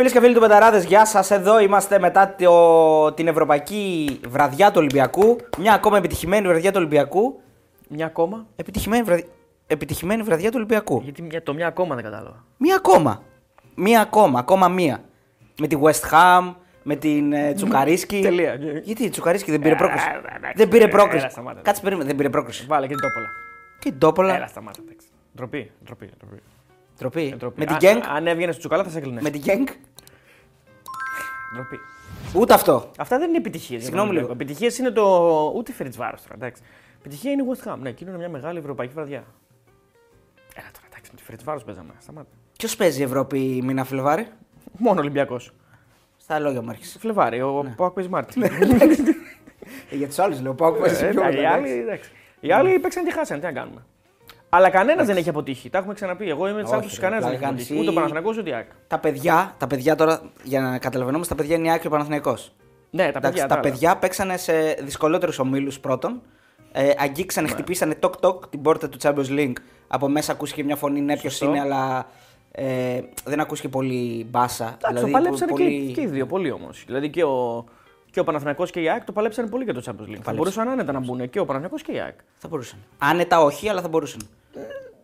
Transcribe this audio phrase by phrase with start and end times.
[0.00, 1.30] Φίλες και φίλοι του Betarades, γεια σας.
[1.30, 5.36] Εδώ είμαστε μετά το, την Ευρωπαϊκή Βραδιά του Ολυμπιακού.
[5.58, 7.40] Μια ακόμα επιτυχημένη βραδιά του Ολυμπιακού.
[7.88, 9.24] Μια ακόμα; Επιτυχημένη, βραδιά,
[9.66, 11.00] επιτυχημένη βραδιά του Ολυμπιακού.
[11.04, 12.44] Γιατί μια, το μια ακόμα δεν κατάλαβα.
[12.56, 13.22] Μία ακόμα.
[13.74, 15.04] Μία ακόμα, ακόμα μία.
[15.58, 18.20] Με τη West Ham, με την ε, Τσουκαρίτσκι.
[18.28, 18.54] Τελεία.
[18.82, 21.18] Γιατί η Τσουκαρίτσκι δεν πήρε Ε, πρόκριση; ε, εντάξει, δεν πήρε ε, πρόκριση.
[21.18, 21.60] έλα, σταμάτα.
[21.60, 22.66] Κάτσε περίμενε, δεν πήρε πρόκριση.
[22.68, 23.26] Βάλε και την Τόπολα.
[23.78, 24.34] Και την Τόπολα.
[24.36, 24.78] Έλα, σταμάτα.
[24.84, 25.06] εντάξει.
[25.36, 26.42] Ντροπή, ντροπή, ντροπή.
[27.00, 27.30] Τροπή.
[27.32, 27.58] Ε, ντροπή.
[27.58, 28.02] Με την Α, Γκένγκ.
[28.14, 29.22] Αν έβγαινες στο τσουκαλά θα σε έκλεινες.
[29.22, 29.66] Με την Γκένγκ.
[31.54, 31.78] Ντροπή.
[32.34, 32.90] Ούτε αυτό.
[32.98, 33.84] Αυτά δεν είναι επιτυχίες.
[33.84, 34.32] Συγγνώμη λίγο.
[34.32, 35.04] Επιτυχίες είναι το.
[35.56, 36.34] Ούτε φέρει βάρος τώρα.
[36.34, 36.62] Εντάξει.
[36.98, 37.76] Επιτυχία είναι η West Ham.
[37.80, 39.24] Ναι, εκείνο είναι μια μεγάλη ευρωπαϊκή βραδιά.
[40.54, 41.92] Έλα τώρα, εντάξει, με τη φέρει βάρος παίζαμε.
[42.00, 42.28] Σταμάτα.
[42.56, 44.26] Ποιος παίζει η Ευρώπη μήνα Φλεβάρι.
[44.78, 45.52] Μόνο Ολυμπιακός.
[46.16, 46.98] Στα λόγια μου έρχεσαι.
[46.98, 47.70] Φλεβάρι, ο ναι.
[47.76, 48.42] Πάοκ παίζει Μάρτιν.
[48.42, 50.54] Ε, για τους άλλους λέω.
[50.54, 52.10] Πάω Ε, εντάξει, Οι άλλοι, εντάξει.
[52.40, 53.40] Οι άλλοι παίξαν και χάσαν.
[53.40, 53.84] Τι να κάνουμε.
[54.52, 55.70] Αλλά κανένας δεν έχει αποτύχει.
[55.70, 56.28] Τα έχουμε ξαναπεί.
[56.30, 57.68] Εγώ είμαι της Όχι, άποψης ρε, κανένας δεν έχει πλάκα αποτύχει.
[57.74, 57.88] κάνεις.
[57.88, 58.66] Ούτε ο Ή- Παναθηναϊκός ούτε η ΑΕΚ.
[58.86, 61.90] Τα παιδιά, τα παιδιά τώρα, για να καταλαβαίνουμε, τα παιδιά είναι η Άκρη και ο
[61.90, 62.52] Παναθηναϊκός.
[62.90, 63.46] Ναι, τα Εντάξει, παιδιά.
[63.46, 63.62] τα άλλα.
[63.62, 66.22] παιδιά παίξανε σε δυσκολότερους ομίλους πρώτον.
[66.72, 67.52] Ε, αγγίξανε, Ναι.
[67.52, 69.52] χτυπήσανε τοκ-τοκ την πόρτα του Champions League.
[69.88, 71.46] Από μέσα ακούστηκε μια φωνή, ναι, ποιος Σωστό.
[71.54, 72.06] είναι, αλλά
[72.52, 74.76] ε, δεν ακούστηκε πολύ μπάσα.
[74.84, 76.82] Εντάξει, το παλέψανε και, και οι δύο πολύ όμως.
[76.86, 77.64] Δηλαδή και ο,
[78.10, 80.20] και ο Παναθηναϊκός και η ΑΕΚ το παλέψανε πολύ για το Champions League.
[80.22, 82.14] Θα μπορούσαν άνετα να μπουν και ο Παναθηναϊκός και η ΑΕΚ.
[82.36, 82.78] Θα μπορούσαν.
[82.98, 84.20] Άνετα όχι, αλλά θα μπορούσαν.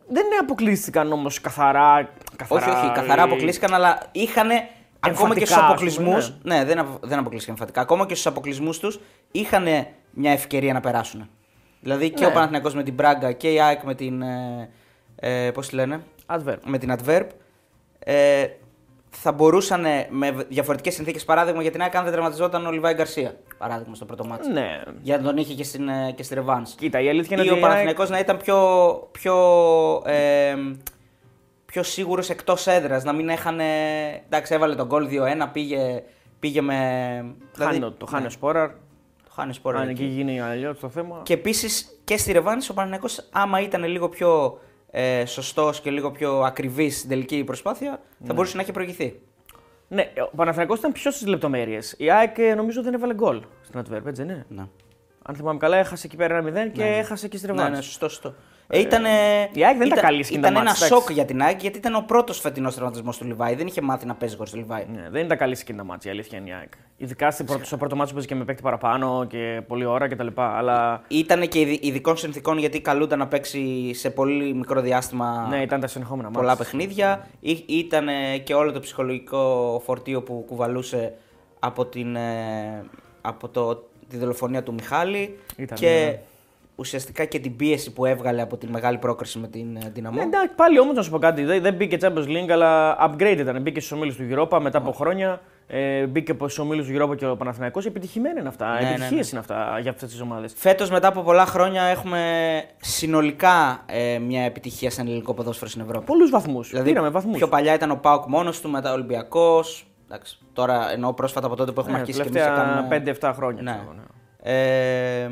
[0.09, 2.67] Δεν αποκλείστηκαν όμως καθαρά, καθαρά.
[2.67, 4.65] όχι, όχι, καθαρά οι- αποκλείστηκαν, αλλά είχαν ακόμα
[5.01, 6.05] και Εμφατικά, στους ας αποκλεισμού.
[6.11, 7.81] πούμε, Ναι, δεν, απο- δεν αποκλείστηκαν εμφατικά.
[7.81, 9.01] Ακόμα και στους αποκλεισμούς τους
[9.33, 9.65] είχαν
[10.11, 11.29] μια ευκαιρία να περάσουν.
[11.81, 12.31] Δηλαδή και Ναι.
[12.31, 14.23] ο Παναθηναϊκός με την Μπράγκα και η ΑΕΚ με την.
[14.23, 14.69] Ε,
[15.17, 16.59] ε, Πώς τη λένε, Adverb.
[16.67, 17.27] με την Adverb.
[17.99, 18.47] Ε,
[19.11, 21.25] θα μπορούσαν με διαφορετικές συνθήκες.
[21.25, 23.37] Παράδειγμα, για την ΑΕΚ αν δεν τερματιζόταν ο Λιβάη Γκαρσία.
[23.59, 24.51] Παράδειγμα στο πρώτο μάτσο.
[24.51, 24.83] Ναι.
[25.03, 26.75] Για να τον είχε και, στην, ε, και στη Ρεβάνς.
[26.75, 28.59] Κοίτα, η αλήθεια είναι Ή ότι ο η ΑΕΚ- Παναθηναϊκός να ήταν πιο,
[29.13, 29.37] πιο,
[30.07, 30.55] ε,
[31.67, 33.05] πιο σίγουρος εκτός έδρας.
[33.05, 33.65] Να μην έχανε.
[34.27, 36.03] Εντάξει, έβαλε τον γκολ 2-1, πήγε,
[36.39, 36.75] πήγε με.
[37.59, 38.69] Χάνει, το- το χάνει ο Σπόραρ.
[39.25, 39.79] Το χάνει σπόρα.
[39.79, 41.21] Αν εκεί γίνει αλλιώς το θέμα.
[41.23, 44.59] Και επίσης και στη Ρεβάνη ο Παναθηναϊκός άμα ήταν λίγο πιο
[44.91, 49.21] ε, σωστός και λίγο πιο ακριβής στην τελική προσπάθεια, θα μπορούσε να έχει προηγηθεί.
[49.89, 51.95] Ναι, ο Παναθηναϊκός ήταν πιο στις λεπτομέρειες.
[51.99, 54.67] Η ΑΕΚ ε, νομίζω δεν έβαλε γκολ στην Adverb, έτσι δεν είναι; Ναι,
[55.23, 57.77] Αν θυμάμαι καλά, έχασε εκεί πέρα ένα 0 και έχασε και στη ναι, Ρεβάνς.
[57.77, 58.35] ναι σωστό, σωστό.
[58.69, 59.09] Ε, ήτανε,
[59.53, 61.13] η ΑΕΚ δεν ήταν καλή σε εκείνα Ήταν τα ένα μάτς, σοκ εντάξει.
[61.13, 63.55] για την ΑΕΚ γιατί ήταν ο πρώτος φετινός τραυματισμός του Λιβάη.
[63.55, 64.87] Δεν είχε μάθει να παίζει χωρίς τον Λιβάη.
[64.95, 66.73] Ναι, δεν ήταν καλή σε εκείνα τα μάτια, η αλήθεια είναι η ΑΕΚ.
[66.97, 70.09] Ειδικά στο πρώτο, στο πρώτο μάτσο που παίζει και με παίκτη παραπάνω και πολλή ώρα
[70.09, 70.27] κτλ.
[70.37, 75.63] Αλλά Ήταν και ειδι- ειδικών συνθήκων γιατί καλούνταν να παίξει σε πολύ μικρό διάστημα ναι,
[75.63, 76.65] ήταν τα συνεχόμενα πολλά μάτια.
[76.65, 77.27] παιχνίδια.
[77.41, 78.07] Ή- Ήταν
[78.45, 81.13] και όλο το ψυχολογικό φορτίο που κουβαλούσε
[81.59, 82.85] από, την, ε,
[83.21, 86.21] από το, τη δολοφονία του Μιχάλη Ήταν, και ναι.
[86.77, 90.17] Ουσιαστικά και την πίεση που έβγαλε από τη μεγάλη πρόκριση με την ε, Δυναμό.
[90.17, 91.45] Ναι, εντάξει, πάλι όμως να σου πω κάτι.
[91.45, 93.63] Δεν, δεν μπήκε Champions League, αλλά upgrade ήταν.
[93.63, 95.41] Μπήκε στους ομίλους του Europa μετά από χρόνια.
[95.67, 97.87] Ε, μπήκε στους ομίλους του Europa και ο Παναθηναϊκός.
[97.87, 98.75] Επιτυχημένα είναι αυτά.
[98.75, 99.39] Ναι, ναι, Επιτυχίες ναι.
[99.39, 100.53] είναι αυτά για αυτές τις ομάδες.
[100.57, 102.21] Φέτος μετά από πολλά χρόνια έχουμε
[102.81, 106.05] συνολικά ε, μια επιτυχία σαν ελληνικό ποδόσφαιρο στην Ευρώπη.
[106.05, 106.69] Πολλούς βαθμούς.
[106.69, 107.37] Δηλαδή, Πήραμε βαθμούς.
[107.37, 109.87] πιο παλιά ήταν ο Πάουκ μόνος του, μετά ο Ολυμπιακός.
[110.53, 113.17] Τώρα εννοώ πρόσφατα από τότε που έχουμε Ναι, αρχίσει και εμείς και τελευταία κάνουμε.
[113.21, 113.63] 5-7 χρόνια.
[113.63, 113.71] Ναι.
[113.71, 114.03] ξέρω, ναι.
[114.43, 115.31] Ε,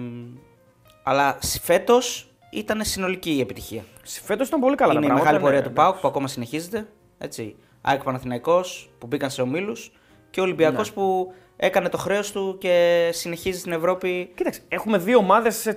[1.07, 3.83] αλλά φέτος ήταν συνολική η επιτυχία.
[4.05, 5.31] Φέτος ήταν πολύ καλά είναι τα η πράγματα.
[5.33, 5.85] μεγάλη πορεία ναι, του ναι.
[5.85, 6.87] Πάουκ που ακόμα συνεχίζεται.
[7.19, 7.57] Έτσι.
[7.81, 9.93] ΑΕΚ Παναθηναϊκός που μπήκαν σε ομίλους
[10.31, 10.95] και ο Ολυμπιακός Ναι.
[10.95, 14.31] που έκανε το χρέος του και συνεχίζει στην Ευρώπη.
[14.35, 15.75] Κοίταξε, έχουμε δύο ομάδες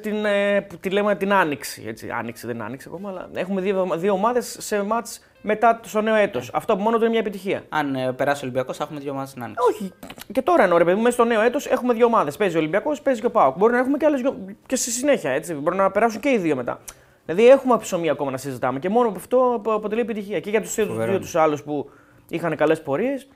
[0.69, 1.83] που τη λέμε την Άνοιξη.
[1.88, 2.09] Έτσι.
[2.09, 6.16] Άνοιξη δεν είναι Άνοιξη ακόμα, αλλά έχουμε δύο, δύο ομάδες σε μάτς μετά το νέο
[6.16, 6.49] έτος.
[6.53, 7.63] Αυτό από μόνο του είναι μια επιτυχία.
[7.69, 9.66] Αν ε, περάσει ο Ολυμπιακός, θα έχουμε δύο ομάδες στην Άνοιξη.
[9.71, 9.91] Όχι.
[10.31, 12.37] Και τώρα εννοώ, ρε παιδί μου, μέσα στο νέο έτος έχουμε δύο ομάδες.
[12.37, 13.57] Παίζει ο Ολυμπιακός, παίζει και ο Πάοκ.
[13.57, 14.21] Μπορεί να έχουμε και άλλες
[14.66, 15.31] και στη συνέχεια.
[15.31, 15.53] Έτσι.
[15.53, 16.79] Μπορεί να περάσουν και οι δύο μετά.
[17.25, 20.39] Δηλαδή έχουμε ψωμί ακόμα να συζητάμε και μόνο από αυτό απο- αποτελεί επιτυχία.
[20.39, 21.89] Και για τους δύο τους άλλους που
[22.29, 23.27] είχαν καλές πορείες.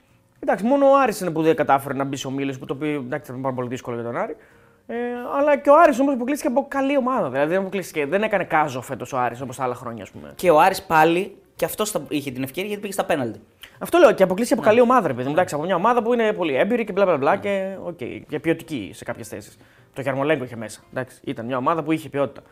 [0.44, 2.88] Εντάξει, μόνο ο Άρης είναι που δεν κατάφερε να μπει σε ομίλου, που το οποίο
[2.88, 4.36] εντάξει, θα είναι πάρα πολύ δύσκολο για τον Άρη.
[4.86, 4.94] Ε,
[5.38, 7.30] αλλά και ο Άρης όμως αποκλείστηκε από καλή ομάδα.
[7.30, 10.32] Δηλαδή δεν, αποκλείστηκε, δεν έκανε κάζο φέτος ο Άρης όπως τα άλλα χρόνια, ας πούμε.
[10.34, 13.40] Και ο Άρης πάλι και αυτός είχε την ευκαιρία γιατί πήγε στα πέναλτι.
[13.78, 15.32] Αυτό λέω και αποκλείστηκε από καλή ομάδα, ρε παιδί μου.
[15.32, 18.40] Εντάξει, από μια ομάδα που είναι πολύ έμπειρη και μπλα μπλα μπλα και, okay, και
[18.40, 19.58] ποιοτική σε κάποιες θέσεις.
[19.94, 20.80] Το Γιαρμολέγκο είχε μέσα.
[20.90, 22.42] Εντάξει, ήταν μια ομάδα που είχε ποιότητα.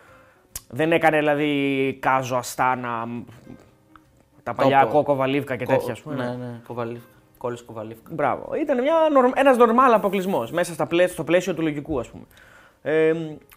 [0.69, 3.09] Δεν έκανε δηλαδή Κάζο, Αστάνα,
[4.43, 4.93] τα παλιά Τόπο.
[4.93, 6.15] Κόκο Βαλίβκα και τέτοια, ας πούμε.
[6.15, 7.07] Ναι, ναι, κοβαλίβκα.
[7.41, 8.11] Κόλλης κοβαλίβκα.
[8.15, 8.55] Μπράβο.
[8.63, 12.25] Ήταν ένα ένας νορμάλ αποκλεισμός μέσα στα πλαίσιο, στο πλαίσιο του λογικού, ας πούμε.
[12.83, 13.13] Ε,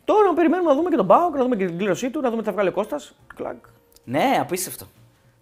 [0.05, 2.41] τώρα περιμένουμε να δούμε και τον Μπάουκ, να δούμε και την κλήρωσή του, να δούμε
[2.41, 3.15] τι θα βγάλει ο Κώστας.
[3.35, 3.55] Κλακ.
[4.03, 4.85] Ναι, απίστευτο.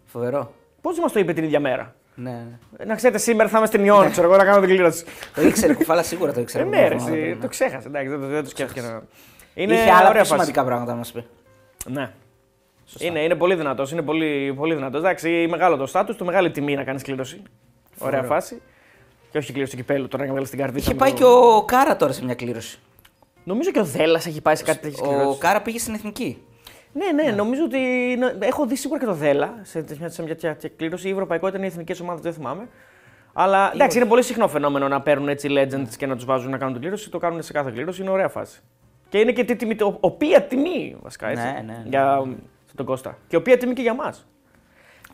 [0.06, 0.52] Φοβερό.
[0.82, 2.58] Πώς μας το είπε την ίδια μέρα; Ναι, ναι.
[2.78, 5.06] Ε, Να ξέρετε, σήμερα θα είμαι στην Ιόν, ξέρω εγώ να κάνω την κλήρωση.
[5.36, 6.64] το ήξερε, κουφάλα σίγουρα το ήξερε.
[6.64, 7.88] Ε, ναι, ρε, εσύ, το ξέχασε.
[7.88, 8.82] Εντάξει, δεν, το- δεν το σκέφτηκε.
[8.82, 9.02] να-
[9.54, 10.32] Είναι Είχε άλλα ωραία πιο φάση.
[10.32, 11.26] σημαντικά πράγματα να μας πει.
[11.88, 12.12] Ναι.
[13.00, 13.92] Είναι, είναι πολύ δυνατός.
[13.92, 15.00] Είναι πολύ, πολύ δυνατός.
[15.00, 17.42] Εντάξει, μεγάλο το στάτου, το μεγάλη τιμή να κάνεις κλήρωση.
[18.06, 18.62] Ωραία φάση.
[19.32, 20.84] Και όχι κλήρωση του κυπέλου, τώρα να βγάλει στην καρδίτσα.
[20.92, 22.80] Είχε με πάει το- και ο Κάρα τώρα σε μια κλήρωση.
[23.44, 25.30] Νομίζω και ο Δέλλα έχει πάει σε κάτι τέτοιο.
[25.30, 26.44] Ο Κάρα πήγε στην εθνική.
[26.94, 27.78] Ναι, ναι, νομίζω ότι.
[28.12, 31.08] είναι- Έχω δει σίγουρα και το Δέλλα σε, σε μια, σε μια τέτοια κλήρωση.
[31.08, 32.68] Η Ευρωπαϊκό ήταν οι εθνικέ ομάδε, δεν θυμάμαι.
[33.34, 36.58] Αλλά εντάξει, είναι πολύ συχνό φαινόμενο να παίρνουν έτσι legends και να τους βάζουν να
[36.58, 37.10] κάνουν την κλήρωση.
[37.10, 38.60] Το κάνουν σε κάθε κλήρωση, είναι ωραία φάση.
[39.10, 41.44] Και είναι και τι τιμή, ο- οποία τιμή βασικά έτσι.
[41.44, 41.84] Ναι, ναι, ναι.
[41.86, 42.24] Για
[42.76, 43.18] τον Κώστα.
[43.28, 44.28] Και οποία τιμή και για μας.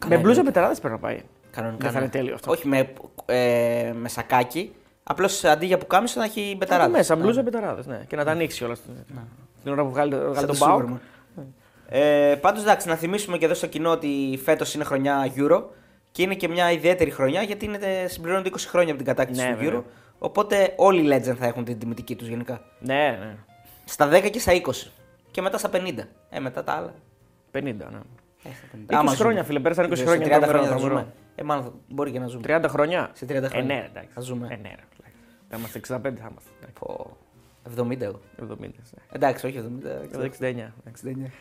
[0.08, 1.20] Με μπλούζα πετεράδε πρέπει να πάει.
[1.62, 1.84] Κανονικά.
[1.84, 2.04] Δεν θα ναι.
[2.04, 2.52] είναι τέλειο αυτό.
[2.52, 2.94] Όχι με,
[3.26, 4.74] ε, με σακάκι.
[5.04, 6.92] Απλώς αντί για πουκάμισο να έχει Θα το μπεταράδες.
[6.98, 7.82] μέσα, μπλούζα πετεράδε.
[7.86, 8.04] Ναι.
[8.08, 8.76] Και να τα ανοίξει όλα.
[9.64, 10.90] Την ώρα που βγάλει, βγάλει τον Πάοκ.
[11.90, 15.64] Ε, Πάντως εντάξει, να θυμίσουμε και εδώ στο κοινό ότι φέτος είναι χρονιά Euro
[16.12, 17.78] και είναι και μια ιδιαίτερη χρονιά γιατί είναι,
[18.08, 19.80] συμπληρώνονται 20 χρόνια από την κατάκτηση Ναι, του βέβαια.
[19.80, 19.84] Euro.
[20.20, 22.62] Οπότε όλοι οι Legend θα έχουν την τιμητική τους γενικά.
[22.80, 23.36] Ναι, ναι.
[23.86, 24.88] Στα 10 και στα 20.
[25.32, 25.78] Και μετά στα 50.
[26.30, 26.94] Ε, μετά τα άλλα.
[27.52, 27.72] 50, ναι.
[27.74, 27.76] Ε,
[28.44, 28.94] στα 50.
[28.94, 29.44] 20 Άμα χρόνια, ζούμε.
[29.44, 31.00] φίλε, πέρασαν 20 Σε χρόνια, 30 τρομερό, χρόνια θα τρομερό.
[31.00, 31.14] ζούμε.
[31.40, 32.42] Ε, μάλλον θα- μπορεί και να ζούμε.
[32.48, 33.76] 30 χρόνια; Σε 30 Ε, χρόνια.
[33.76, 34.10] ναι, εντάξει.
[34.14, 34.48] Θα ζούμε.
[34.52, 35.16] Ε, ναι, ρε, εντάξει.
[35.50, 36.50] Θα είμαστε 65, θα είμαστε.
[36.58, 37.18] Εντάξει, Πω,
[37.64, 38.20] 70 εγώ.
[38.42, 38.98] 70.
[39.12, 39.90] Εντάξει, όχι 70.
[40.18, 40.26] ναι.
[40.26, 40.74] 69.
[40.84, 41.32] 69.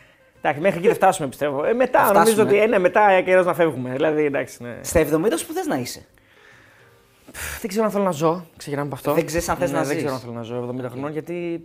[0.41, 1.63] Εντάξει, μέχρι εκεί δεν φτάσουμε πιστεύω.
[1.65, 2.49] Ε, μετά Θα νομίζω φτάσουμε.
[2.51, 3.91] ότι ε, ναι, μετά καιρός να φεύγουμε.
[3.91, 4.77] Δηλαδή, εντάξει, ναι.
[4.81, 6.05] Στα 70 που θες να είσαι.
[7.61, 8.45] Δεν ξέρω αν θέλω να ζω.
[8.57, 9.13] Ξεκινάμε από αυτό.
[9.13, 9.97] Δεν ξέρεις αν θες Ναι, να Δεν ζεις.
[9.97, 10.55] ξέρω αν θέλω να ζω
[10.85, 11.61] 70 χρονών γιατί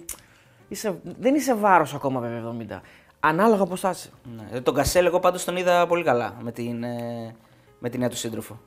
[0.69, 2.81] είσαι, δεν είσαι βάρος ακόμα βέβαια 70.
[3.21, 4.11] Ανάλογα πώς θα είσαι.
[4.53, 4.61] Ναι.
[4.61, 7.35] Τον Κασέλ εγώ πάντως τον είδα πολύ καλά με την, ε,
[7.83, 8.61] με την νέα του σύντροφο.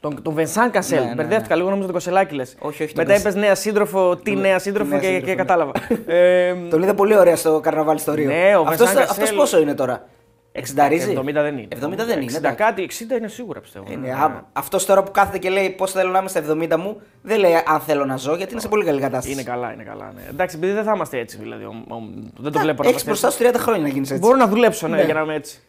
[0.00, 1.02] Τον, τον Βενσάν Κασέλ.
[1.02, 2.54] Ναι, ναι, Μπερδεύτηκα λίγο νόμιζα τον Κοσελάκη λες.
[2.58, 3.30] Όχι, όχι, τον Μετά Κασέλ.
[3.32, 5.36] είπες νέα σύντροφο, τι Τον- νέα τη σύντροφο νέα και, σύντροφο, και ναι.
[5.36, 5.72] κατάλαβα.
[6.06, 8.26] ε, Τον είδα πολύ ωραία στο καρναβάλι στο Ρίο.
[8.30, 10.06] Ναι, ο αυτός, Βενσάν αυτός Κασέλ- πόσο είναι τώρα;
[10.52, 11.68] 60 70 δεν είναι.
[11.70, 12.24] 70 δεν είναι.
[12.32, 12.56] 60 εντάξει.
[12.56, 13.84] κάτι, 60 είναι σίγουρα πιστεύω.
[13.88, 14.12] Είναι, Ναι.
[14.12, 17.38] άμα- αυτός τώρα που κάθεται και λέει πώς θέλω να είμαι στα 70 μου, δεν
[17.38, 19.32] λέει αν θέλω να ζω γιατί είναι σε πολύ καλή κατάσταση.
[19.32, 20.12] Είναι καλά, είναι καλά.
[20.14, 20.22] Ναι.
[20.30, 21.64] Εντάξει, επειδή δεν θα είμαστε έτσι δηλαδή.
[21.64, 22.02] ο- ο-
[22.38, 23.38] δεν το βλέπω να Έχεις είμαστε μπροστά έτσι.
[23.38, 24.22] σου 30 χρόνια να γίνεις έτσι.
[24.22, 25.02] Μπορώ να δουλέψω ναι, Ναι.
[25.02, 25.60] για να είμαι έτσι.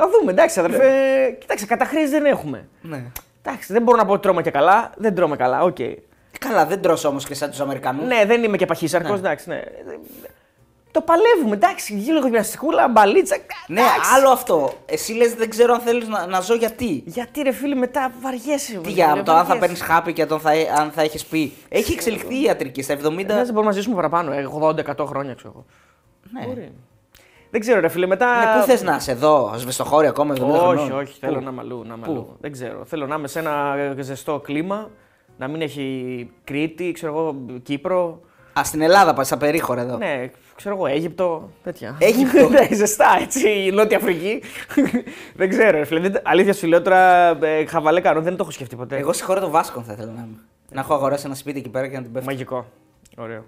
[0.00, 0.90] Θα δούμε, εντάξει, αδερφέ.
[1.40, 2.68] Κοίταξε, καταχρήσεις δεν έχουμε.
[2.82, 3.04] Ναι.
[3.42, 4.90] Εντάξει, δεν μπορώ να πω ότι τρώμε και καλά.
[4.96, 5.76] Δεν τρώμε καλά, οκ.
[6.38, 8.06] Καλά, δεν τρως όμως και σαν τους Αμερικανούς.
[8.06, 9.18] Ναι, δεν είμαι και παχύσαρκος, Ναι.
[9.18, 9.62] εντάξει, ναι.
[10.92, 13.36] Το παλεύουμε, εντάξει, λίγο γυμναστικούλα, μπαλίτσα.
[13.66, 14.10] Ναι, εντάξει.
[14.14, 14.72] άλλο αυτό.
[14.86, 18.72] Εσύ λες δεν ξέρω αν θέλεις να, να ζω γιατί; Γιατί ρε φίλε, μετά βαριέσαι.
[18.72, 19.58] Τι ρε, για φίλε, το αν θα βαριέσαι.
[19.60, 21.52] παίρνεις χάπι και τον θα, αν θα έχεις πει.
[21.68, 22.98] Έχει εξελιχθεί η ιατρική στα 70.
[23.14, 25.64] Ναι, δεν μπορούμε να ζήσουμε παραπάνω, ε, 80-100 χρόνια ξέρω εγώ.
[26.32, 26.46] Ναι.
[26.46, 26.72] Μπορεί.
[27.50, 28.38] Δεν ξέρω, ρε φίλε, μετά.
[28.54, 30.78] Ναι, πού θες να είσαι εδώ, σβεστοχώρη ακόμα 70 χρονών.
[30.78, 31.84] Όχι, όχι, θέλω Πού; να είμαι αλλού.
[31.86, 32.36] Να είμαι Πού; αλλού.
[32.40, 32.84] Δεν ξέρω.
[32.84, 34.90] Θέλω να είμαι σε ένα ζεστό κλίμα,
[35.38, 38.20] να μην έχει Κρήτη, ξέρω εγώ, Κύπρο.
[38.58, 39.96] Α, στην Ελλάδα πας, στα περίχωρα εδώ.
[39.96, 41.96] Ναι, ξέρω εγώ, Αίγυπτο, τέτοια.
[42.00, 42.48] Αίγυπτο.
[42.68, 44.42] ναι, ζεστά, έτσι, η Νότια Αφρική.
[45.36, 46.00] δεν ξέρω, ρε φίλε.
[46.00, 48.96] Δεν- Αλήθεια σου λέω τώρα, ε, χαβαλέ κάνω, δεν το έχω σκεφτεί ποτέ.
[48.96, 50.38] Εγώ στη χώρα των Βάσκων θα ήθελα να είμαι.
[50.72, 52.30] Να έχω αγοράσει ένα σπίτι εκεί πέρα και να την πέφτω.
[52.30, 52.66] Μαγικό.
[53.16, 53.44] Ωραίο.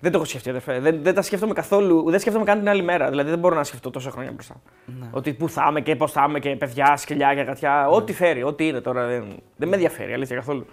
[0.00, 0.80] Δεν το έχω σκεφτεί, αδερφέ.
[0.80, 2.10] Δεν, δεν τα σκέφτομαι καθόλου.
[2.10, 3.08] Δεν σκέφτομαι καν την άλλη μέρα.
[3.08, 4.60] Δηλαδή δεν μπορώ να σκεφτώ τόσα χρόνια μπροστά.
[5.00, 5.06] Ναι.
[5.10, 7.88] Ότι πού θα είμαι και πώς θα είμαι και παιδιά, σκυλιά και γατιά.
[7.88, 9.06] Ό,τι φέρει, ό,τι είναι τώρα.
[9.06, 9.24] Δεν,
[9.56, 10.66] δεν με ενδιαφέρει, αλήθεια καθόλου.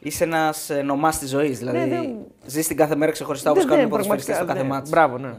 [0.00, 1.58] Είσαι ένας νομάς της ζωής.
[1.58, 2.16] Δηλαδή, Ναι, δεν-
[2.46, 4.68] ζεις την κάθε μέρα ξεχωριστά όπως Δεν- κάνουν οι δεν, ποδοσφαιριστές στο κάθε ναι.
[4.68, 4.90] ματς.
[4.90, 5.34] Μπράβο, ναι.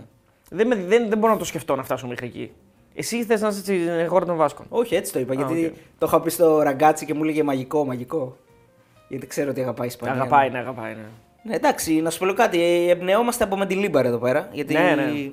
[0.49, 2.51] Δεν, με- δεν, δεν μπορώ να το σκεφτώ να φτάσω μέχρι εκεί.
[2.95, 5.33] Εσύ θες να είσαι στην χώρα των Βάσκων; Όχι, έτσι το είπα.
[5.33, 5.73] γιατί οκ.
[5.97, 8.37] το είχα πει στο Ραγκάτσι και μου έλεγε μαγικό, μαγικό.
[9.07, 10.15] Γιατί ξέρω ότι αγαπάει η Ισπανία.
[10.15, 10.93] Αγαπάει, ναι, αγαπάει.
[10.93, 11.05] Ναι.
[11.43, 12.63] Ναι, εντάξει, να σου πω λίγο κάτι.
[12.63, 14.49] ε, Εμπνεόμαστε από Μεντιλίμπαρ εδώ πέρα.
[14.51, 15.29] Γιατί Ναι, ναι.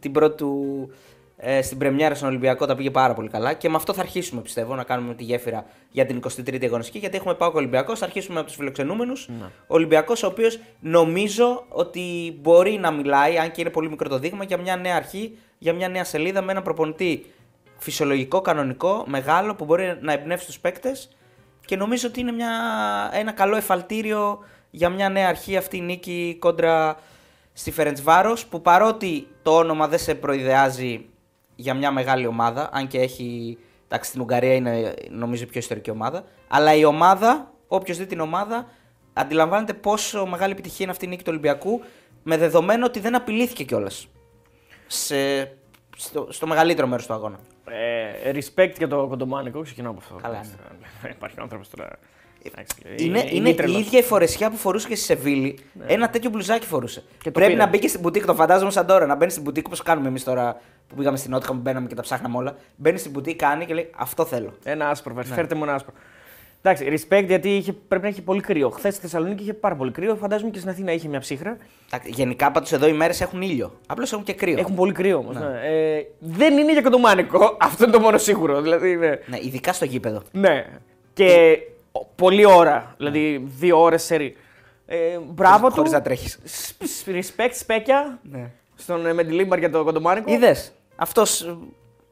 [0.00, 0.90] την πρώτη του
[1.36, 3.52] ε, στην Πρεμιέρα στον Ολυμπιακό τα πήγε πάρα πολύ καλά.
[3.52, 6.98] Και με αυτό θα αρχίσουμε πιστεύω να κάνουμε τη γέφυρα για την 23η αγωνιστική.
[6.98, 7.96] Γιατί έχουμε ΠΑΟΚ Ολυμπιακό.
[7.96, 9.28] Θα αρχίσουμε από τους φιλοξενούμενους.
[9.28, 9.46] Ναι.
[9.66, 14.44] Ολυμπιακός, ο οποίος νομίζω ότι μπορεί να μιλάει, αν και είναι πολύ μικρό το δείγμα,
[14.44, 17.26] για μια νέα αρχή, για μια νέα σελίδα με ένα προπονητή
[17.78, 21.08] φυσιολογικό, κανονικό, μεγάλο που μπορεί να εμπνεύσει τους παίκτες.
[21.66, 22.50] Και νομίζω ότι είναι μια,
[23.12, 24.38] ένα καλό εφαλτήριο
[24.70, 26.96] για μια νέα αρχή αυτή η νίκη κόντρα
[27.52, 28.36] στη Φερεντσβάρο.
[28.50, 31.06] Που παρότι το όνομα δεν σε προειδεάζει
[31.56, 33.58] για μια μεγάλη ομάδα, αν και έχει.
[33.84, 36.24] Εντάξει, στην Ουγγαρία είναι νομίζω η πιο ιστορική ομάδα.
[36.48, 38.66] Αλλά η ομάδα, όποιος δει την ομάδα,
[39.12, 41.82] αντιλαμβάνεται πόσο μεγάλη επιτυχία είναι αυτή η νίκη του Ολυμπιακού.
[42.22, 44.08] Με δεδομένο ότι δεν απειλήθηκε κιόλας.
[45.96, 47.38] Στο, στο μεγαλύτερο μέρος του αγώνα.
[47.70, 50.14] Ε, respect για το κοντομάνικο, ξεκινάω από αυτό.
[50.14, 50.52] Καλά, Εντάξει,
[51.02, 51.88] ε, Υπάρχει άνθρωπος τώρα.
[52.42, 53.80] Εντάξει, Είναι, είναι, η τρελός.
[53.80, 55.58] ίδια η φορεσιά που φορούσε και στη Σεβίλη.
[55.86, 57.00] Ένα τέτοιο μπλουζάκι φορούσε.
[57.00, 57.64] Και το Πρέπει πήρα.
[57.64, 59.06] να μπει και στην μπουτίκ, το φαντάζομαι σαν τώρα.
[59.06, 61.94] Να μπαίνει στην μπουτίκ όπως κάνουμε εμείς τώρα που πήγαμε στην Νότια, που μπαίναμε και
[61.94, 62.56] τα ψάχναμε όλα.
[62.76, 64.52] Μπαίνει στην μπουτίκ, κάνει και λέει Αυτό θέλω.
[64.64, 65.22] Ένα άσπρο, Ναι.
[65.28, 65.34] ναι.
[65.34, 65.92] φέρτε μου ένα άσπρο.
[66.62, 68.70] Εντάξει, respect γιατί είχε, πρέπει να έχει πολύ κρύο.
[68.70, 70.16] Χθες στη Θεσσαλονίκη είχε πάρα πολύ κρύο.
[70.16, 71.56] Φαντάζομαι και στην Αθήνα είχε μια ψύχρα.
[71.92, 73.72] Εντάξει, Γενικά πάντως εδώ οι μέρες έχουν ήλιο.
[73.86, 74.58] Απλώς έχουν και κρύο.
[74.58, 75.34] Έχουν πολύ κρύο όμως.
[75.36, 75.44] Ναι.
[75.64, 77.56] Ε, δεν είναι για κοντομάνικο.
[77.60, 78.60] Αυτό είναι το μόνο σίγουρο.
[78.62, 79.08] Δηλαδή, ναι.
[79.26, 80.22] Ναι, ειδικά στο γήπεδο.
[80.32, 80.66] ναι.
[81.12, 81.76] Και ο-
[82.14, 82.94] πολλή ώρα.
[82.96, 84.14] Δηλαδή, δύο ώρες σε
[84.86, 85.74] ε, Μπράβο του.
[85.74, 86.38] Χωρίς να τρέχεις.
[86.44, 88.18] Σ- σ- Respect, σπέκια.
[88.22, 88.50] Ναι.
[88.74, 90.32] Στον ε, Μεντιλίμπαρ για το κοντομάνικο.
[90.32, 90.72] Είδες.
[90.96, 91.56] Αυτός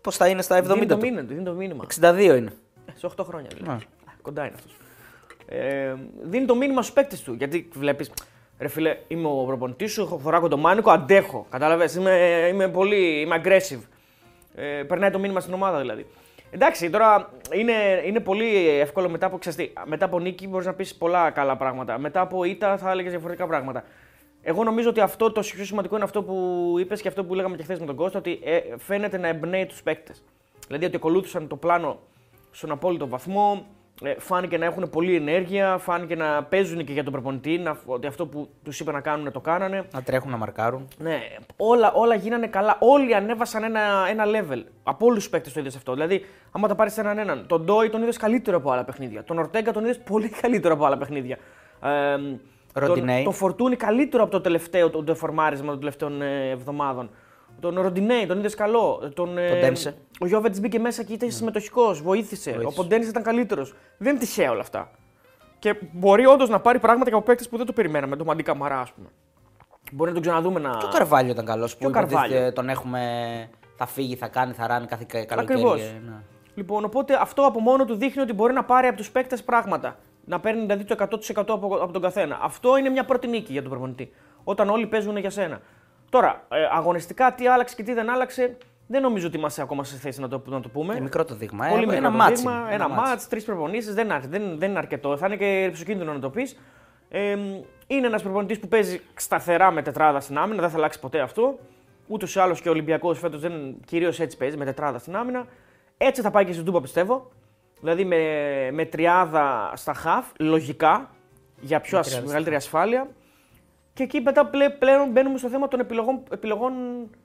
[0.00, 1.84] πώς θα είναι στα 70 Δίνει το, του; μήνα, του, δίνει το μήνυμα.
[2.00, 2.52] 62 είναι.
[2.86, 3.70] Ε, Σε 8 χρόνια δηλαδή.
[3.70, 3.74] Ναι.
[4.10, 4.76] Α, Κοντά είναι αυτός.
[5.48, 7.32] Ε, δίνει το μήνυμα στους παίκτες του.
[7.34, 8.10] Γιατί βλέπεις,
[8.58, 11.46] ρε φίλε, είμαι ο προπονητής σου, έχω φοράκο το μάνικο, αντέχω.
[11.50, 13.80] Κατάλαβες, είμαι, είμαι πολύ είμαι aggressive.
[14.54, 16.06] Ε, περνάει το μήνυμα στην ομάδα δηλαδή.
[16.56, 17.72] Εντάξει, τώρα είναι,
[18.04, 21.98] είναι πολύ εύκολο μετά από, ξέρεις, μετά από νίκη μπορείς να πεις πολλά καλά πράγματα.
[21.98, 23.84] Μετά από ήττα θα έλεγες διαφορετικά πράγματα.
[24.42, 27.56] Εγώ νομίζω ότι αυτό το πιο σημαντικό είναι αυτό που είπες και αυτό που λέγαμε
[27.56, 30.24] και χθες με τον Κώστα, ότι ε, φαίνεται να εμπνέει τους παίκτες.
[30.66, 31.98] Δηλαδή ότι ακολούθησαν το πλάνο
[32.50, 33.75] στον απόλυτο βαθμό, ε,
[34.18, 38.26] φάνηκε να έχουν πολλή ενέργεια, φάνηκε να παίζουν και για τον προπονητή, να, ότι αυτό
[38.26, 39.84] που τους είπε να κάνουν το κάνανε.
[39.92, 40.88] Να τρέχουν, να μαρκάρουν.
[40.98, 41.20] Ναι,
[41.56, 42.76] όλα, όλα γίνανε καλά.
[42.80, 44.62] Όλοι ανέβασαν ένα, ένα level.
[44.82, 45.92] Από όλους τους παίκτες το είδες αυτό.
[45.92, 49.24] Δηλαδή, άμα τα πάρεις έναν έναν, τον Ντόι τον είδες καλύτερο από άλλα παιχνίδια.
[49.24, 51.38] Τον Ορτέγκα τον είδες πολύ καλύτερο από άλλα παιχνίδια.
[51.82, 52.16] Ε,
[52.80, 57.10] τον, τον Φορτούνι καλύτερο από το τελευταίο το δεφορμάρισμα των τελευταίων ε, εβδομάδων.
[57.60, 59.12] Τον Ροντινέη, τον είδες καλό.
[59.14, 59.72] Τον, ε,
[60.20, 61.34] ο Γιώβετς μπήκε μέσα και ήταν ναι.
[61.34, 62.50] συμμετοχικός, βοήθησε.
[62.50, 62.68] βοήθησε.
[62.72, 63.74] Ο Ποντένσε ήταν καλύτερος.
[63.98, 64.90] Δεν είναι τυχαία όλα αυτά.
[65.58, 68.16] Και μπορεί όντως να πάρει πράγματα και από παίκτες που δεν το περιμέναμε.
[68.16, 69.08] Τον Μαντίκα Μαρά, ας πούμε.
[69.92, 70.70] Μπορεί να τον ξαναδούμε να.
[70.70, 73.00] Και ο Καρβάλιο ήταν καλός που είπε, τον έχουμε.
[73.76, 75.42] Θα φύγει, θα κάνει, θα ράνει κάθε καλοκαίρι.
[75.42, 75.80] Ακριβώς.
[75.80, 76.22] Ναι.
[76.54, 79.98] Λοιπόν, οπότε αυτό από μόνο του δείχνει ότι μπορεί να πάρει από τους παίκτες πράγματα.
[80.24, 82.38] Να παίρνει δηλαδή το 100% από, από τον καθένα.
[82.42, 84.12] Αυτό είναι μια πρώτη νίκη για τον προπονητή.
[84.44, 85.60] Όταν όλοι παίζουν για σένα.
[86.16, 88.56] Τώρα, ε, αγωνιστικά τι άλλαξε και τι δεν άλλαξε,
[88.86, 90.92] δεν νομίζω ότι είμαστε ακόμα σε θέση να το, να το πούμε.
[90.92, 91.68] Είναι μικρό το δείγμα.
[91.68, 92.40] Πολύ ε, ένα μάτς.
[92.40, 95.16] Δείγμα, ένα μάτς, τρεις προπονήσεις δεν, δεν, δεν είναι αρκετό.
[95.16, 96.58] Θα είναι και ψοκίνδυνο να το πεις.
[97.08, 97.30] Ε,
[97.86, 101.58] είναι ένας προπονητής που παίζει σταθερά με τετράδα στην άμυνα, δεν θα αλλάξει ποτέ αυτό.
[102.06, 103.42] Ούτως ή άλλως και ο Ολυμπιακός φέτος
[103.84, 105.46] κυρίως έτσι παίζει, με τετράδα στην άμυνα.
[105.96, 107.30] Έτσι θα πάει και στην Τούπα πιστεύω.
[107.80, 108.16] Δηλαδή με,
[108.72, 111.10] με τριάδα στα χαφ, λογικά,
[111.60, 113.08] για πιο μεγαλύτερη ασφάλεια.
[113.96, 116.72] Και εκεί μετά πλέον μπαίνουμε στο θέμα των επιλογών, επιλογών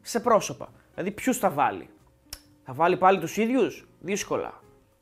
[0.01, 0.70] σε πρόσωπα.
[0.94, 1.90] Δηλαδή, ποιους θα βάλει;
[2.63, 4.54] Θα βάλει πάλι τους ίδιους, δύσκολα.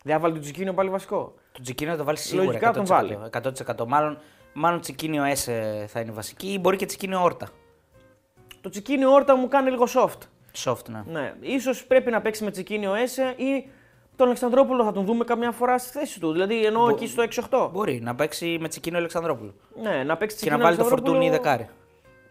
[0.03, 1.33] Δεν θα βάλει τον Τσικίνιο πάλι βασικό.
[1.51, 2.45] Το Τσικίνιο θα το βάλει σίγουρα.
[2.45, 3.19] Λογικά 100%, τον βάλει.
[3.31, 3.87] 100%.
[3.87, 4.17] Μάλλον,
[4.53, 7.49] μάλλον Τσικίνιο Έσε θα είναι βασική ή μπορεί και Τσικίνιο Όρτα.
[8.61, 10.19] Το Τσικίνιο Όρτα μου κάνει λίγο soft.
[10.63, 11.03] Soft, ναι.
[11.05, 11.33] ναι.
[11.39, 13.69] Ίσως πρέπει να παίξει με Τσικίνιο Έσε ή
[14.19, 16.31] τον Αλεξανδρόπουλο θα τον δούμε καμιά φορά στη θέση του.
[16.31, 16.89] Δηλαδή ενώ Μπο...
[16.89, 17.69] εκεί στο 6-8.
[17.71, 19.53] Μπορεί να παίξει με Τσικίνο Αλεξανδρόπουλο.
[19.81, 21.69] Ναι, να παίξει Και να βάλει το φορτούνι ή δεκάρι.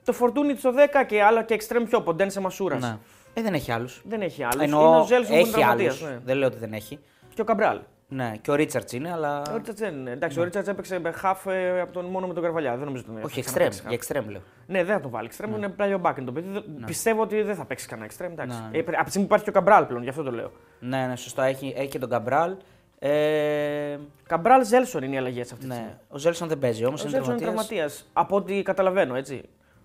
[0.05, 2.83] Το φορτούνι στο 10 και άλλο και εξτρέμ πιο ποντέν σε μασούρας.
[2.83, 2.99] Ναι.
[3.35, 4.03] Ε, δεν έχει άλλους.
[4.05, 4.65] Δεν έχει άλλους.
[4.65, 6.03] Είναι ο Ζέλσον έχει άλλους.
[6.03, 6.21] Ναι.
[6.25, 6.99] Δεν λέω ότι δεν έχει.
[7.35, 7.79] Και ο Καμπράλ.
[8.11, 9.43] Ναι, και ο Ρίτσαρτς είναι, αλλά.
[9.51, 10.11] Ο Ρίτσαρτς δεν είναι.
[10.11, 10.43] Εντάξει, ναι.
[10.43, 12.77] ο Ρίτσαρτς έπαιξε με χαφ ε, από τον, μόνο με τον Καρβαλιά.
[12.77, 13.25] Δεν νομίζω ότι είναι.
[13.25, 13.69] Όχι, εξτρέμ.
[13.71, 14.41] Για εξτρέμ λέω.
[14.67, 15.27] Ναι, δεν θα το βάλει.
[15.27, 15.57] Εξτρέμ ναι.
[15.57, 16.49] είναι πλάγιο μπάκεν το παιδί.
[16.49, 16.87] Ναι.
[16.87, 18.35] Πιστεύω ότι δεν θα παίξει κανένα εξτρέμ.
[18.35, 18.45] Ναι.
[18.71, 20.53] Ε, από τη στιγμή που υπάρχει και ο Καμπράλ πλέον, γι' αυτό το λέω.
[20.81, 21.45] Ναι, ναι, σωστά.
[21.45, 22.57] Έχει, έχει και τον Καμπράλ.
[22.99, 23.99] Ε...
[24.27, 25.67] Καμπράλ Ζέλσον είναι οι αλλαγές αυτή.
[25.67, 25.99] Ναι.
[26.09, 27.05] Ο Ζέλσον δεν παίζει όμως.
[27.05, 28.09] Ο Ζέλσον είναι τραυματίας.
[28.13, 29.43] Από ό,τι καταλαβαίνω έτσι.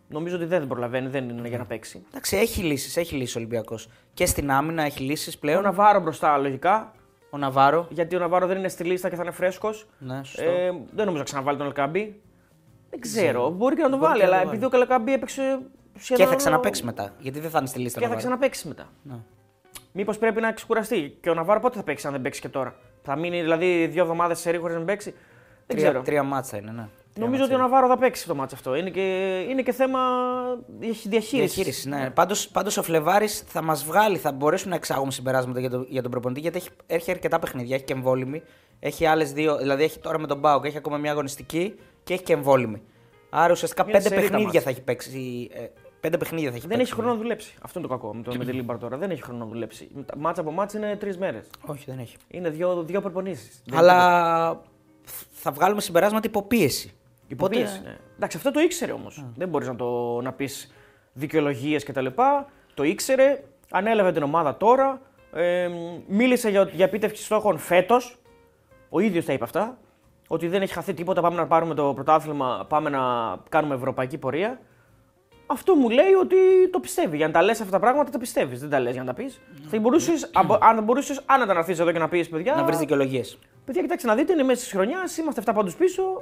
[0.07, 2.05] Νομίζω ότι δεν προλαβαίνει, δεν είναι για να παίξει.
[2.09, 3.89] Εντάξει, έχει λύσεις, έχει λύσεις ο Ολυμπιακός.
[4.13, 5.57] Και στην άμυνα έχει λύσεις πλέον.
[5.57, 6.91] Ο Ναβάρο μπροστά, λογικά.
[7.33, 7.87] Ο Ναβάρο.
[7.89, 9.87] Γιατί ο Ναβάρο δεν είναι στη λίστα και θα είναι φρέσκος.
[9.99, 10.49] Ναι, σωστό.
[10.49, 12.21] Ε, δεν νομίζω να ξαναβάλει τον Ελκαμπή.
[12.89, 13.49] Δεν ξέρω.
[13.49, 15.59] Μπορεί και να τον βάλει, αλλά επειδή ο Ελκαμπή έπαιξε
[15.99, 16.25] σχεδόν.
[16.25, 17.13] Και θα ξαναπέξει μετά.
[17.19, 17.99] Γιατί δεν θα είναι στη λίστα.
[17.99, 18.89] Και θα ξαναπέξει μετά.
[19.03, 19.15] Ναι.
[19.91, 21.17] Μήπως πρέπει να ξεκουραστεί.
[21.21, 24.01] Και ο Ναβάρο πότε θα παίξει αν δεν παίξει και τώρα; Θα μείνει δηλαδή δύο
[24.01, 26.03] εβδομάδες σε ρίχο να παίξει; Δεν τρία, ξέρω.
[26.03, 26.87] Τρία μάτσα είναι, ναι.
[27.19, 28.75] Νομίζω ότι ο Ναβάρο θα παίξει το μάτσο αυτό.
[28.75, 29.99] Είναι και, είναι και θέμα
[30.73, 31.31] διαχείρισης.
[31.31, 32.09] Διαχείρισης, ναι.
[32.09, 36.01] Πάντως, πάντως ο Φλεβάρης θα μας βγάλει, θα μπορέσουμε να εξάγουμε συμπεράσματα για, το, για
[36.01, 37.75] τον προπονητή γιατί έχει, έχει αρκετά παιχνίδια.
[37.75, 38.41] Έχει και εμβόλυμη.
[38.79, 42.23] Έχει άλλες δύο, δηλαδή έχει τώρα με τον Μπάουκ, έχει ακόμα μια αγωνιστική και έχει
[42.23, 42.81] και εμβόλιμη.
[43.29, 45.49] Άρα ουσιαστικά πέντε παιχνίδια θα έχει παίξει.
[45.53, 45.65] Ε,
[45.99, 47.53] πέντε παιχνίδια θα έχει Δεν έχει χρόνο να δουλέψει.
[47.61, 48.97] Αυτό είναι το κακό με, το, Μεντιλίμπαρ τώρα.
[48.97, 49.89] Δεν έχει χρόνο να δουλέψει.
[50.17, 51.45] Ματς από ματς είναι τρεις μέρες.
[51.65, 52.15] Όχι, δεν έχει.
[52.27, 53.63] Είναι δύο, δύο προπονήσεις.
[53.73, 54.61] Αλλά
[55.31, 56.93] θα βγάλουμε συμπεράσματα υπό πίεση.
[57.33, 57.81] Υπό πίεση.
[57.83, 57.97] Ναι.
[58.15, 59.25] Εντάξει, αυτό το ήξερε όμως.
[59.35, 60.73] Δεν μπορείς να, το, να πεις
[61.13, 62.05] δικαιολογίες κτλ.
[62.73, 65.01] Το ήξερε, ανέλαβε την ομάδα τώρα.
[65.33, 65.69] Ε,
[66.07, 68.17] μίλησε για, για επίτευξη στόχων φέτος.
[68.89, 69.77] Ο ίδιος τα είπε αυτά.
[70.27, 71.21] Ότι δεν έχει χαθεί τίποτα.
[71.21, 72.99] Πάμε να πάρουμε το πρωτάθλημα, πάμε να
[73.49, 74.59] κάνουμε ευρωπαϊκή πορεία.
[75.45, 76.35] Αυτό μου λέει ότι
[76.71, 77.17] το πιστεύει.
[77.17, 78.59] Για να τα λες αυτά τα πράγματα, τα πιστεύεις.
[78.59, 79.39] Δεν τα λες για να τα πεις.
[79.69, 82.55] Θα μπορούσες, αν μπορούσες άνετα να έρθει εδώ και να πεις, παιδιά.
[82.55, 83.37] Να βρεις δικαιολογίες.
[83.65, 86.21] Παιδιά, κοιτάξτε να δείτε, είναι μέσα τη χρονιά, είμαστε 7 πάντου πίσω.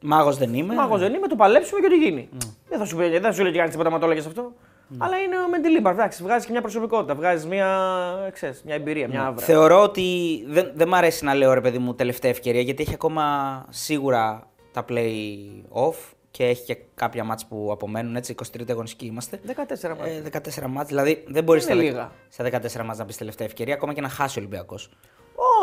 [0.00, 0.74] Μάγος δεν είμαι.
[0.74, 2.28] Μάγος δεν είμαι, το παλέψουμε και ό,τι γίνει.
[2.32, 2.46] Mm.
[2.68, 4.52] Δεν θα σου πει, δεν σου λέει κανείς τίποτα, μα το έλεγες αυτό.
[4.52, 4.94] Mm.
[4.98, 5.90] Αλλά είναι με τη λίμπα.
[5.90, 9.44] Εντάξει, βγάζεις και μια προσωπικότητα, βγάζεις μια, ξέρεις, μια εμπειρία, μια άβρα.
[9.44, 12.94] Θεωρώ ότι δεν, δεν μ' αρέσει να λέω ρε παιδί μου τελευταία ευκαιρία γιατί έχει
[12.94, 15.34] ακόμα σίγουρα τα play
[15.72, 15.96] off
[16.30, 19.40] και έχει και κάποια μάτς που απομένουν, έτσι, 23 αγωνιστικοί είμαστε.
[19.46, 19.52] 14
[19.98, 20.10] μάτς.
[20.10, 20.22] Ε,
[20.64, 24.00] 14 μάτς, δηλαδή δεν μπορείς στα, στα 14 μάτς να πεις τελευταία ευκαιρία, ακόμα και
[24.00, 24.90] να χάσει ο Ολυμπιακός.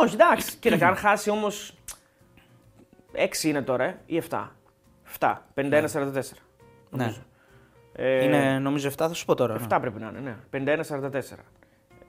[0.02, 0.58] Όχι, εντάξει.
[0.58, 1.74] Κοίταξε, αν χάσει όμως
[3.18, 4.48] 6 είναι τώρα ε, ή 7.
[5.20, 5.34] 7.
[5.56, 6.22] 51-44.
[6.90, 7.14] Ναι.
[7.96, 9.56] Ε, είναι νομίζω 7, θα σου πω τώρα.
[9.56, 9.80] 7 ναι.
[9.80, 10.20] πρέπει να είναι,
[10.52, 10.76] ναι.
[11.10, 11.20] 51-44.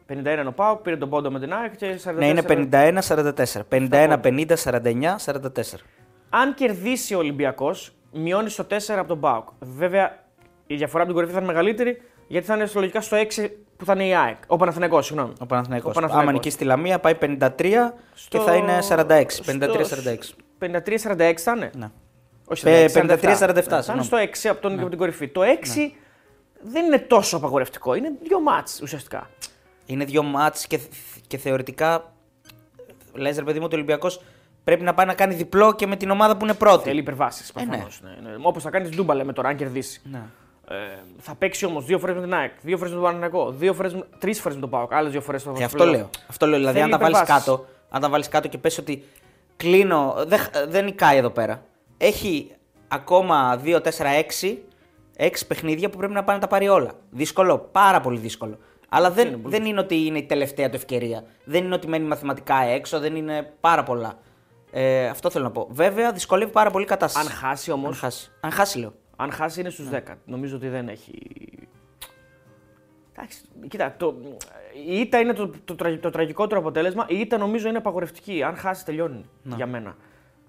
[0.09, 2.15] 51 είναι ο Πάουκ, πήρε τον πόντο με την ΑΕΚ και 44.
[2.15, 3.33] Ναι, είναι 51-44.
[3.71, 5.79] 51-50-49-44.
[6.31, 9.49] Αν κερδίσει ο Ολυμπιακός, μειώνει στο 4 από τον Μπάουκ.
[9.61, 10.25] Βέβαια,
[10.67, 13.85] η διαφορά από την κορυφή θα είναι μεγαλύτερη, γιατί θα είναι λογικά στο 6 που
[13.85, 14.37] θα είναι η ΑΕΚ.
[14.47, 15.33] Ο Παναθηναϊκός, συγγνώμη.
[15.41, 15.91] Ο Παναθηναϊκός.
[15.91, 16.29] Ο Παναθηναϊκός.
[16.29, 17.93] Άμα νικήσει τη Λαμία πάει 53
[18.29, 19.43] και θα είναι 46.
[19.45, 20.35] 53-46.
[20.59, 21.71] 53-46 θα είναι.
[21.77, 21.91] Ναι.
[22.45, 24.05] Όχι, Ε, 46, 53-47, Θα είναι συγγνώμη.
[24.05, 25.29] στο 6 από, τον, από την κορυφή.
[25.29, 25.45] Το 6
[26.63, 27.95] δεν είναι τόσο απαγορευτικό.
[27.95, 29.31] Είναι δύο μάτς ουσιαστικά.
[29.87, 30.81] Είναι δύο μάτς και,
[31.27, 32.13] και θεωρητικά
[33.13, 34.23] λες ρε παιδί μου ότι ο Ολυμπιακός
[34.65, 36.83] πρέπει να πάει να κάνει διπλό και με την ομάδα που είναι πρώτη.
[36.85, 37.67] Θέλει υπερβάσεις Ε, ναι.
[37.67, 38.01] προφανώς.
[38.03, 38.31] Ναι.
[38.31, 40.01] Ναι, Όπως θα κάνεις ντούμπα, λέμε τώρα, αν κερδίσει.
[40.11, 40.23] Ναι.
[40.69, 40.75] Ε,
[41.19, 43.95] θα παίξει όμως δύο φορές με την ΑΕΚ, δύο φορές με τον Παναγενικό, δύο φορές,
[43.95, 46.11] με- τρεις φορές με τον Πάοκ, άλλες δύο φορές στο Ε, αυτό λέω.
[46.29, 46.59] Αυτό λέω.
[46.59, 47.45] Δηλαδή, Θέλει αν τα βάλεις υπερβάσεις.
[47.47, 49.05] κάτω, αν τα βάλεις κάτω και πες ότι
[49.57, 50.15] κλείνω.
[50.27, 51.63] Δεν, δεν νικάει εδώ πέρα.
[51.99, 52.51] Έχει
[52.89, 54.59] ακόμα 2, 4, 6,
[55.17, 56.91] 6 παιχνίδια που πρέπει να πάνε να τα πάρει όλα.
[57.11, 58.59] Δύσκολο, πάρα πολύ δύσκολο.
[58.89, 61.25] Αλλά δεν, δεν είναι ότι είναι η τελευταία του ευκαιρία.
[61.45, 64.19] Δεν είναι ότι μένει μαθηματικά έξω, δεν είναι πάρα πολλά.
[64.71, 65.67] Ε, αυτό θέλω να πω.
[65.71, 67.27] Βέβαια, δυσκολεύει πάρα πολύ η κατάσταση.
[67.31, 68.31] Αν χάσει όμω, Αν χάσει.
[68.41, 68.93] Αν χάσει, λέω.
[69.17, 70.01] Αν χάσει είναι στους 10.
[70.25, 71.19] Νομίζω ότι δεν έχει.
[73.13, 74.15] Εντάξει, κοίτα, το,
[74.87, 77.07] η ήττα είναι το, το, τραγ- το τραγικότερο αποτέλεσμα.
[77.09, 78.43] Η ήττα νομίζω είναι απαγορευτική.
[78.43, 79.97] Αν χάσει, τελειώνει για μένα.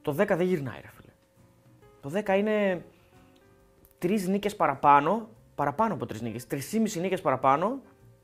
[0.01, 1.11] Το 10 δεν γυρνάει, ρε φίλε.
[2.01, 2.85] Το 10 είναι
[3.97, 6.47] τρεις νίκες παραπάνω, παραπάνω από τρεις νίκες.
[6.47, 7.81] Τρεις νίκες παραπάνω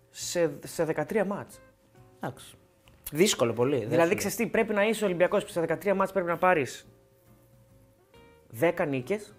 [0.09, 1.59] σε, σε 13 μάτς.
[2.19, 2.55] Εντάξει.
[3.12, 3.77] Δύσκολο πολύ.
[3.79, 6.38] δεν Δηλαδή, σου ξέρεις τι, πρέπει να είσαι Ολυμπιακός που στα 13 μάτς πρέπει να
[6.38, 6.88] πάρεις
[8.59, 9.33] 10 νίκες,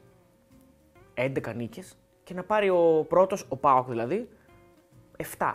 [1.14, 4.28] 11 νίκες και να πάρει ο πρώτος, ο Πάοκ δηλαδή,
[5.38, 5.54] 7.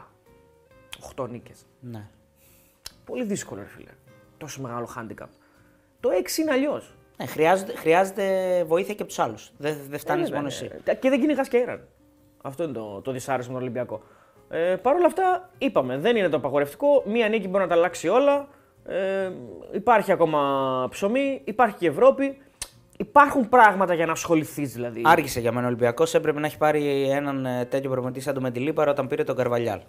[1.16, 1.66] 8 νίκες.
[1.82, 1.92] λέω.
[1.92, 2.08] Ναι.
[3.06, 3.92] Πολύ δύσκολο, ρε φίλε.
[4.38, 5.28] Τόσο μεγάλο handicap.
[6.00, 6.94] Το 6 είναι αλλιώς.
[7.18, 9.52] Ναι, χρειάζεται, χρειάζεται βοήθεια και από τους άλλους.
[9.58, 10.70] Δεν δεν Ε, φτάνει μόνο εσύ.
[11.00, 11.88] Και δεν κυνηγάς και έναν.
[12.44, 14.02] Αυτό είναι το, το δυσάρεστο με τον Ολυμπιακό.
[14.50, 17.04] Ε, Παρ' όλα αυτά, είπαμε, δεν είναι το απαγορευτικό.
[17.06, 18.48] Μία νίκη μπορεί να τα αλλάξει όλα.
[18.86, 19.32] Ε,
[19.72, 22.42] υπάρχει ακόμα ψωμί, υπάρχει και Ευρώπη.
[23.02, 25.02] Υπάρχουν πράγματα για να ασχοληθείς δηλαδή.
[25.06, 26.14] Άργησε για μένα ο Ολυμπιακός.
[26.14, 29.80] Έπρεπε να έχει πάρει έναν ε, τέτοιο προπονητή σαν τον Μεντιλίπαρο όταν πήρε τον Καρβαλιάλ.
[29.80, 29.86] Αν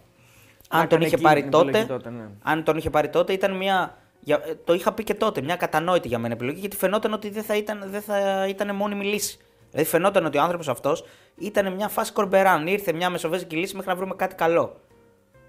[0.68, 2.28] τον έκανε είχε εκείνη πάρει την τότε, επιλογή τότε, ναι.
[2.42, 3.96] αν τον είχε πάρει τότε, ήταν μια.
[4.20, 7.30] για- ε, το είχα πει και τότε, μια κατανόητη για μένα επιλογή γιατί φαινόταν ότι
[7.30, 9.38] δεν θα ήταν, δεν θα ήταν μόνιμη λύση.
[9.70, 11.04] Δηλαδή φαινόταν ότι ο άνθρωπος αυτός
[11.38, 12.66] ήταν μια φάση κορμπεράν.
[12.66, 14.80] Ήρθε μια μεσοβέζικη λύση μέχρι να βρούμε κάτι καλό.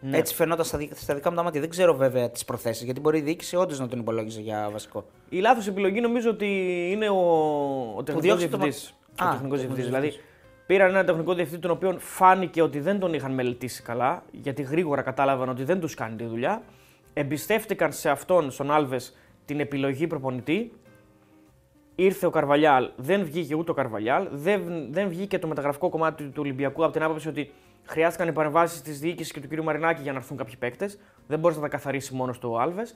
[0.01, 0.17] Ναι.
[0.17, 1.59] Έτσι φαινόταν στα, δι- στα δικά μου τα μάτια.
[1.61, 5.05] Δεν ξέρω βέβαια τις προθέσεις γιατί μπορεί η διοίκηση όντως να τον υπολόγιζε για βασικό.
[5.29, 6.45] Η λάθος επιλογή νομίζω ότι
[6.91, 7.15] είναι ο,
[7.97, 8.95] ο τεχνικός διώξε το διευθυντής.
[9.19, 9.85] μα- Ο Α, τεχνικός τεχνικός διευθυντής.
[10.11, 10.29] Δηλαδή,
[10.65, 15.01] πήραν έναν τεχνικό διευθυντή τον οποίο φάνηκε ότι δεν τον είχαν μελετήσει καλά, γιατί γρήγορα
[15.01, 16.61] κατάλαβαν ότι δεν τους κάνει τη δουλειά.
[17.13, 20.71] Εμπιστεύτηκαν σε αυτόν, στον Άλβες, την επιλογή προπονητή.
[21.95, 26.31] Ήρθε ο Καρβαλιάλ, δεν βγήκε ούτε ο Καρβαλιάλ, δεν, δεν βγήκε το μεταγραφικό κομμάτι του
[26.37, 27.51] Ολυμπιακού από την άποψη ότι
[27.85, 29.59] χρειάστηκαν οι παρεμβάσεις της διοίκησης και του κ.
[29.63, 30.99] Μαρινάκη για να έρθουν κάποιοι παίκτες.
[31.27, 32.95] Δεν μπορούσε να τα καθαρίσει μόνος του ο Άλβες.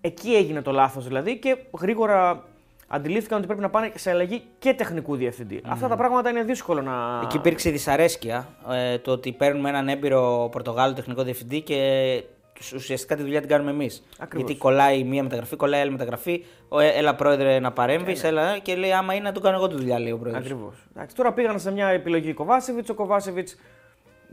[0.00, 2.44] Εκεί έγινε το λάθος δηλαδή και γρήγορα
[2.88, 5.60] αντιλήφθηκαν ότι πρέπει να πάνε σε αλλαγή και τεχνικού διευθυντή.
[5.66, 7.20] Αυτά τα πράγματα είναι δύσκολο να.
[7.22, 12.72] Εκεί υπήρξε η δυσαρέσκεια ε, το ότι παίρνουμε έναν έμπειρο Πορτογάλο τεχνικό διευθυντή και τους-
[12.72, 14.04] ουσιαστικά τη δουλειά την κάνουμε εμείς.
[14.18, 14.46] Ακριβώς.
[14.46, 16.44] Γιατί κολλάει μία μεταγραφή, κολλάει άλλη μεταγραφή.
[16.68, 19.68] Ο, ε, έλα πρόεδρε να παρέμβεις, έλα και λέει άμα είναι να τον κάνω εγώ
[19.68, 20.42] τη δουλειά, λέει ο πρόεδρος.
[20.44, 20.74] Ακριβώς.
[21.14, 22.88] Τώρα πήγαν σε μια επιλογή Κοβάσεβιτς.
[22.90, 23.56] Ο Κοβάσεβιτς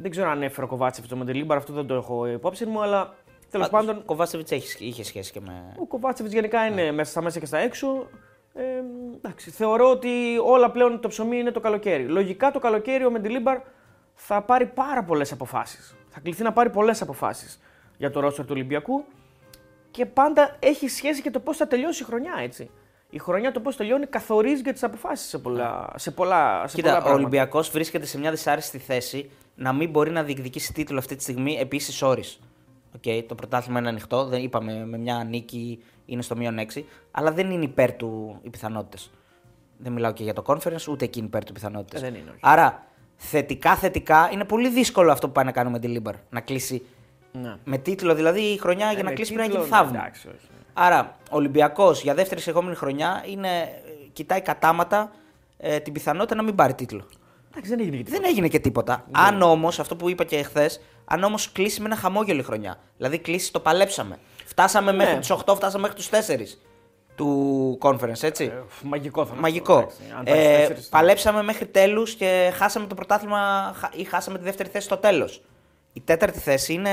[0.01, 3.13] δεν ξέρω αν έφερε ο Κοβάσεβιτ το Μοντελίμπαρ, αυτό δεν το έχω υπόψη μου, αλλά
[3.49, 5.73] τέλος πάντων Ο Κοβάσεβιτ είχε σχέση και με.
[5.79, 8.07] Ο Κοβάτσεβιτ γενικά είναι μέσα στα μέσα και στα έξω.
[8.53, 8.63] Ε,
[9.15, 12.03] εντάξει, θεωρώ ότι όλα πλέον το ψωμί είναι το καλοκαίρι.
[12.03, 13.59] Λογικά το καλοκαίρι ο Μεντιλίμπαρ
[14.13, 15.95] θα πάρει πάρα πολλές αποφάσεις.
[16.09, 17.61] Θα κληθεί να πάρει πολλές αποφάσεις
[17.97, 19.03] για το ρόστερ του Ολυμπιακού
[19.91, 22.69] και πάντα έχει σχέση και το πώς θα τελειώσει η χρονιά, έτσι.
[23.09, 26.75] Η χρονιά το πώς τελειώνει καθορίζει και τις αποφάσεις σε πολλά, σε πολλά, σε πολλά
[26.75, 27.13] Κοίτα, ο πράγματα.
[27.13, 29.31] Ολυμπιακός βρίσκεται σε μια δυσάρεστη θέση
[29.61, 32.23] να μην μπορεί να διεκδικήσει τίτλο αυτή τη στιγμή επίσης όρη.
[32.97, 37.31] Okay, το πρωτάθλημα είναι ανοιχτό, δεν είπαμε με μια νίκη είναι στο μείον 6, αλλά
[37.31, 39.11] δεν είναι υπέρ του οι πιθανότητες.
[39.77, 42.01] Δεν μιλάω και για το Conference, ούτε εκεί είναι υπέρ του οι πιθανότητες.
[42.01, 42.39] Ε, δεν είναι, όχι.
[42.41, 46.15] Άρα, θετικά, θετικά είναι πολύ δύσκολο αυτό που πάει να κάνει ο Μεντιλίμπαρ.
[46.29, 46.85] Να κλείσει
[47.31, 47.55] Ναι.
[47.63, 49.99] με τίτλο, δηλαδή η χρονιά για Ε, να με κλείσει πρέπει να τίτλο, γίνει θαύμα.
[49.99, 50.47] εντάξει, όχι.
[50.73, 53.49] Άρα, ο Ολυμπιακός για δεύτερη συνεχόμενη χρονιά είναι,
[54.13, 55.11] κοιτάει κατάματα
[55.57, 57.05] ε, την πιθανότητα να μην πάρει τίτλο.
[57.51, 58.19] Εντάξει, δεν έγινε και τίποτα.
[58.21, 59.05] Δεν έγινε και τίποτα.
[59.11, 60.69] Αν όμως, αυτό που είπα και χθες,
[61.05, 62.79] αν όμως κλείσει με ένα χαμόγελο η χρονιά.
[62.97, 64.17] Δηλαδή κλείσει το παλέψαμε.
[64.45, 66.57] Φτάσαμε μέχρι τους 8, φτάσαμε μέχρι τους 4
[67.15, 68.43] του conference, έτσι.
[68.43, 69.73] Ε, μαγικό θα είναι Μαγικό.
[69.77, 70.13] αυτό, εντάξει.
[70.17, 74.43] Αν πάρεις Ε, τέσσερις, παλέψαμε μέχρι τέλους και χάσαμε το πρωτάθλημα χα- ή χάσαμε τη
[74.43, 75.41] δεύτερη θέση στο τέλος.
[75.93, 76.89] Η τέταρτη θέση είναι.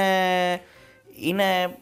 [1.21, 1.77] είναι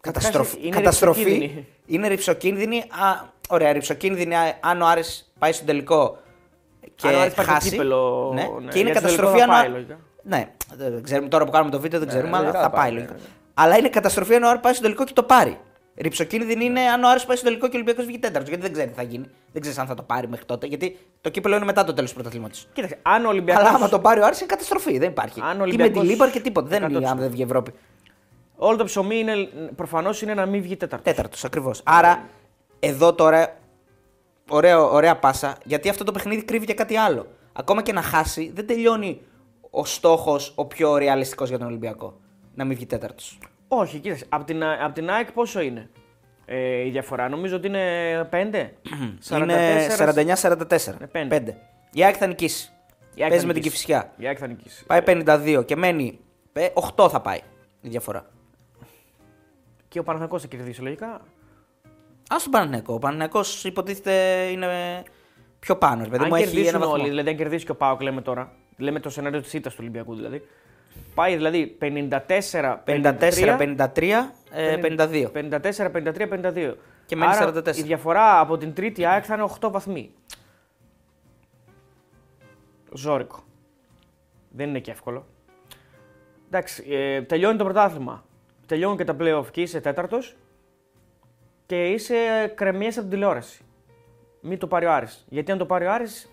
[0.00, 0.58] καταστροφή.
[0.60, 1.22] είναι καταστροφή.
[1.22, 1.66] ρηψοκίνδυνη.
[1.86, 2.78] Είναι ρηψοκίνδυνη.
[2.78, 6.18] Α, ωραία, ρηψοκίνδυνη α, αν ο Άρης πάει στο τελικό
[6.94, 7.70] και Αν ο Άρης πάει στο χάσει.
[7.70, 9.56] κύπελλο, ναι, ναι, και είναι γιατί στο καταστροφή τελικό αν.
[9.56, 9.98] θα ο- πάει, λογικά.
[10.22, 12.80] Ναι, δεν ξέρουμε τώρα που κάνουμε το βίντεο, δεν ξέρουμε, αλλά λογικά θα θα πάει,
[12.80, 13.14] πάει ναι, λογικά.
[13.14, 13.20] ναι.
[13.54, 15.58] Αλλά είναι καταστροφή αν ο Άρης πάει στο τελικό και το πάρει.
[15.96, 18.48] Ρηψοκίνδυνη είναι αν ο Άρης πάει στο τελικό και ο Ολυμπιακός βγει τέταρτος.
[18.48, 19.26] Γιατί δεν ξέρει τι θα γίνει.
[19.52, 20.66] Δεν ξέρει αν θα το πάρει μέχρι τότε.
[20.66, 22.66] Γιατί το κύπελο είναι μετά το τέλος του πρωταθλήματος.
[22.72, 23.60] Κοίταξε, αν ο Ολυμπιακό.
[23.60, 24.98] Αλλά άμα το πάρει ο Άρης είναι καταστροφή.
[24.98, 25.40] Δεν υπάρχει.
[25.40, 26.66] Αν ο Τι με Ολυμπιακός- τη Λίμπαρ και τίποτα.
[26.68, 27.10] Δεν είναι 100%.
[27.10, 27.72] αν δεν βγει Ευρώπη.
[28.56, 29.32] Όλο το ψωμί είναι,
[29.76, 31.12] προφανώς είναι να μην βγει τέταρτος.
[31.14, 31.80] Τέταρτος ακριβώς.
[31.84, 32.22] Άρα
[32.80, 33.56] εδώ τώρα.
[34.52, 35.56] Ωραίο, ωραία πάσα.
[35.64, 37.26] Γιατί αυτό το παιχνίδι κρύβει και κάτι άλλο.
[37.52, 39.20] Ακόμα και να χάσει, δεν τελειώνει
[39.70, 42.20] ο στόχος ο πιο ρεαλιστικός για τον Ολυμπιακό.
[42.54, 43.38] Να μην βγει τέταρτος.
[43.68, 44.26] Όχι, κοίταξε.
[44.28, 45.90] Από την, απ' την ΑΕΚ πόσο είναι
[46.44, 48.68] ε, η διαφορά; Νομίζω ότι είναι 5.
[49.42, 50.94] Είναι 49-44.
[50.98, 51.56] Ναι, πέντε.
[51.92, 52.72] Η ΑΕΚ θα νικήσει.
[53.14, 53.84] Η ΑΕΚ Παίζει θα με την νικήσει.
[53.84, 54.12] Κυφυσιά.
[54.16, 54.86] Η ΑΕΚ θα νικήσει.
[54.86, 56.18] Πάει 52 και μένει.
[56.52, 57.38] ε, 8 θα πάει
[57.80, 58.26] η διαφορά.
[59.88, 61.20] Και ο Παναθηναϊκός θα κερδίσει λογικά.
[62.32, 62.94] Α τον Παναθηναϊκό.
[62.94, 64.12] Ο Παναθηναϊκό υποτίθεται
[64.50, 65.02] είναι
[65.58, 66.02] πιο πάνω.
[66.04, 66.94] ρε Παιδί αν μου έχει κερδίσουν ένα βαθμό.
[66.94, 68.52] όλοι, δηλαδή αν κερδίσει και ο Πάοκ, λέμε τώρα.
[68.76, 70.42] Λέμε το σενάριο της ήττας του Ολυμπιακού δηλαδή.
[71.14, 75.30] Πάει δηλαδή 54, 54-53, ε, 52.
[75.32, 76.74] 54-53-52.
[77.06, 77.76] Και μένει Άρα, 44.
[77.76, 80.10] Η διαφορά από την τρίτη ΑΕΚ θα είναι 8 βαθμοί.
[82.94, 83.44] Ζόρικο.
[84.50, 85.26] Δεν είναι και εύκολο.
[86.46, 88.24] Εντάξει, ε, τελειώνει το πρωτάθλημα.
[88.66, 90.36] Τελειώνουν και τα playoff και είσαι τέταρτος
[91.70, 92.14] και είσαι
[92.54, 93.62] κρεμιές από την τηλεόραση.
[94.40, 95.24] Μην το πάρει ο Άρης.
[95.28, 96.30] Γιατί αν το πάρει ο Άρης,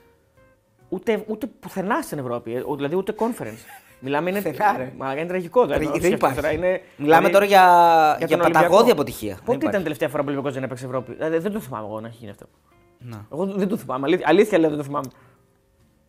[0.90, 3.64] ούτε, ούτε πουθενά στην Ευρώπη, ε, δηλαδή ούτε conference.
[4.00, 4.94] Μιλάμε είναι, Πουθενά, ρε.
[4.98, 5.66] Μα είναι τραγικό.
[5.66, 6.36] Δεν, το δεν σκέφτεσαι υπάρχει.
[6.36, 8.92] τώρα, Είναι, Μιλάμε δηλαδή, τώρα για, για, τον παταγώδη Ολυμπιακό.
[8.92, 9.34] αποτυχία.
[9.34, 9.68] Δεν Πότε υπάρχει.
[9.70, 12.08] ήταν τελευταία φορά που ο Ολυμπιακός δεν έπαιξε Ευρώπη; Δηλαδή, δεν το θυμάμαι εγώ να
[12.08, 12.46] έχει γίνει αυτό.
[13.00, 13.26] Να.
[13.32, 14.06] Εγώ δεν το θυμάμαι.
[14.06, 15.08] Αλήθεια, αλήθεια λέω δεν το θυμάμαι.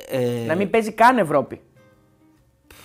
[0.09, 1.61] Ε, Να μην παίζει καν Ευρώπη.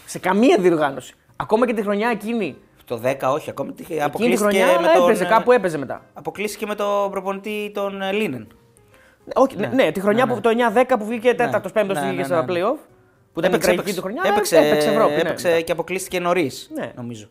[0.06, 1.14] Σε καμία διοργάνωση.
[1.36, 2.58] Ακόμα και τη χρονιά εκείνη.
[2.86, 5.78] Το 10 όχι, ακόμη τη- Εκείνη τη αποκλείστηκε χρονιά με αλλά τον, έπαιζε, κάπου έπαιζε
[5.78, 6.02] μετά.
[6.14, 8.48] Αποκλείστηκε με τον προπονητή τον ε, Λίνεν.
[9.36, 12.18] Όχι, ναι, ναι, τη χρονιά Ναι, που το 9-10 που βγήκε τέταρτος πέμπτος Ναι, βγήκε
[12.18, 12.60] ναι, στα ναι, ναι.
[12.60, 12.78] playoff.
[13.34, 14.22] Που ήταν η Έπαιξε, τραγική του χρονιά.
[14.24, 15.14] αλλά έπαιξε, έπαιξε Ευρώπη.
[15.14, 15.62] ναι, έπαιξε μετά.
[15.62, 16.70] και αποκλείστηκε νωρίς.
[16.74, 16.92] Ναι.
[16.96, 17.28] Νομίζω.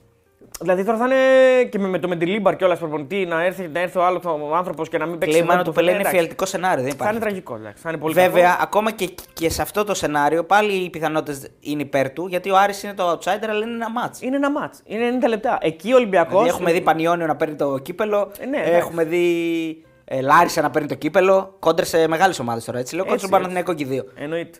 [0.61, 3.81] Δηλαδή τώρα θα είναι και με, με το Μεντιλίμπαρ και όλα προπονητή να έρθει, να
[3.81, 4.23] έρθει ο άλλος
[4.55, 5.37] άνθρωπος και να μην παίξει.
[5.39, 6.17] Λέει μάλλον το του Πελέ είναι εντάξει.
[6.17, 6.83] φιαλτικό σενάριο.
[6.85, 7.21] Δεν Θα είναι υπάρχει.
[7.21, 7.55] τραγικό.
[7.55, 8.63] εντάξει, Θα είναι πολύ Βέβαια, κακό.
[8.63, 12.57] ακόμα και, και σε αυτό το σενάριο πάλι οι πιθανότητες είναι υπέρ του γιατί ο
[12.57, 14.23] Άρης είναι το outsider, αλλά είναι ένα μάτς.
[14.23, 14.75] Είναι ένα μάτ.
[14.85, 15.59] Είναι 90 λεπτά.
[15.61, 16.31] Εκεί ο Ολυμπιακός.
[16.33, 18.31] Δηλαδή, έχουμε δει Πανιόνιο να παίρνει το κύπελο.
[18.41, 18.75] Ε, ναι, εντάξει.
[18.77, 21.57] έχουμε δει ε, Λάρισα να παίρνει το κύπελο.
[21.59, 22.79] Κόντρε σε μεγάλες ομάδες τώρα.
[22.79, 23.05] Έτσι λέω.
[23.05, 24.05] Κόντρε Έτσι, στον Παναθηναϊκό και οι δύο.
[24.15, 24.59] Εννοείται.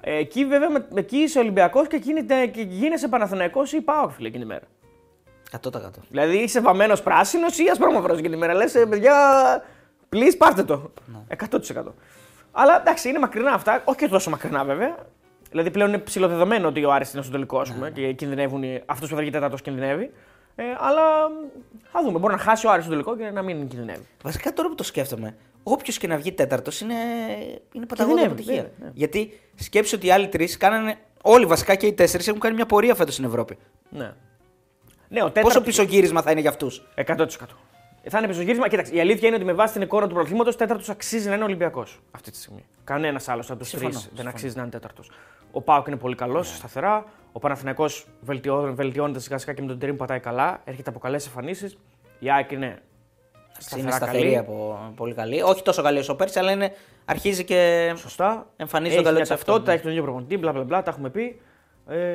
[0.00, 4.28] Ε, εκεί βέβαια με, εκεί είσαι Ολυμπιακός και, γίνεται- και γίνεσαι Παναθηναϊκός ή Πάοκ φίλε
[4.28, 4.64] εκείνη τη μέρα.
[5.62, 5.70] 100%.
[6.08, 8.54] Δηλαδή είσαι βαμμένος πράσινος ή ασπρόμαυρο εκείνη τη μέρα.
[8.54, 9.14] Λες, παιδιά,
[10.12, 10.92] please πάρτε το.
[11.06, 11.36] Ναι.
[11.50, 11.82] 100%.
[12.52, 13.82] Αλλά εντάξει, είναι μακρινά αυτά.
[13.84, 14.96] Όχι και τόσο μακρινά βέβαια.
[15.50, 18.62] Δηλαδή πλέον είναι ψηλοδεδομένο ότι ο Άρης είναι στο τελικό, ας Ναι, πούμε, και κινδυνεύουν.
[18.86, 20.10] Αυτός που θα βγει τέταρτος κινδυνεύει.
[20.56, 21.02] Ε, αλλά
[21.92, 22.18] θα δούμε.
[22.18, 24.06] Μπορεί να χάσει ο Άρης στο τελικό και να μην κινδυνεύει.
[24.22, 26.94] Βασικά τώρα που το σκέφτομαι, όποιος και να βγει τέταρτος είναι,
[27.72, 28.54] είναι παταγώδη Κινδυνεύει, αποτυχία.
[28.62, 28.90] βέβαια, ναι.
[28.94, 30.94] Γιατί σκέψου ότι οι άλλοι τρεις κάνανε.
[31.22, 33.58] Όλοι βασικά και οι τέσσερις έχουν κάνει μια πορεία φέτος στην Ευρώπη.
[33.90, 34.12] Ναι.
[35.08, 37.56] Ναι, ο Πόσο τέταρτος- πισωγύρισμα θα είναι για αυτούς; 100%.
[38.08, 38.68] Θα είναι πισωγύρισμα.
[38.68, 41.44] Κοίταξε, η αλήθεια είναι ότι με βάση την εικόνα του πρωταθλήματο, τέταρτος αξίζει να είναι
[41.44, 42.64] Ολυμπιακός αυτή τη στιγμή.
[42.84, 44.28] Κανένας άλλος από τους τρεις Συμφωνώ, δεν συμφωνώ.
[44.28, 45.10] αξίζει να είναι τέταρτος.
[45.52, 47.04] Ο Πάοκ είναι πολύ καλός, σταθερά.
[47.32, 50.60] Ο Παναθηναϊκός βελτιώ, βελτιώνεται σιγά σιγά και με τον Τερήμ πατάει καλά.
[50.64, 51.76] Έρχεται από καλές εμφανίσεις.
[52.18, 52.82] Η ΑΕΚ είναι
[53.58, 54.36] σταθερά Είναι σταθερή καλή.
[54.36, 55.42] από πολύ καλή.
[55.42, 56.72] Όχι τόσο καλή όσο πέρσι, αλλά είναι,
[57.04, 57.92] αρχίζει και.
[57.96, 58.46] Σωστά.
[58.56, 59.74] Εμφανίζει έχει τον καλό μια της αυτό, ταυτότητα, ναι.
[59.74, 61.40] έχει τον ίδιο προπονητή, μπλα μπλα μπλα, τα έχουμε πει.
[61.88, 62.14] Ε,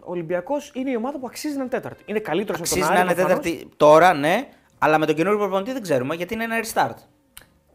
[0.00, 2.02] ο Ολυμπιακός είναι η ομάδα που αξίζει να είναι τέταρτη.
[2.06, 3.04] Είναι καλύτερος από τον Αξίζει Άρη.
[3.06, 3.44] να είναι προφανώς.
[3.44, 4.48] τέταρτη τώρα, ναι,
[4.78, 6.96] αλλά με τον καινούριο προπονητή δεν ξέρουμε γιατί είναι ένα restart.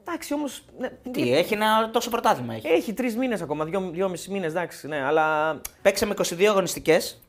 [0.02, 0.64] Εντάξει, όμως.
[0.78, 2.54] Ναι, Τι, έχει ένα τόσο πρωτάθλημα.
[2.54, 2.68] Έχει.
[2.68, 7.22] Έχει τρεις μήνες ακόμα, δύο, δυόμισι μήνες, εντάξει, ναι, αλλά Παίξε με 22 αγωνιστικές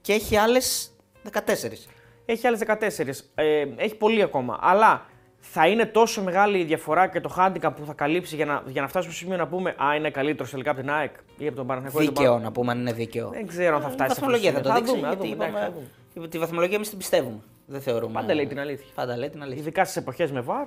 [0.00, 0.94] και έχει άλλες
[1.32, 1.88] 14.
[2.24, 3.30] έχει άλλες 14.
[3.34, 4.58] Ε, έχει πολύ ακόμα.
[4.60, 5.06] Αλλά
[5.44, 8.80] θα είναι τόσο μεγάλη η διαφορά και το handicap που θα καλύψει για να, για
[8.82, 11.56] να φτάσουμε στο σημείο να πούμε Α, είναι καλύτερο τελικά από την ΑΕΚ ή από
[11.56, 12.02] τον Παναθηναϊκό.
[12.02, 13.28] ή τον Δίκαιο Πα- να πούμε αν είναι δίκαιο.
[13.28, 14.14] Δεν ξέρω αν θα Η φτάσει.
[14.14, 14.72] σε αυτό βαθμολογία θα σημείο.
[14.72, 14.94] το δείξει.
[14.94, 16.28] δούμε, θα γιατί δούμε, εντάξει, είπαμε- θα δούμε.
[16.28, 17.38] Τη βαθμολογία εμείς την πιστεύουμε.
[17.66, 18.12] Δεν θεωρούμε.
[18.12, 18.86] Πάντα λέει την αλήθεια.
[18.94, 19.60] Πάντα λέει την αλήθεια.
[19.62, 20.66] Ειδικά στις εποχές με βαρ,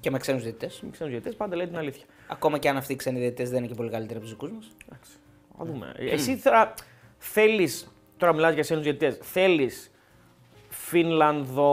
[0.00, 0.80] Και με ξένους διαιτητές.
[0.82, 2.04] μην ξέρουν διαιτητές, πάντα λέει την αλήθεια.
[2.28, 4.50] Ακόμα και αν αυτοί οι ξένοι διαιτητές δεν είναι και πολύ καλύτεροι από τους δικούς
[4.50, 4.66] μας.
[4.88, 5.10] Εντάξει.
[5.58, 5.92] Θα δούμε.
[5.98, 6.74] Εσύ τώρα
[7.18, 7.88] θέλεις.
[8.16, 9.18] Τώρα μιλάς για ξένους διαιτητές.
[9.22, 9.90] Θέλεις
[10.68, 11.68] Φίνλανδο.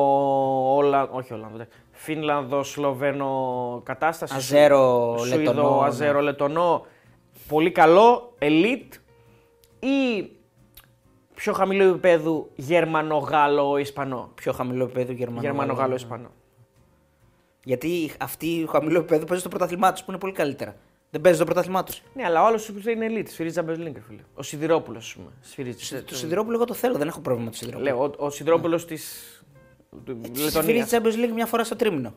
[0.75, 1.65] Όλα, όχι Ολλανδο.
[2.01, 2.19] Εντάξει.
[2.19, 4.35] Φίνλανδο, Σλοβαίνο κατάσταση.
[4.35, 5.87] Αζέρο, Σουηδο, Λετονό, ναι.
[5.87, 6.85] Αζέρο, Λετονό.
[7.47, 8.93] Πολύ καλό, elite.
[9.79, 10.29] Ή
[11.35, 15.41] πιο χαμηλό επίπεδο Γερμανο, Γάλλο, Ισπανό; Πιο χαμηλό επίπεδο Γερμανό.
[15.41, 16.31] Γερμανο, Γάλλο, Ισπανό.
[17.63, 20.75] Γιατί αυτοί χαμηλό επίπεδο παίζουν στο πρωτάθλημά τους που είναι πολύ καλύτερα.
[21.09, 22.01] Δεν παίζει το πρωτάθλημά τους.
[22.13, 23.29] Ναι, αλλά ο άλλος που είναι elite.
[23.29, 24.21] Σφυρίζει Champions League, φίλε.
[24.33, 25.29] Ο Σιδηρόπουλος, ας πούμε.
[25.41, 26.01] Σφυρίζει.
[26.03, 27.91] Το Σιδηρόπουλο εγώ το θέλω, δεν έχω πρόβλημα με το Σιδηρόπουλο.
[27.91, 28.97] Λέω, ο, ο Σιδηρόπουλος τη.
[29.97, 30.88] Σφυρίζει Λετωνία.
[30.89, 32.13] Champions League μια φορά στο τρίμηνο.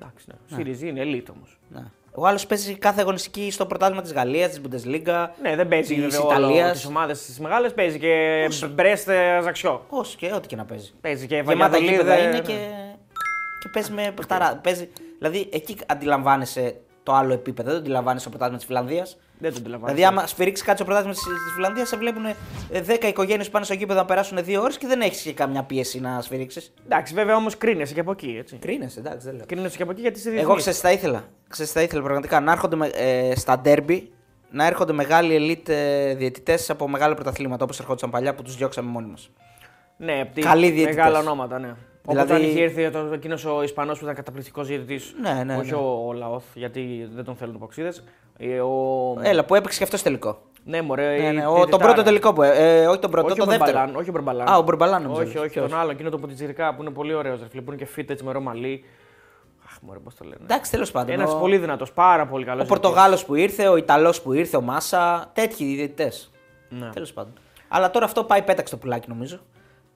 [0.00, 0.34] Εντάξει, ναι.
[0.50, 1.58] Σφυρίζει, είναι elite όμως.
[1.68, 1.84] Ναι.
[2.14, 5.28] Ο άλλος παίζει κάθε αγωνιστική στο πρωτάθλημα της Γαλλίας, της Bundesliga.
[5.42, 6.72] Ναι, δεν παίζει της βέβαια Ιταλίας.
[6.72, 7.74] τις ομάδες τις μεγάλες.
[7.74, 9.08] Παίζει και Μπρέστ
[9.42, 9.84] Ζαξιό.
[9.88, 10.92] Όσο και ό,τι και να παίζει.
[11.00, 11.92] Παίζει και Γεμάτα Βαγιαδολίδα.
[11.92, 12.40] γήπεδα είναι ναι.
[12.40, 12.68] και.
[13.60, 14.56] και παίζει με παιχταρά.
[14.56, 17.68] Παίζει, δηλαδή εκεί αντιλαμβάνεσαι το άλλο επίπεδο.
[17.68, 19.18] Δεν το αντιλαμβάνεσαι το πρωτάθλημα της Φιλανδίας.
[19.40, 19.94] Δεν το αντιλαμβάνομαι.
[19.98, 22.22] Δηλαδή, άμα σφυρίξει κάτι στο πρωτάθλημα τη Φιλανδίας, σε βλέπουν
[23.02, 25.62] 10 οικογένειες που πάνε στο γήπεδο να περάσουν δύο ώρες και δεν έχεις και καμιά
[25.62, 26.72] πίεση να σφυρίξεις.
[26.84, 28.36] Εντάξει, βέβαια όμως κρίνεσαι και από εκεί.
[28.38, 28.56] Έτσι.
[28.56, 29.46] Κρίνεσαι, εντάξει, δεν λέω.
[29.46, 31.24] Κρίνεσαι και από εκεί γιατί είσαι Εγώ ξέρεις, θα ήθελα.
[31.48, 34.12] Ξέρεις, θα ήθελα πραγματικά να έρχονται με, ε, στα ντέρμπι
[34.50, 38.90] να έρχονται μεγάλοι ελίτ ε, διαιτητές από μεγάλα πρωταθλήματα όπως ερχόντουσαν παλιά που τους διώξαμε
[38.90, 39.30] μόνοι μας.
[39.96, 40.94] Ναι, απ' τη- Καλοί διαιτητές.
[40.96, 41.74] Μεγάλα ονόματα, ναι.
[42.08, 42.44] Δηλαδή- Δηλαδή...
[42.44, 45.14] Όταν είχε έρθει το- εκείνος ο Ισπανός που ήταν καταπληκτικός διαιτητής.
[45.20, 45.76] Ναι, ναι, όχι ναι.
[45.76, 47.92] ο, ο Λαόθ, γιατί δεν τον θέλουν οι ποξίδε.
[48.38, 49.16] Ε, ο...
[49.22, 50.38] Έλα, που έπαιξε και αυτός τελικό.
[50.64, 51.16] Ναι, μωρέ.
[51.18, 51.84] Ναι, η ναι, ο, τον διαιτητάρα.
[51.84, 52.42] πρώτο τελικό που.
[52.42, 53.70] Ε, όχι τον πρώτο, όχι το ο δεύτερο.
[53.72, 54.48] Μπορμπαλάν, όχι ο Μπορμπαλάν.
[54.48, 55.20] Α, ο Μπορμπαλάν νομίζω.
[55.20, 57.40] Όχι, όχι, Ποιος; τον άλλο, εκείνο το Ποτιτζιρικά που είναι πολύ ωραίος.
[57.40, 58.84] Που είναι και fit έτσι με ρομαλί.
[59.66, 60.36] Αχ, μωρέ, πώς το λένε.
[60.42, 61.14] Εντάξει, τέλος πάντων.
[61.14, 62.64] Ένας ο, πολύ δυνατός, πάρα πολύ καλός.
[62.64, 65.30] ο Πορτογάλος που ήρθε, ο Ιταλός που ήρθε, ο Μάσα.
[65.32, 66.30] Τέτοιοι διαιτητές.
[66.68, 66.90] Ναι.
[66.90, 67.32] Τέλος πάντων.
[67.68, 69.40] Αλλά τώρα αυτό πάει πέταξε το πουλάκι νομίζω.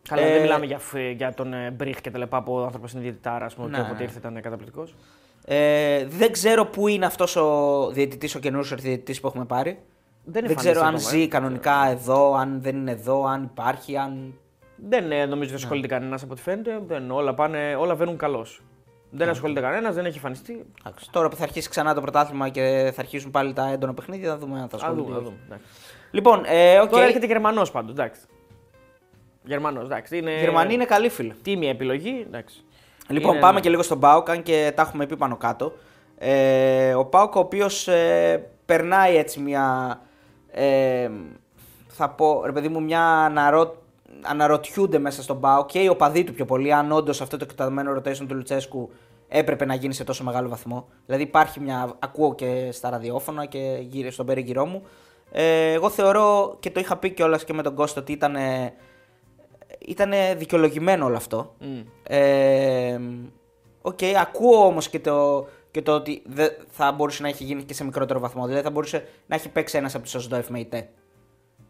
[0.08, 2.62] Καλά, Ε, δεν μιλάμε για, φ- για τον ε, Μπριχ και τα λοιπά που ο
[2.64, 4.02] άνθρωπος είναι διαιτητάρας, α πούμε, Ναι, και όποτε ναι.
[4.02, 4.84] ήρθε ήταν καταπληκτικό.
[5.44, 9.78] Ε, δεν ξέρω πού είναι αυτός ο διαιτητής, ο καινούριο διαιτητή που έχουμε πάρει.
[10.24, 11.40] Δεν, Δεν ξέρω αν εμφανίστηκε ζει ακόμα, ε.
[11.40, 14.34] κανονικά εδώ, αν δεν είναι εδώ, αν υπάρχει, αν.
[14.88, 15.54] Δεν ε, νομίζω ότι Ναι.
[15.56, 16.80] ασχολείται κανένας από ό,τι φαίνεται.
[16.86, 18.62] Δεν, όλα, πάνε, όλα βαίνουν καλώς.
[19.10, 19.18] Ναι.
[19.18, 20.64] Δεν ασχολείται κανένας, δεν έχει εμφανιστεί.
[20.86, 24.30] Εντάξει, Τώρα που θα αρχίσει ξανά το πρωτάθλημα και θα αρχίσουν πάλι τα έντονα παιχνίδια,
[24.30, 25.06] θα δούμε αν θα Α ασχοληθεί.
[25.06, 25.36] δούμε, α δούμε.
[25.46, 25.64] εντάξει.
[26.10, 26.90] Λοιπόν, ε, οκ.
[26.90, 27.90] Τώρα έρχεται Γερμανός πάντως.
[27.90, 28.20] Εντάξει.
[29.44, 30.18] Γερμανός, εντάξει.
[30.18, 30.30] Είναι...
[30.30, 31.34] Οι Γερμανοί είναι καλοί φίλοι.
[31.42, 32.24] Τίμια επιλογή.
[32.26, 32.64] Εντάξει.
[33.08, 35.72] Λοιπόν, Είναι- πάμε και λίγο στον Πάοκ, αν και τα έχουμε πει πάνω κάτω.
[36.18, 40.00] Ε, ο Πάοκ, ο οποίος ε, περνάει έτσι μια.
[40.50, 41.10] Ε,
[41.88, 43.82] θα πω, ρε παιδί μου, μια αναρώ...
[44.22, 47.94] αναρωτιούνται μέσα στον Πάοκ και οι οπαδοί του πιο πολύ, αν όντως αυτό το εκτεταμένο
[47.96, 48.90] rotation του Λουτσέσκου
[49.28, 50.88] έπρεπε να γίνει σε τόσο μεγάλο βαθμό.
[51.06, 51.92] Δηλαδή, υπάρχει μια.
[51.98, 54.82] Ακούω και στα ραδιόφωνα και γύρω στον περίγυρό μου.
[55.32, 58.36] Ε, εγώ θεωρώ και το είχα πει κιόλας και με τον Κώστο ότι ήταν.
[59.86, 61.54] Ήταν δικαιολογημένο όλο αυτό.
[61.60, 61.80] Μμ.
[62.02, 63.00] Ε,
[63.82, 67.74] Οκ, ακούω όμως και το, και το ότι δεν θα μπορούσε να έχει γίνει και
[67.74, 68.46] σε μικρότερο βαθμό.
[68.46, 70.88] Δηλαδή θα μπορούσε να έχει παίξει ένας από τους Οζντόεφ Μεϊτέ.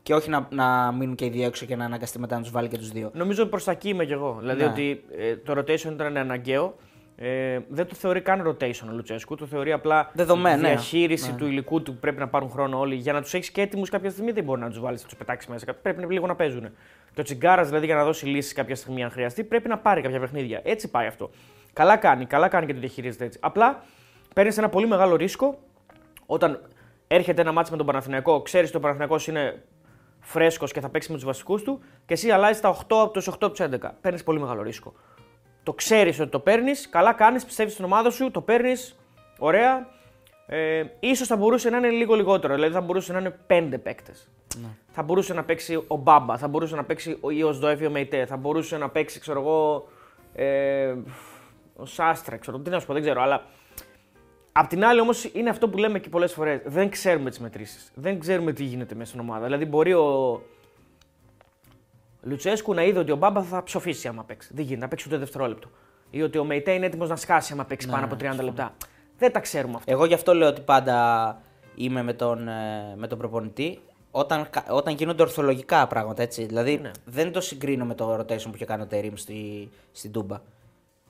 [0.03, 2.51] Και όχι να, να μείνουν και οι δύο έξω και να αναγκαστεί μετά να τους
[2.51, 3.11] βάλει και τους δύο.
[3.15, 4.37] Νομίζω προς τα εκεί είμαι κι εγώ.
[4.41, 4.69] Δηλαδή Ναι.
[4.69, 6.75] ότι ε, το rotation ήταν αναγκαίο.
[7.17, 9.35] Ε, δεν το θεωρεί καν rotation ο Λουτσέσκου.
[9.37, 10.69] Το θεωρεί απλά Δεδομένο, ναι.
[10.69, 11.37] διαχείριση Ναι.
[11.37, 12.95] του υλικού του που πρέπει να πάρουν χρόνο όλοι.
[12.95, 15.17] Για να τους έχεις και έτοιμους κάποια στιγμή δεν μπορεί να τους βάλεις, να τους
[15.19, 15.75] πετάξεις μέσα.
[15.75, 16.69] Πρέπει λίγο να παίζουν.
[17.15, 20.01] Και ο Τσιγκάρας δηλαδή για να δώσει λύσεις κάποια στιγμή αν χρειαστεί πρέπει να πάρει
[20.01, 20.61] κάποια παιχνίδια.
[20.65, 21.31] Έτσι πάει αυτό.
[21.73, 23.39] Καλά κάνει, καλά κάνει και το διαχειρίζεται έτσι.
[23.43, 23.83] Απλά
[24.35, 25.59] παίρνεις ένα πολύ μεγάλο ρίσκο
[26.27, 26.63] όταν
[27.07, 29.63] έρχεται ένα μάτσο με τον Παναθηναϊκό, ξέρεις ότι ο Παναθηναϊκός είναι
[30.21, 33.29] φρέσκος και θα παίξει με τους βασικούς του και εσύ αλλάζεις τα 8 από τους
[33.29, 33.91] 8 από τους 11.
[34.01, 34.95] Παίρνεις πολύ μεγάλο ρίσκο.
[35.65, 38.97] Το ξέρεις ότι το παίρνεις, καλά κάνεις, πιστεύεις στην ομάδα σου, το παίρνεις,
[39.39, 39.89] ωραία.
[40.47, 44.29] Ε, ίσως θα μπορούσε να είναι λίγο λιγότερο, δηλαδή θα μπορούσε να είναι 5 παίκτες.
[44.91, 48.27] Θα μπορούσε να παίξει ο Μπάμπα, θα μπορούσε να παίξει ο Ιω Δοέφη ο Μεϊτέ,
[48.27, 49.89] θα μπορούσε να παίξει, ξέρω εγώ,
[50.35, 50.95] ε,
[51.77, 53.45] ο Σάστρα, ξέρω, τι να σου πω, δεν ξέρω, αλλά
[54.57, 56.61] Απ' την άλλη όμως είναι αυτό που λέμε και πολλές φορές.
[56.65, 57.93] Δεν ξέρουμε τις μετρήσεις.
[57.95, 59.45] Δεν ξέρουμε τι γίνεται μέσα στην ομάδα.
[59.45, 60.43] Δηλαδή μπορεί ο
[62.25, 64.51] Λουτσέσκου να είδε ότι ο Μπάμπα θα ψοφήσει άμα παίξει.
[64.55, 65.69] Δεν γίνεται, να παίξει ούτε δευτερόλεπτο.
[66.11, 68.75] Ή ότι ο Μεϊτέ είναι έτοιμος να σκάσει άμα παίξει πάνω από 30 λεπτά.
[69.19, 69.93] Δεν τα ξέρουμε αυτά.
[69.93, 71.41] Εγώ γι' αυτό λέω ότι πάντα
[71.75, 73.79] είμαι με τον, ε, με τον προπονητή
[74.11, 76.45] όταν, κα- όταν γίνονται ορθολογικά πράγματα έτσι.
[76.45, 76.91] Δηλαδή Ναι.
[77.05, 80.41] δεν το συγκρίνω με το rotation που είχε κάνει ο Τερήμ στη, στην Τούμπα.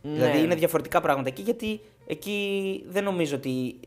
[0.02, 0.12] Ναι.
[0.12, 3.80] Δηλαδή είναι διαφορετικά πράγματα εκεί γιατί εκεί δεν νομίζω ότι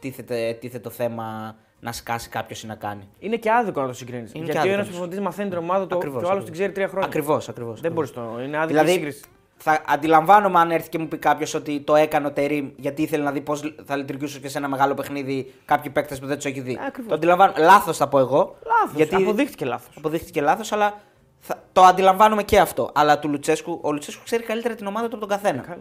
[0.00, 3.08] τίθεται, τίθεται το θέμα να σκάσει κάποιος ή να κάνει.
[3.18, 4.32] Είναι και άδικο να το συγκρίνεις.
[4.34, 6.26] Είναι και Γιατί ο άδικο ένας να το προπονητή μαθαίνει την ομάδα του Ακριβώς, και
[6.26, 6.44] ο άλλος ακριβώς.
[6.44, 7.06] την ξέρει τρία χρόνια.
[7.08, 7.80] Ακριβώς, ακριβώς.
[7.80, 8.20] Δεν μπορείς το.
[8.44, 9.22] Είναι άδικη Δηλαδή, σύγκριση.
[9.56, 13.22] θα αντιλαμβάνομαι αν έρθει και μου πει κάποιος ότι το έκανε ο Τερήμ γιατί ήθελε
[13.24, 16.44] να δει πώς θα λειτουργούσε και σε ένα μεγάλο παιχνίδι κάποιοι παίκτες που δεν τους
[16.44, 16.78] έχει δει.
[16.86, 17.08] Ακριβώς.
[17.08, 17.58] Το αντιλαμβάνομαι.
[17.58, 18.56] Λάθος θα πω εγώ.
[18.66, 18.96] Λάθος.
[18.96, 19.94] Γιατί Αποδείχτηκε λάθος.
[19.96, 21.00] αποδείχτηκε λάθος, αλλά
[21.38, 22.90] θα, το αντιλαμβάνομαι και αυτό.
[22.94, 25.62] Αλλά του Λουτσέσκου, ο Λουτσέσκου ξέρει καλύτερα την ομάδα του από τον καθένα.
[25.62, 25.78] Καλά.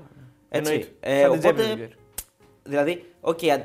[0.50, 0.72] Έτσι.
[0.72, 0.92] Εννοείται.
[1.00, 1.98] Ε, Σαν την οπότε, Champions League.
[2.68, 3.60] Δηλαδή, οκ, ε,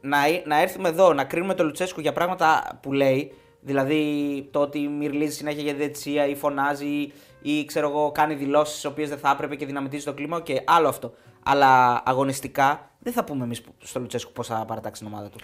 [0.00, 4.02] να, να έρθουμε εδώ να κρίνουμε τον Λουτσέσκου για πράγματα που λέει, δηλαδή
[4.50, 9.08] το ότι μιρλιάζει συνέχεια για διαιτησία ή φωνάζει ή ξέρω εγώ κάνει δηλώσεις τις οποίες
[9.08, 11.14] δεν θα έπρεπε και δυναμιτίζει το κλίμα, και άλλο αυτό.
[11.42, 15.38] Αλλά αγωνιστικά δεν θα πούμε εμείς στο Λουτσέσκου πώς θα παρατάξει την ομάδα του.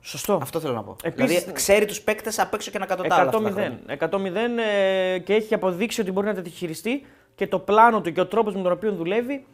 [0.00, 0.38] Σωστό.
[0.42, 0.96] Αυτό θέλω να πω.
[1.02, 3.28] Επίσης- δηλαδή, ξέρει τους παίκτες απ' έξω και ένα κι ανακατωτά.
[3.28, 3.52] αυτά τα 100-0.
[3.52, 3.80] χρόνια.
[3.86, 8.20] 100-0 ε, και έχει αποδείξει ότι μπορεί να τα διαχειριστεί και το πλάνο του και
[8.20, 9.46] ο τρόπος με τον οποίο δουλεύει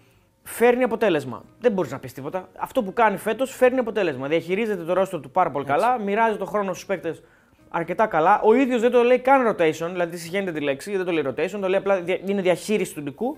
[0.50, 1.42] φέρνει αποτέλεσμα.
[1.60, 2.48] Δεν μπορείς να πεις τίποτα.
[2.58, 4.28] Αυτό που κάνει φέτος φέρνει αποτέλεσμα.
[4.28, 7.22] Διαχειρίζεται το ρόστο του πάρα πολύ καλά, μοιράζει το χρόνο στους παίκτες
[7.68, 8.40] αρκετά καλά.
[8.44, 11.58] Ο ίδιος δεν το λέει καν rotation, δηλαδή συγχαίνεται τη λέξη, δεν το λέει rotation,
[11.60, 13.36] το λέει απλά δια- είναι διαχείριση του υλικού.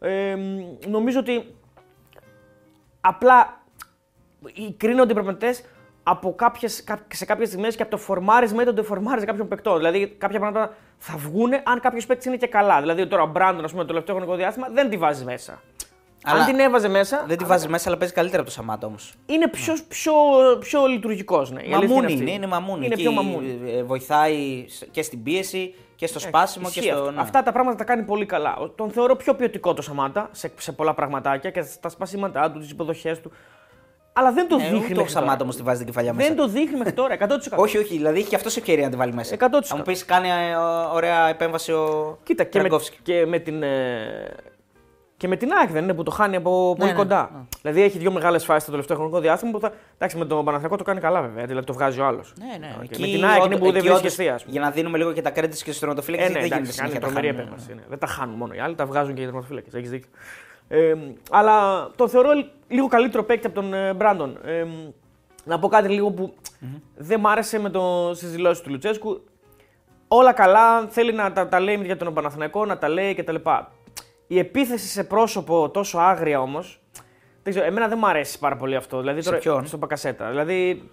[0.00, 1.54] Ε, μ, νομίζω ότι
[3.00, 3.60] απλά
[4.54, 5.64] οι- κρίνονται οι προπονητές
[6.02, 9.76] από κάποιες, κά- σε κάποιες στιγμές και από το φορμάρισμα ή το ντεφορμάρισμα κάποιων παικτών.
[9.76, 12.80] Δηλαδή, κάποια πράγματα θα βγουν αν κάποιος παίκτης είναι και καλά.
[12.80, 15.60] Δηλαδή, τώρα ο Μπράντον, ας πούμε, το τελευταίο χρονικό διάστημα δεν τη βάζει μέσα.
[16.24, 17.24] Αλλά Αν την έβαζε μέσα.
[17.26, 19.14] Δεν τη βάζει μέσα, αλλά παίζει καλύτερα από το Σαμάτα όμως.
[19.26, 20.12] Είναι πιο, πιο,
[20.60, 21.50] πιο λειτουργικός.
[21.50, 21.60] Ναι.
[21.62, 22.20] Η αλήθεια Μαμούνι αυτή.
[22.22, 22.84] είναι, είναι μαμούνι.
[22.84, 23.58] Είναι Εκεί, πιο μαμούνι.
[23.66, 26.98] ε, Βοηθάει σ- και στην πίεση και στο σπάσιμο και Ισχύει στο.
[27.00, 27.10] αυτό.
[27.10, 27.20] ναι.
[27.20, 28.56] Αυτά τα πράγματα τα κάνει πολύ καλά.
[28.56, 32.58] Ο- Τον θεωρώ πιο ποιοτικό το Σαμάτα σε, σε πολλά πραγματάκια και στα σπασίματά του,
[32.58, 33.32] τις υποδοχές του.
[34.14, 34.76] Αλλά δεν το Ναι, δείχνει.
[34.78, 35.08] ούτε ο μέχρι τώρα.
[35.26, 36.28] Σαμάτα όμως τη βάζει την κεφαλιά μέσα.
[36.28, 37.56] Δεν το δείχνει μέχρι τώρα, 100%.
[37.56, 39.34] Όχι, όχι, δηλαδή έχει και αυτό ευκαιρία να τη βάλει μέσα.
[39.34, 39.48] 100%.
[39.62, 40.54] Θα μου πεις κάνει ε,
[40.92, 42.98] ωραία επέμβαση ο Κοίτα, και με, Τραγκόφσκι.
[43.02, 43.62] και με την.
[43.62, 44.34] ε,
[45.22, 47.30] Και με την ΑΕΚ δεν είναι που το χάνει από πολύ ναι, κοντά.
[47.34, 47.40] ναι.
[47.62, 49.72] Δηλαδή έχει δύο μεγάλες φάσεις το τελευταίο χρονικό διάστημα που θα.
[49.94, 51.46] Εντάξει, με τον Παναθηναϊκό το κάνει καλά βέβαια.
[51.46, 52.32] Δηλαδή το βγάζει ο άλλος.
[52.38, 52.74] Ναι, ναι.
[52.78, 54.34] με Εκεί την ΑΕΚ είναι όντω- που δεν εκεί βρίσκει όντως, ευθεία.
[54.34, 54.52] ας πούμε.
[54.52, 56.26] Για να δίνουμε λίγο και τα credits και στους τερματοφύλακες.
[56.26, 57.40] Ε, δεν ναι, γίνεται εντάξει, κάνει συνέχεια τα τρομερή χάνουν.
[57.42, 57.74] επέμβαση.
[57.74, 57.82] ναι.
[57.88, 59.74] Δεν τα χάνουν μόνο οι άλλοι, τα βγάζουν και οι τερματοφύλακες.
[59.74, 60.08] Έχεις δίκιο.
[60.68, 60.94] Ε,
[61.30, 62.30] αλλά τον θεωρώ
[62.68, 64.38] λίγο καλύτερο παίκτη από τον ε, Μπράντον.
[64.44, 64.64] Ε,
[65.44, 66.34] να πω κάτι λίγο που
[66.96, 69.24] δεν μ' άρεσε με το, στις δηλώσεις του Λουτσέσκου.
[70.08, 73.34] Όλα καλά, θέλει να τα, τα λέει για τον Παναθηναϊκό, να τα λέει κτλ.
[74.32, 76.80] Η επίθεση σε πρόσωπο τόσο άγρια όμως.
[77.42, 78.98] Δεν ξέρω, εμένα δεν μου αρέσει πάρα πολύ αυτό.
[79.00, 80.28] Δηλαδή, Σε τώρα, ποιον; Στον Πακασέτα.
[80.28, 80.90] Δηλαδή,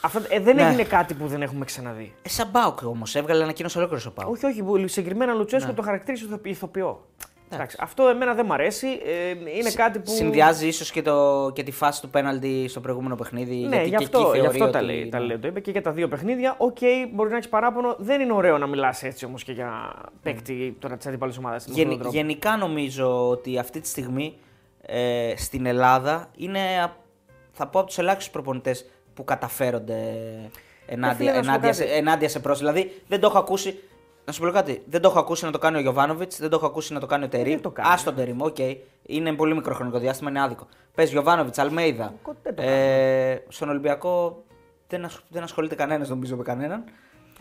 [0.00, 0.62] αυτό, ε, δεν Ναι.
[0.62, 2.14] έγινε κάτι που δεν έχουμε ξαναδεί.
[2.22, 4.32] Ε, σαν Μπάουκ όμως, έβγαλε ανακοίνωση ολόκληρο ο Πάουκ.
[4.32, 5.74] Όχι, όχι, που συγκεκριμένα Λουτσέσκο Ναι.
[5.76, 7.06] το χαρακτήρισε ηθο- ηθοποιό.
[7.54, 8.86] Εντάξει, αυτό εμένα δεν μου αρέσει.
[8.86, 10.10] Ε, είναι κάτι που.
[10.10, 13.54] Συνδυάζει ίσως και, το, και τη φάση του πέναλτι στο προηγούμενο παιχνίδι.
[13.56, 15.24] Ναι, γιατί γι' και αυτό, εκεί γι θεωρεί αυτό τα, ότι- λέει, τα ναι.
[15.24, 15.38] λέει.
[15.38, 16.54] Το είπε και για τα δύο παιχνίδια.
[16.58, 16.78] Οκ,
[17.12, 17.96] μπορεί να έχεις παράπονο.
[17.98, 21.60] Δεν είναι ωραίο να μιλάς έτσι όμως και για παίκτη τώρα της αντίπαλης ομάδας.
[21.66, 24.36] Γεν- γενικά νομίζω ότι αυτή τη στιγμή
[24.86, 26.96] ε, στην Ελλάδα είναι, α-
[27.52, 30.00] θα πω, από τους ελάχιστους προπονητές που καταφέρονται
[30.86, 31.96] ενάντια, φίλε, να σου πω ενάντια, σε, κάτι.
[31.96, 32.70] ενάντια σε πρόσωπο.
[32.72, 33.78] Δηλαδή δεν το έχω ακούσει.
[34.24, 34.82] Να σου πω κάτι.
[34.86, 37.06] Δεν το έχω ακούσει να το κάνει ο Γιοβάνοβιτς, δεν το έχω ακούσει να το
[37.06, 37.60] κάνει ο Τερίμ.
[37.60, 37.88] το κάνει.
[37.88, 38.56] Άσ' τον Τερίμ, οκ.
[39.02, 40.66] Είναι πολύ μικρό χρονικό διάστημα, είναι άδικο.
[40.94, 42.14] Πες Γιοβάνοβιτς, Αλμέιδα.
[42.42, 44.44] Δεν το Ε, στον Ολυμπιακό
[44.88, 46.84] δεν, ασ- δεν ασχολείται κανένας νομίζω με κανέναν.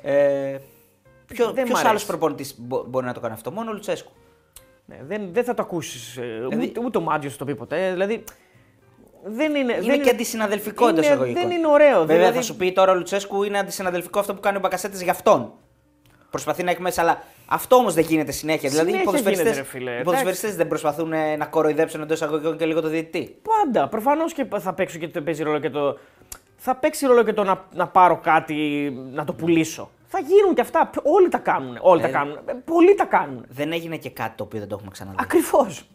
[0.01, 0.57] Ε,
[1.27, 2.05] Ποιο Δεν μ' άλλος αρέσει.
[2.05, 2.55] προπονητής
[2.87, 4.11] μπορεί να το κάνει αυτό, μόνο ο Λουτσέσκου.
[4.85, 6.13] Ναι, δεν, δεν θα το ακούσεις.
[6.13, 7.91] Δηλαδή- ούτε, ούτε ο Μάτζιο το πει ποτέ.
[7.91, 8.23] Δηλαδή.
[9.23, 11.41] Δεν είναι, Είναι δεν και αντισυναδελφικό εντό είναι- εισαγωγικών.
[11.41, 11.99] Δεν είναι ωραίο.
[11.99, 15.01] Βέβαια δηλαδή, θα σου πει τώρα ο Λουτσέσκου είναι αντισυναδελφικό αυτό που κάνει ο Μπακασέτης
[15.01, 15.53] για αυτόν.
[16.31, 18.69] Προσπαθεί να έχει μέσα, αλλά αυτό όμως δεν γίνεται συνέχεια.
[18.69, 19.99] δηλαδή οι Συνέχεια ποδοσφαιριστές, γίνεται, ρε φίλε.
[19.99, 23.35] οι ποδοσφαιριστές δεν προσπαθούν ε, να κοροϊδέψουν εντός εισαγωγικών και λίγο το διαιτητή.
[23.41, 23.87] Πάντα.
[23.87, 25.97] Προφανώς και θα παίξω και το παίζει ρόλο και το.
[26.57, 28.55] Θα παίξει ρόλο και το να, να πάρω κάτι,
[29.13, 29.89] να το πουλήσω.
[30.07, 30.89] Θα γίνουν και αυτά.
[31.03, 31.77] Όλοι τα κάνουν.
[31.81, 32.39] Όλοι τα Ε, κάνουν.
[32.45, 33.45] Ε, Πολλοί τα κάνουν.
[33.49, 35.17] Δεν έγινε και κάτι το οποίο δεν το έχουμε ξαναδεί.
[35.19, 35.85] Ακριβώς.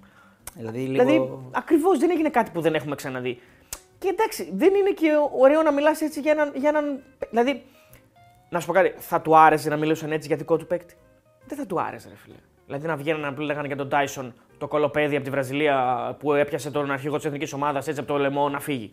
[0.55, 1.05] Δηλαδή, λίγο...
[1.05, 3.41] Δηλαδή, ακριβώς δεν έγινε κάτι που δεν έχουμε ξαναδεί.
[3.99, 7.03] Και εντάξει, δεν είναι και ωραίο να μιλάς έτσι για έναν, για έναν.
[7.31, 7.63] Δηλαδή,
[8.49, 10.95] να σου πω κάτι, θα του άρεσε να μιλούσαν έτσι για δικό του παίκτη;
[11.47, 12.37] Δεν θα του άρεσε, ρε φίλε.
[12.67, 16.71] Δηλαδή να βγαίνουν να λέγανε για τον Τάισον, το κολοπέδι από τη Βραζιλία που έπιασε
[16.71, 18.93] τον αρχηγό της εθνικής ομάδας έτσι από το λαιμό να φύγει.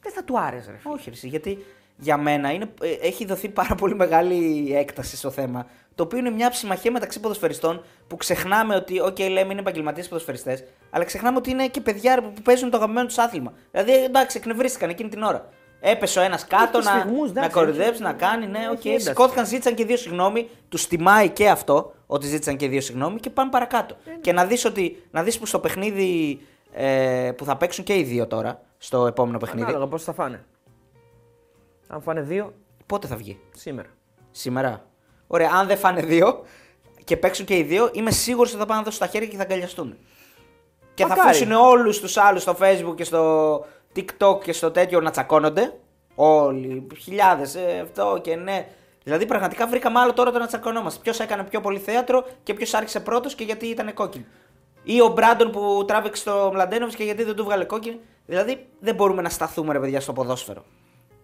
[0.00, 0.94] Δεν θα του άρεσε, ρε φίλε.
[0.94, 1.58] Όχι, ρε, εσύ, γιατί
[1.96, 5.66] για μένα είναι, ε, έχει δοθεί πάρα πολύ μεγάλη έκταση στο θέμα.
[5.94, 10.64] Το οποίο είναι μια συμμαχία μεταξύ ποδοσφαιριστών που ξεχνάμε ότι, OK, λέμε είναι επαγγελματίες ποδοσφαιριστές,
[10.90, 13.52] αλλά ξεχνάμε ότι είναι και παιδιά που παίζουν το αγαπημένο τους άθλημα.
[13.70, 15.48] Δηλαδή, εντάξει, εκνευρίστηκαν εκείνη την ώρα.
[15.80, 18.68] Έπεσε ο ένας κάτω Έχει να, σφιγμούς, να εντάξει, κορυδέψει, έχει- να κάνει, ναι, έχει
[18.70, 18.84] οκ.
[18.84, 19.06] ένταση.
[19.06, 23.30] Σηκώθηκαν, ζήτησαν και δύο συγγνώμη, τους τιμάει και αυτό, ότι ζήτησαν και δύο συγγνώμη και
[23.30, 23.96] πάνε παρακάτω.
[24.20, 26.40] Και να δεις ότι, να δεις που στο παιχνίδι
[26.72, 30.44] ε, που θα παίξουν και οι δύο τώρα, στο επόμενο παιχνίδι, Ανάλογα πώς θα φάνε.
[31.88, 32.52] Αν φάνε δύο,
[32.86, 33.88] πότε θα βγει; σήμερα.
[34.30, 34.84] Σήμερα.
[35.26, 36.42] Ωραία, αν δεν φάνε δύο
[37.04, 39.36] και παίξουν και οι δύο, είμαι σίγουρος ότι θα πάνε να δώσουν τα χέρια και
[39.36, 39.96] θα αγκαλιαστούν.
[40.94, 41.28] Και θα Μακάρι.
[41.28, 43.64] αφήσουν όλους τους άλλους στο Facebook και στο
[43.98, 45.72] TikTok και στο τέτοιο να τσακώνονται.
[46.14, 48.66] Όλοι, χιλιάδες, ε, αυτό και ναι.
[49.02, 51.00] Δηλαδή πραγματικά βρήκαμε άλλο τώρα το να τσακωνόμαστε.
[51.02, 54.24] Ποιος έκανε πιο πολύ θέατρο και ποιος άρχισε πρώτος και γιατί ήταν κόκκινο.
[54.82, 58.00] Ή ο Μπράντον που τράβηξε το Μλαντένοβιτς και γιατί δεν του βγάλε κόκκινη.
[58.26, 60.64] Δηλαδή δεν μπορούμε να σταθούμε ρε παιδιά στο ποδόσφαιρο.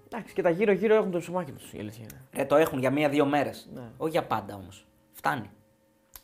[0.06, 1.72] Εντάξει, και τα γύρω-γύρω έχουν το ψωμάκι τους.
[1.72, 2.42] Η αλήθεια είναι.
[2.42, 3.68] Ε, το έχουν για μία-δύο μέρες.
[3.74, 3.82] Ναι.
[3.96, 4.86] Όχι για πάντα όμως.
[5.12, 5.50] Φτάνει.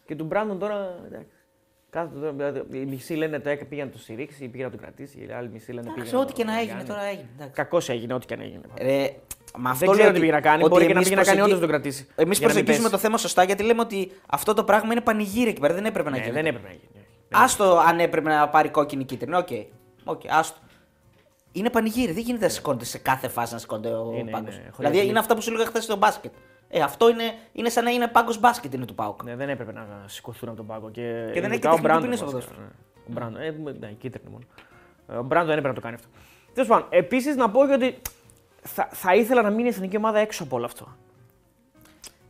[0.06, 1.00] Και του Μπράντον τώρα.
[1.06, 1.30] Εντάξει.
[1.90, 4.70] Κάθε τώρα, δηλαδή, οι μισοί λένε το έκανε πήγε να το στηρίξει ή πήγε να
[4.70, 5.18] τον κρατήσει.
[5.18, 6.88] Οι άλλοι μισοί λένε Εντάξει, πήγε να ό,τι και το να έγινε κάνει.
[6.88, 7.28] τώρα έγινε.
[7.34, 7.54] εντάξει.
[7.54, 8.60] Κακώς έγινε, ό,τι και να έγινε.
[8.80, 9.14] Ρε,
[9.58, 10.62] μα αυτό Δεν ξέρω λέω τι πήγε να κάνει.
[10.62, 12.02] ότι Μπορεί και να εμείς πήγε να κάνει προσεγγί- όντως τον κρατήσει.
[12.02, 12.90] Εμείς Για να μην προσεγγίζουμε πέσει.
[12.90, 15.74] το θέμα σωστά γιατί λέμε ότι αυτό το πράγμα είναι πανηγύρι εκεί πέρα.
[15.74, 16.34] Δεν έπρεπε να Ναι, γίνει.
[16.34, 16.90] δεν έπρεπε να γίνει.
[16.94, 17.04] όχι.
[17.44, 19.36] Άστο αν έπρεπε να πάρει κόκκινη κίτρινη.
[19.36, 19.48] Οκ.
[20.04, 20.58] Οκ, άστο.
[21.52, 22.12] Είναι πανηγύρι.
[22.12, 24.46] Δεν γίνεται να σηκώνεται σε κάθε φάση να σηκώνεται ο Είναι, πάγκο.
[24.46, 25.08] είναι, χωρίς δηλαδή λίγη.
[25.08, 26.32] είναι αυτά που σου έλεγα χθες στο μπάσκετ.
[26.72, 29.22] Ε, αυτό είναι, είναι σαν να είναι πάγκος μπάσκετ είναι του Πάουκ.
[29.22, 30.90] Ναι, δεν έπρεπε να σηκωθούν από τον πάγκο.
[30.90, 32.02] Και, Και δεν ειδικά έχει ο τεχνική Μπράντον.
[32.02, 32.60] ποινή στο βασικά, ποδόσφαιρο.
[32.60, 32.70] ναι.
[33.08, 34.44] Ο Μπράντον, ε, ναι, κίτρινη μόνο.
[35.08, 36.08] Ε, Ο Μπράντον δεν έπρεπε να το κάνει αυτό.
[36.54, 37.98] Τέλος πάντων, επίσης να πω και ότι
[38.62, 40.96] θα, θα ήθελα να μείνει η εθνική ομάδα έξω από όλο αυτό.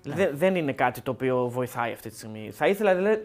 [0.02, 2.50] Δεν, δεν είναι κάτι το οποίο βοηθάει αυτή τη στιγμή.
[2.52, 3.24] Θα ήθελα δηλαδή,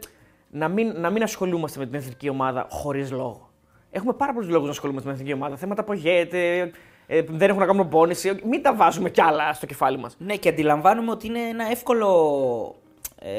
[0.50, 3.50] να, μην, να μην ασχολούμαστε με την εθνική ομάδα χωρίς λόγο.
[3.92, 5.58] Έχουμε πάρα πολλούς λόγους να ασχολούμαστε με την εθνική ομάδα.
[5.60, 6.72] Θέματα που γίνεται,
[7.08, 8.40] ε, δεν έχουν να κάνουν πόνηση.
[8.44, 10.16] Μην τα βάζουμε κι άλλα στο κεφάλι μας.
[10.18, 12.76] Ναι, και αντιλαμβάνομαι ότι είναι ένα εύκολο.
[13.20, 13.32] Ε,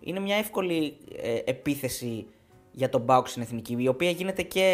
[0.00, 2.26] είναι μια εύκολη ε, επίθεση
[2.72, 4.64] για τον Μπάουκ στην εθνική, η οποία γίνεται και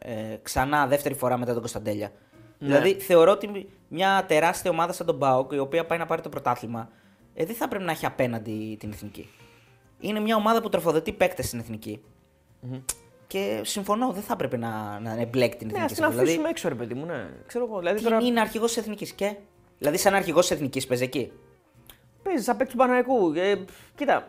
[0.00, 2.12] ε, ξανά δεύτερη φορά μετά τον Κωνσταντέλια.
[2.58, 2.66] Ναι.
[2.66, 6.28] Δηλαδή θεωρώ ότι μια τεράστια ομάδα σαν τον Μπάουκ, η οποία πάει να πάρει το
[6.28, 6.90] πρωτάθλημα,
[7.34, 9.28] ε, δεν θα πρέπει να έχει απέναντι την εθνική.
[10.00, 12.00] Είναι μια ομάδα που τροφοδοτεί παίκτες στην εθνικη
[13.28, 15.84] Και συμφωνώ, δεν θα έπρεπε να, να εμπλέκει την Ναι, εθνική.
[15.84, 16.10] ας την σε αυτό.
[16.10, 17.04] Δηλαδή, αφήσουμε έξω, ρε παιδί μου.
[17.06, 17.28] Ναι.
[17.46, 17.78] Ξέρω εγώ.
[17.78, 19.36] Δηλαδή τι τώρα είναι αρχηγός της εθνικής και;
[19.78, 21.32] Δηλαδή, σαν αρχηγός της εθνικής παίζει εκεί.
[22.22, 23.32] παίζεις σαν παίκτη του Παναγιακού.
[23.36, 23.64] Ε,
[23.94, 24.28] κοίτα,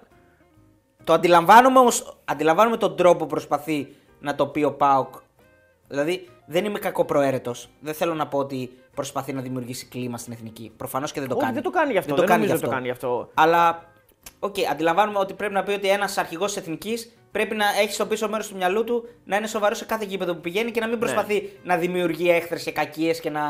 [1.03, 1.89] Το αντιλαμβάνομαι όμω,
[2.25, 5.13] αντιλαμβάνομαι τον τρόπο που προσπαθεί να το πει ο Πάοκ.
[5.87, 7.69] Δηλαδή, δεν είμαι κακοπροαίρετος.
[7.79, 10.71] Δεν θέλω να πω ότι προσπαθεί να δημιουργήσει κλίμα στην εθνική.
[10.77, 11.53] Προφανώς και δεν το όχι, κάνει.
[11.53, 12.15] δεν το κάνει γι' αυτό.
[12.15, 12.99] Δεν, Δεν, το κάνει νομίζω γι' ότι αυτό.
[13.01, 13.41] το κάνει γι' αυτό.
[13.43, 13.83] Αλλά,
[14.39, 18.05] οκ, αντιλαμβάνομαι ότι πρέπει να πει ότι ένας αρχηγός της εθνικής πρέπει να έχεις στο
[18.05, 20.87] πίσω μέρος του μυαλού του να είναι σοβαρό σε κάθε γήπεδο που πηγαίνει και να
[20.87, 23.41] μην προσπαθεί να δημιουργεί έχθρες και κακίες και να,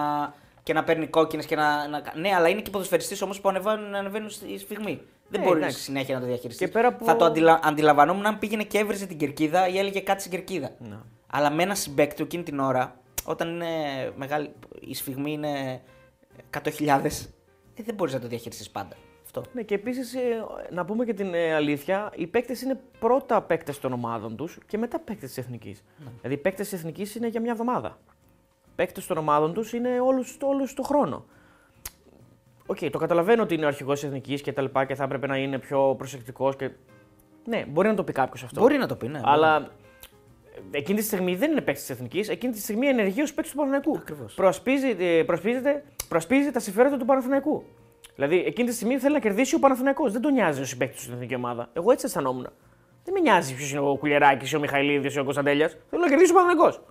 [0.64, 2.02] και να παίρνει κόκκινες και να, να.
[2.16, 5.02] Ναι, αλλά είναι και ποδοσφαιριστής όμως που ανεβαίνουν, ανεβαίνουν οι σφυγμοί.
[5.30, 5.80] Δεν Ναι, μπορεί εντάξει.
[5.80, 6.68] συνέχεια να το διαχειριστείς.
[6.68, 7.60] Και πέρα από- Θα το αντιλα...
[7.64, 10.72] αντιλαμβανόμουν αν πήγαινε και έβριζε την κερκίδα ή έλεγε κάτι στην κερκίδα.
[10.80, 10.98] Ναι.
[11.28, 13.68] Αλλά με ένα συμπαίκτη του εκείνη την ώρα, όταν είναι
[14.16, 15.82] μεγάλη, οι σφυγμοί είναι
[16.64, 17.28] 100.000,
[17.76, 18.96] ε, δεν μπορείς να το διαχειριστείς πάντα.
[19.30, 19.44] Αυτό.
[19.54, 20.16] Ναι, και επίσης
[20.70, 24.78] να πούμε και την ε, αλήθεια, οι παίκτες είναι πρώτα παίκτες των ομάδων τους και
[24.78, 25.84] μετά παίκτες της εθνικής.
[25.98, 26.10] Ναι.
[26.22, 27.98] Δηλαδή, οι παίκτες της εθνικής είναι για μια εβδομάδα.
[28.76, 31.26] Παίκτες των ομάδων τους είναι όλους όλους το χρόνο.
[32.66, 35.28] Οκ, το καταλαβαίνω ότι είναι ο αρχηγός της εθνικής και τα λοιπά και θα έπρεπε
[35.28, 36.56] να είναι πιο προσεκτικός.
[36.56, 36.70] Και...
[37.46, 38.62] Ναι, μπορεί να το πει κάποιος αυτό.
[38.62, 39.22] Μπορεί να το πει, ναι.
[39.24, 39.72] Αλλά
[40.72, 43.52] ε, εκείνη τη στιγμή δεν είναι παίκτης της εθνικής, εκείνη τη στιγμή ενεργεί ως παίκτης
[43.52, 43.98] του Παναθηναϊκού.
[43.98, 44.34] Ακριβώς.
[44.34, 47.64] Προασπίζει, ε, προασπίζεται, προασπίζει τα συμφέροντα του Παναθηναϊκού.
[48.20, 50.12] Δηλαδή εκείνη τη στιγμή θέλει να κερδίσει ο Παναθηναϊκός.
[50.12, 51.70] Δεν τον νοιάζει ο συμπαίκτης του στην εθνική ομάδα.
[51.74, 52.48] Εγώ έτσι αισθανόμουν.
[53.04, 55.78] Δεν με νοιάζει ποιος είναι ο Κουλιεράκη, ο Μιχαηλίδης ή ο Κωνσταντέλιας.
[55.90, 56.82] Θέλω να κερδίσει ο Παναθηναϊκός.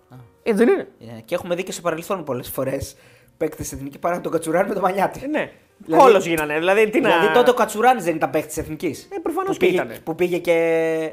[0.43, 0.89] Ε, δεν είναι.
[1.01, 2.97] Ε, Και έχουμε δει και σε παρελθόν πολλές φορές
[3.37, 5.21] παίκτες τη εθνική παρά να τον Κατσουράνη με τον Μανιάτη.
[5.25, 5.51] Ε, ναι.
[5.79, 6.59] Δηλαδή- Κόλος γίνανε.
[6.59, 7.09] Δηλαδή, τι να...
[7.09, 9.09] Δηλαδή τότε ο Κατσουράνης δεν ήταν παίκτης της εθνικής.
[9.13, 9.99] Ε, προφανώς που και πήγε, ήτανε.
[10.05, 11.13] Που πήγε και.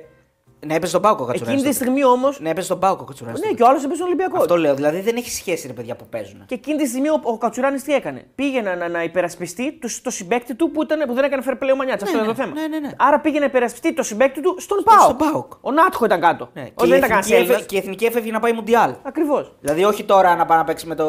[0.65, 1.55] Ναι, έπαιζε στον Πάοκο ο Κατσουράνη.
[1.55, 2.33] Εκείνη τη στιγμή όμω.
[2.39, 3.39] Ναι, έπαιζε στον Πάοκο ο Κατσουράνη.
[3.39, 4.37] Ναι, και ο άλλος έπαιζε στον Ολυμπιακό.
[4.37, 4.75] Αυτό λέω.
[4.75, 6.45] Δηλαδή δεν έχει σχέση ρε παιδιά που παίζουν.
[6.45, 9.87] Και εκείνη τη στιγμή ο, ο Κατσουράνης τι έκανε; Πήγε να, να, να υπερασπιστεί το,
[10.03, 12.03] το συμπέκτη του που, ήταν, που δεν έκανε fair play ο Μανιάτση.
[12.05, 12.53] Αυτό ναι, είναι το θέμα.
[12.53, 12.89] ναι, ναι, ναι.
[12.97, 15.01] Άρα πήγε να υπερασπιστεί το συμπέκτη του στον Πάοκ.
[15.01, 15.51] στον ΠΑΟΚ.
[15.61, 16.49] Ο Νάτχο ήταν κάτω.
[16.53, 16.61] Ναι.
[16.61, 18.93] Ο, Και, η δεν ήταν εθνική κανένα έφε- και η εθνική έφευγε να πάει Μουντιάλ.
[19.03, 19.55] Ακριβώς.
[19.59, 21.05] Δηλαδή όχι τώρα να πάει να παίξει με το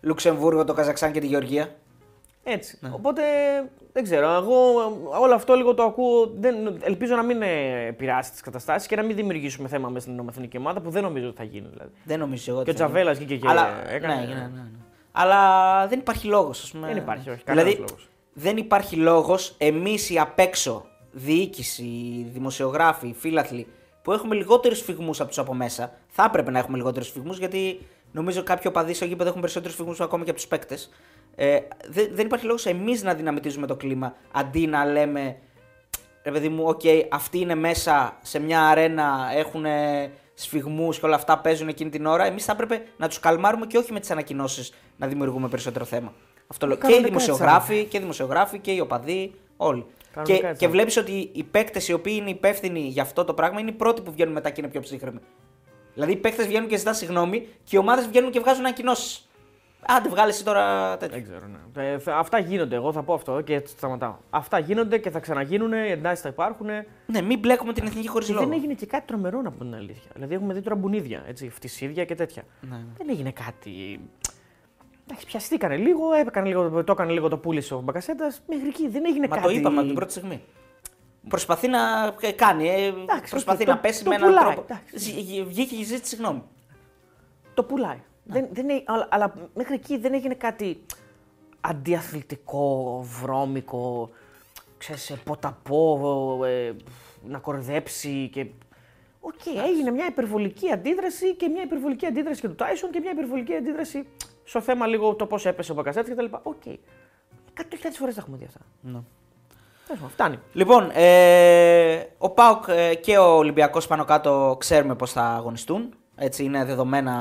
[0.00, 1.68] Λουξεμβούργο, το Καζακστάν και τη Γεωργία.
[2.44, 2.78] Έτσι.
[2.80, 2.90] Ναι.
[2.92, 3.22] Οπότε
[3.92, 4.30] δεν ξέρω.
[4.32, 4.54] Εγώ
[5.20, 6.32] όλο αυτό λίγο το ακούω.
[6.36, 10.28] Δεν, ελπίζω να μην ε, επηρεάσει τις καταστάσεις και να μην δημιουργήσουμε θέμα μέσα στην
[10.28, 11.68] εθνική ομάδα που δεν νομίζω ότι θα γίνει.
[11.72, 11.90] Δηλαδή.
[12.04, 12.62] Δεν νομίζω εγώ.
[12.62, 12.94] Και ο ότι θα γίνει.
[13.02, 14.14] Τζαβέλα βγήκε και Αλλά, έκανε.
[14.14, 14.62] ναι, ναι, ναι, ναι.
[15.12, 16.74] Αλλά δεν υπάρχει λόγος.
[16.80, 18.08] Δεν υπάρχει, όχι, κανένας Δηλαδή, λόγος.
[18.32, 23.66] δεν υπάρχει λόγος εμείς οι απ' έξω, διοίκηση, δημοσιογράφοι, φίλαθλοι,
[24.02, 25.92] που έχουμε λιγότερους σφυγμούς από τους από μέσα.
[26.08, 30.00] Θα έπρεπε να έχουμε λιγότερους σφυγμούς γιατί νομίζω κάποιοι οπαδοί στο γήπεδο έχουν περισσότερους σφυγμούς
[30.00, 30.90] ακόμα και από τους παίκτες.
[31.34, 31.58] Ε,
[31.88, 35.36] δεν, δεν υπάρχει λόγος εμείς να δυναμιτίζουμε το κλίμα αντί να λέμε
[36.22, 36.80] ρε παιδί μου, οκ,
[37.10, 39.64] αυτοί είναι μέσα σε μια αρένα, έχουν
[40.34, 42.24] σφυγμούς και όλα αυτά παίζουν εκείνη την ώρα.
[42.24, 46.12] Εμείς θα έπρεπε να τους καλμάρουμε και όχι με τις ανακοινώσεις να δημιουργούμε περισσότερο θέμα.
[46.46, 46.76] Αυτό λέω.
[46.76, 49.86] Και οι Κανονικά έτσι θα δημοσιογράφοι, και οι δημοσιογράφοι και οι οπαδοί, όλοι.
[50.12, 53.24] Κανονικά Και, έτσι και θα βλέπεις ότι οι παίκτες οι οποίοι είναι υπεύθυνοι για αυτό
[53.24, 55.18] το πράγμα είναι οι πρώτοι που βγαίνουν μετά και είναι πιο ψύχρεμοι.
[55.94, 59.28] Δηλαδή οι παίκτες βγαίνουν και ζητά συγγνώμη και οι ομάδες βγαίνουν και βγάζουν ανακοινώσεις.
[59.86, 61.14] Άντε, βγάλε εσύ τώρα τέτοιο.
[61.16, 61.88] Δεν ξέρω, ναι.
[61.92, 62.74] Ε, θα- αυτά γίνονται.
[62.76, 64.14] Εγώ θα πω αυτό και έτσι σταματάω.
[64.30, 65.72] Αυτά γίνονται και θα ξαναγίνουν.
[65.72, 66.66] Οι εντάσεις θα υπάρχουν.
[67.06, 68.46] Ναι, μην μπλέκουμε την εθνική χωρίς Και λόγο.
[68.46, 70.10] δεν έγινε και κάτι τρομερό να πω την αλήθεια.
[70.14, 72.42] Δηλαδή έχουμε δει τώρα μπουνίδια, έτσι, φτυσίδια και τέτοια.
[72.60, 72.82] Ναι, ναι.
[72.98, 74.00] Δεν έγινε κάτι.
[75.06, 78.32] Εντάξει, πιαστήκανε λίγο, έπαιρνε λίγο, το έκανε λίγο το πούλησε ο Μπακασέτα.
[78.48, 79.48] Μέχρι εκεί δεν έγινε Μα κάτι.
[79.48, 80.42] το είπαμε από την πρώτη στιγμή.
[81.28, 81.78] Προσπαθεί να
[82.20, 82.92] ε, κάνει, ε,
[83.30, 84.66] προσπαθεί οκ, να το- πέσει το με έναν πουλάει, τρόπο.
[84.70, 84.98] εντάξει.
[84.98, 86.42] Ζη- Βγήκε και ζήτησε συγγνώμη.
[87.54, 87.98] Το πουλάει.
[88.24, 90.84] Δεν, δεν, έ- αλλά, αλλά μέχρι εκεί δεν έγινε κάτι
[91.60, 94.10] αντιαθλητικό, βρώμικο,
[94.78, 96.72] ξέρεις, ε, ποταπό, ε,
[97.24, 98.46] να κοροϊδέψει και...
[99.20, 103.54] Οκ, έγινε μια υπερβολική αντίδραση και μια υπερβολική αντίδραση και του Τάισον και μια υπερβολική
[103.54, 104.06] αντίδραση
[104.44, 106.40] στο θέμα λίγο το πώς έπεσε ο Μπακασέτης και τα λοιπά.
[106.42, 106.66] Οκ.
[107.50, 108.60] Εκατό χιλιάδες φορές τα έχουμε δει αυτά.
[108.80, 109.00] Ναι.
[109.86, 110.38] Τέλος πάντων, φτάνει.
[110.52, 115.94] Λοιπόν, ε, ο Πάουκ ε, και ο Ολυμπιακός πάνω κάτω ξέρουμε πώς θα αγωνιστούν.
[116.24, 117.14] Έτσι είναι δεδομένα,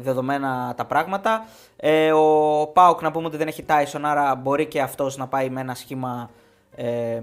[0.00, 1.44] δεδομένα τα πράγματα.
[1.76, 5.50] Ε, ο Πάουκ να πούμε ότι δεν έχει Τάισον, άρα μπορεί και αυτός να πάει
[5.50, 6.30] με ένα σχήμα
[6.74, 7.20] ε,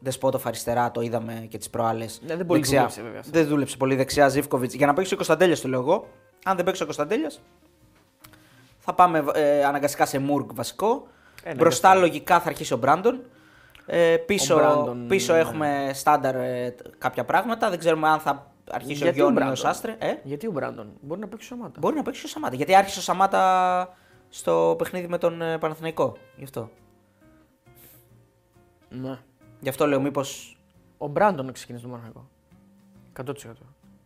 [0.00, 2.20] Δεσπότοφ αριστερά, το είδαμε και τις προάλλες.
[2.26, 2.78] Ναι, δεν πολύ Δεξιά.
[2.78, 3.20] δούλεψε, βέβαια.
[3.30, 4.74] Δεν δούλεψε πολύ δεξιά Ζήφκοβιτς.
[4.74, 6.06] Για να παίξει ο Κωνσταντέλιας το λέω εγώ.
[6.44, 7.40] Αν δεν παίξει ο Κωνσταντέλιας
[8.78, 11.06] θα πάμε ε, αναγκαστικά σε Μουργκ βασικό.
[11.42, 12.06] Ε, ναι, Μπροστά γι' αυτό.
[12.06, 13.20] λογικά θα αρχίσει ο Μπράντον.
[13.86, 15.38] Ε, πίσω, Ο Μπράντον, πίσω ναι.
[15.38, 17.68] έχουμε στάνταρ ε, κάποια πράγματα.
[17.70, 19.96] Δεν ξέρουμε αν θα αρχίσει Γιατί ο ο Γιώργος ή ο Μπράντον; Σάστρε.
[19.98, 21.78] Ε, Γιατί ο Μπράντον; Μπορεί να παίξει σωμάτα.
[21.80, 22.54] μπορεί να παίξει ο Σαμάτα.
[22.56, 23.88] Γιατί άρχισε ο Σαμάτα
[24.28, 26.16] στο παιχνίδι με τον ε, Παναθηναϊκό.
[26.36, 26.70] Γι' αυτό.
[28.88, 29.18] Ναι.
[29.60, 30.20] Γι' αυτό λέω μήπω.
[30.98, 32.28] Ο Μπράντον ξεκίνησε το Μοναχικό.
[33.24, 33.32] 100%.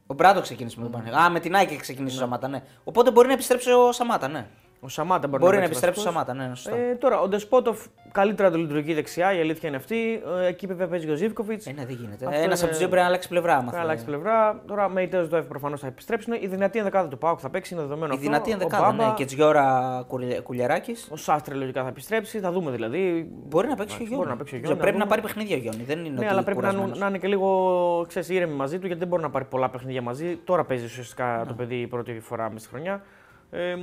[0.06, 1.26] Ο Μπράντο ξεκίνησε με τον Παναθηναϊκό.
[1.26, 2.62] Α, με την Άκη ξεκίνησε ο Σαμάτα, ναι.
[2.84, 4.46] Οπότε μπορεί να επιστρέψει ο Σαμάτα, ναι.
[4.84, 6.26] Ο Σαμάτα μπορεί, Μπορεί να παίξει επιστρέψει ο βασικός.
[6.26, 6.76] Σαμάτα, ναι, ναι, σωστά.
[6.76, 10.22] Ε, τώρα, ο Ντεσπότοφ καλύτερα το λειτουργεί δεξιά, η αλήθεια είναι αυτή.
[10.42, 11.66] Ε, εκεί βέβαια παίζει και ο Ζήφκοβιτς.
[11.66, 12.26] Ε, ναι, δεν γίνεται.
[12.26, 13.52] Αυτό Ένας είναι- από τους δύο πρέπει να αλλάξει πλευρά.
[13.52, 13.82] άμα Θα θέλει.
[13.82, 14.62] αλλάξει πλευρά.
[14.66, 16.32] Τώρα με ητέο Δόεφ προφανώς θα επιστρέψουν.
[16.40, 18.28] Η δυνατή ενδεκάδα του Πάουκ θα παίξει, είναι δεδομένο Η αυτό.
[18.28, 19.14] δυνατή Ο ενδεκάδα, Μπάμπα, ναι.
[19.14, 20.04] Και Τζιώρα
[20.42, 21.08] Κουλιαράκης.
[21.10, 22.38] Ο Σάστρε λογικά θα επιστρέψει.
[22.38, 23.30] Θα δούμε δηλαδή.
[23.48, 24.30] Μπορεί να παίξει ο Μπορεί Γιώργο.
[24.30, 25.16] να παίξει ο Γιώργο, Πρέπει να να δούμε.
[25.22, 25.80] πάρει παιχνίδια ο Γιώργο.
[25.86, 26.98] Δεν είναι Ναι, ότι αλλά πρέπει να, κουρασμένος.
[26.98, 30.02] να είναι και λίγο ξέρεις, ήρεμη μαζί του γιατί δεν μπορεί να πάρει πολλά παιχνίδια
[30.02, 30.36] μαζί.
[30.44, 31.46] Τώρα παίζει ουσιαστικά Ναι.
[31.46, 33.02] το παιδί η πρώτη φορά μέσα στη χρονιά.
[33.50, 33.74] Ε,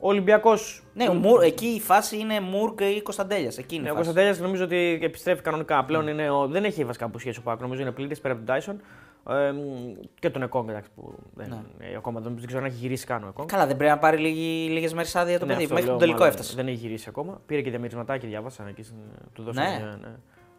[0.00, 0.82] ο Ολυμπιακός.
[0.94, 3.58] Ναι, ο Μουρ, εκεί η φάση είναι Μουρκ ή Κωνσταντέλιας.
[3.58, 4.04] Εκεί είναι Ναι, η ο φάση.
[4.06, 5.84] Κωνσταντέλιας νομίζω ότι επιστρέφει κανονικά.
[5.84, 7.60] Πλέον είναι ο, δεν έχει βασικά απουσιάσει ο Πάκ.
[7.60, 8.80] Νομίζω είναι πλήρης πέρα από τον Τάισον.
[9.30, 9.52] Ε,
[10.18, 13.24] και τον Εκόνγκ, εντάξει, που δεν, ε, ακόμα δεν, δεν ξέρω αν έχει γυρίσει καν
[13.24, 13.48] ο Εκόνγκ.
[13.48, 14.18] Καλά, δεν πρέπει να πάρει
[14.68, 15.62] λίγες μέρες άδεια το Ναι, παιδί.
[15.62, 16.54] αυτό Μέχρι λέω, τον τελικό μάλλον έφτασε.
[16.56, 17.40] Δεν έχει γυρίσει ακόμα.
[17.46, 18.82] Πήρε και διαμερισματάκι, διάβασα εκεί.
[18.82, 18.96] στην-
[19.32, 19.68] Του δώσανε.
[19.68, 19.76] Ναι.
[19.76, 20.08] μια- ναι.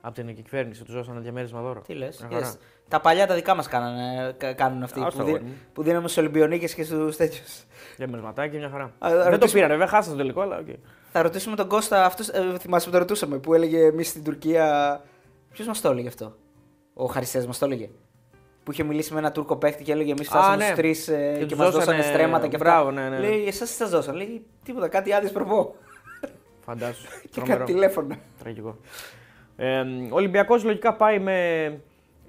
[0.02, 1.82] Από την κυβέρνηση τους δώσανε διαμέρισμα δώρο.
[1.82, 2.26] Τι λες.
[2.30, 2.56] Μια χαρά.
[2.88, 3.68] Τα παλιά τα δικά μας
[4.56, 5.00] κάνουν αυτοί.
[5.02, 5.30] Άστα, Που, δι...
[5.32, 5.54] αγόρι μου.
[5.74, 7.64] που δίναμε στους Ολυμπιονίκες και στους τέτοιους.
[7.98, 8.84] Διαμερισματάκι, μια χαρά.
[8.84, 10.68] Α, δεν το ρωτήσουμε- πήρανε, βέβαια, χάσανε το τελικό, αλλά οκ.
[11.12, 15.02] Θα ρωτήσουμε τον Κώστα, αυτός, ε, θυμάσαι που το ρωτούσαμε, που έλεγε εμείς στην Τουρκία.
[15.52, 16.36] Ποιος μας το έλεγε αυτό,
[16.94, 17.90] Ο Χαριστέας μας το έλεγε;
[18.64, 20.64] Που είχε μιλήσει με ένα Τούρκο παίχτη και έλεγε Εμείς φτάσαμε ναι.
[20.64, 22.70] στους τρεις Και και, τους μας δώσανε δώσανε- στρέμματα και αυτά.
[22.70, 23.20] Μπράβο, ναι, ναι.
[23.20, 25.76] Λέει, εσάς τι σας δώσανε; Λέει, τίποτα, κάτι άδειες προπό.
[26.66, 27.04] Φαντάσου.
[27.22, 27.60] και Τρομερό.
[27.60, 28.18] κάτι τηλέφωνα.
[28.40, 28.78] Τραγικό.
[29.62, 29.80] Ε,
[30.10, 31.80] ο Ολυμπιακός λογικά πάει με.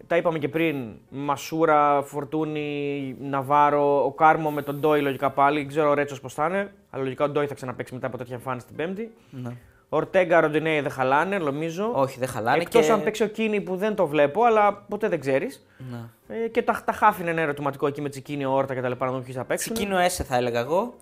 [0.06, 0.76] Τα είπαμε και πριν.
[1.08, 5.58] Μασούρα, Φορτούνη, Ναβάρο, ο Κάρμο με τον Ντόι λογικά πάλι.
[5.58, 6.72] Δεν ξέρω ο Ρέτσος πώς θα είναι.
[6.90, 9.12] Αλλά λογικά ο Ντόι θα ξαναπέξει μετά από τέτοια εμφάνιση την Πέμπτη.
[9.30, 9.50] Ναι.
[9.88, 11.90] Ορτέγκα, Ροντινέη δεν χαλάνε, νομίζω.
[11.94, 12.60] Όχι, δεν χαλάνε.
[12.60, 12.92] Εκτός και...
[12.92, 15.66] αν παίξει ο Κίνη που δεν το βλέπω, αλλά ποτέ δεν ξέρεις.
[15.90, 16.36] Ναι.
[16.44, 19.04] Ε, και τα, τα χάφη είναι ένα ερωτηματικό εκεί με Τσικίνη, Όρτα και τα λοιπά
[19.04, 19.74] να δούμε ποιοι θα παίξουν.
[19.74, 20.94] Τσικίνο Έσε θα έλεγα εγώ.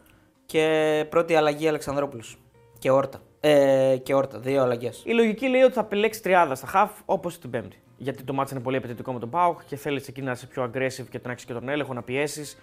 [0.46, 2.38] Και πρώτη αλλαγή Αλεξανδρόπουλος.
[2.78, 3.18] Και Όρτα.
[3.40, 5.02] Ε, και Όρτα, δύο αλλαγές.
[5.06, 7.76] Η λογική λέει ότι θα επιλέξει τριάδα στα χαφ όπως την Πέμπτη.
[7.96, 10.62] Γιατί το μάτι είναι πολύ απαιτητικό με τον Πάουκ και θέλεις εκεί να είσαι πιο
[10.64, 12.58] aggressive και να έχεις και τον έλεγχο, να πιέσεις.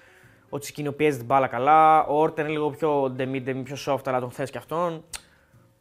[0.50, 2.06] Ο Τσικίνιο πιέζει την μπάλα καλά.
[2.06, 5.04] Ο Όρτα είναι λίγο πιο ντεμί, πιο soft, αλλά τον θες και αυτόν.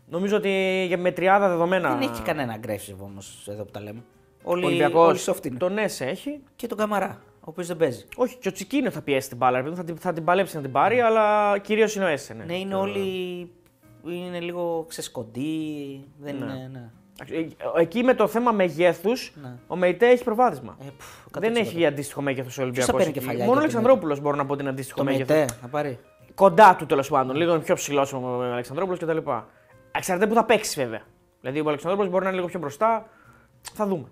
[0.08, 1.96] Νομίζω ότι για- με τριάδα δεδομένα.
[1.96, 4.02] Δεν έχει κανένα aggressive όμως εδώ που τα λέμε.
[4.42, 5.56] Ο Όλοι, Ολυμπιακός όλοι soft είναι.
[5.58, 6.40] Τον Έσε έχει.
[6.56, 8.04] Και τον Καμαρά, ο οποίος δεν παίζει.
[8.16, 9.56] Όχι, και ο Τσικίνιο θα πιέσει την μπάλα.
[9.56, 12.08] ρε παιδί μου, Θα, την- θα την παλέψει να την πάρει, αλλά κυρίως είναι ο
[12.08, 12.34] Έσε.
[12.34, 13.50] Ναι, Ναι, είναι όλοι.
[14.06, 16.04] Είναι λίγο ξεσκοντοί.
[16.20, 16.44] Δεν Ναι.
[16.44, 16.68] είναι.
[16.72, 16.90] Ναι.
[17.20, 19.52] Εντάξει, ε, Εκεί με το θέμα μεγέθους, Ναι.
[19.66, 20.76] ο Μεϊτέ έχει προβάδισμα.
[20.80, 21.06] Ε, πφ,
[21.38, 21.58] Δεν 100%.
[21.60, 22.94] έχει αντίστοιχο μέγεθος ο Ολυμπιακός.
[22.94, 25.34] παίρνει κεφαλιά Μόνο ο για Αλεξανδρόπουλος μπορώ να πω ότι είναι αντίστοιχο Το μέγεθο.
[25.34, 25.98] Μεϊτέ θα πάρει.
[26.34, 27.36] Κοντά του τέλος πάντων.
[27.36, 29.18] Λίγο πιο ψηλός ο Αλεξανδρόπουλος κτλ.
[29.92, 31.02] Εξαρτάται που θα παίξει βέβαια.
[31.40, 33.06] Δηλαδή ο Αλεξανδρόπουλος μπορεί να είναι λίγο πιο μπροστά.
[33.72, 34.04] Θα δούμε.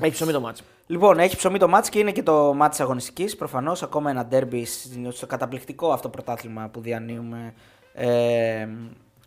[0.00, 0.64] Έχει ψωμί το μάτσο.
[0.86, 3.36] Λοιπόν, έχει ψωμί το μάτς και είναι και το μάτς της αγωνιστικής.
[3.36, 4.64] Προφανώς ακόμα ένα ντέρμπι
[5.08, 7.54] στο καταπληκτικό αυτό πρωτάθλημα που διανύουμε
[7.98, 8.68] ε,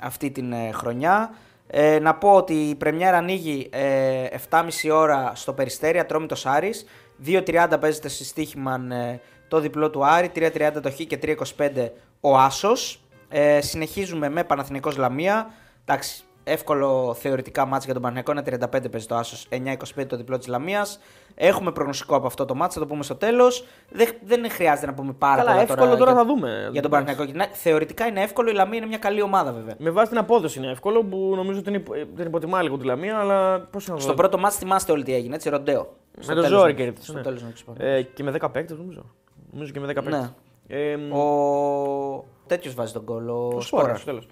[0.02, 1.34] αυτή την ε, χρονιά.
[1.68, 4.62] Ε, να πω ότι η πρεμιέρα ανοίγει ε, 7.30
[4.92, 6.86] ώρα στο Περιστέρι, Ατρόμητος Άρης.
[7.26, 12.38] 2.30 παίζεται στη Στίχημαν ε, το διπλό του Άρη, 3.30 το Χ και 3.25 ο
[12.38, 13.02] Άσος.
[13.30, 15.54] Ε, συνεχίζουμε με Παναθηναϊκός Λαμία.
[15.86, 20.38] Εντάξει, εύκολο θεωρητικά μάτς για τον Παναθηναϊκό, είναι 35 παίζει το Άσος, 9.25 το διπλό
[20.38, 21.00] της Λαμίας.
[21.44, 23.66] Έχουμε προγνωστικό από αυτό το μάτς, θα το πούμε στο τέλος.
[23.90, 26.70] Δεν, δεν χρειάζεται να πούμε πάρα Καλά, πολλά εύκολο τώρα για, θα δούμε.
[26.72, 27.34] για τον Παναθηναϊκό.
[27.38, 29.76] Ναι, Θεωρητικά είναι εύκολο, η Λαμία είναι μια καλή ομάδα βέβαια.
[29.78, 32.86] Με βάση την απόδοση είναι εύκολο που νομίζω ότι την, υπο- την υποτιμά λίγο τη
[32.86, 34.14] Λαμία, αλλά πώς να Στο δω.
[34.14, 35.94] πρώτο μάτς θυμάστε όλοι τι έγινε, έτσι, ροντέο.
[36.28, 37.04] Με το ζόρι κέρδισε.
[37.04, 37.22] Στο ναι.
[37.22, 37.78] τέλος να ξυπάνω.
[37.82, 39.06] Ε, και με 10 παίκτες νομίζω.
[39.52, 40.14] Νομίζω και με 10 παίκτες.
[40.20, 40.30] Ναι.
[40.78, 43.34] Ε, Ο τέτοιος βάζει τον κόλλο.
[43.48, 43.84] Ο Ο Σπόρα.
[43.84, 44.28] Σπόρας, στο τέλος.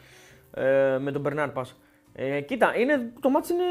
[0.53, 1.79] Ε, με τον Μπερνάρ πας.
[2.13, 3.63] Ε, κοίτα, είναι, το μάτι είναι,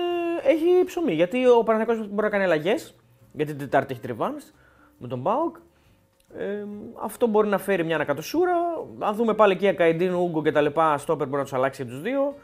[0.44, 1.12] έχει ψωμί.
[1.12, 2.94] Γιατί ο Παναγιακός μπορεί να κάνει αλλαγές.
[3.32, 4.36] Γιατί την Τετάρτη έχει τριβάνει
[4.98, 5.56] με τον Μπάουκ.
[6.38, 6.64] Ε,
[7.02, 8.54] αυτό μπορεί να φέρει μια ανακατοσούρα.
[8.98, 11.92] Αν δούμε πάλι εκεί Ακαϊντίν, Ούγκο και τα λοιπά, στόπερ μπορεί να τους αλλάξει για
[11.92, 12.34] τους δύο.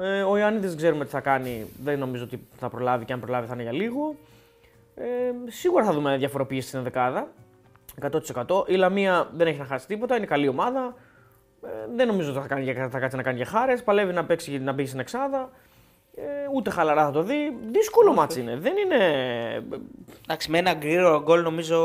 [0.00, 1.66] Ε, ο Ιωάννη δεν ξέρουμε τι θα κάνει.
[1.82, 4.14] Δεν νομίζω ότι θα προλάβει και αν προλάβει θα είναι για λίγο.
[4.94, 5.04] Ε,
[5.50, 7.28] σίγουρα θα δούμε διαφοροποίηση στην δεκάδα.
[8.46, 8.64] 100%.
[8.66, 10.94] Η Λαμία δεν έχει να χάσει τίποτα, είναι καλή ομάδα.
[11.64, 13.82] Ε, δεν νομίζω ότι θα, κάνει, για- θα κάτσει να κάνει για χάρες.
[13.82, 15.50] Παλεύει να, παίξει, να μπει στην εξάδα.
[16.22, 17.56] Ε, ούτε χαλαρά θα το δει.
[17.70, 18.56] Δύσκολο μάτς είναι.
[18.56, 18.96] Δεν είναι.
[20.24, 21.78] Εντάξει, με ένα γκρίρο γκολ νομίζω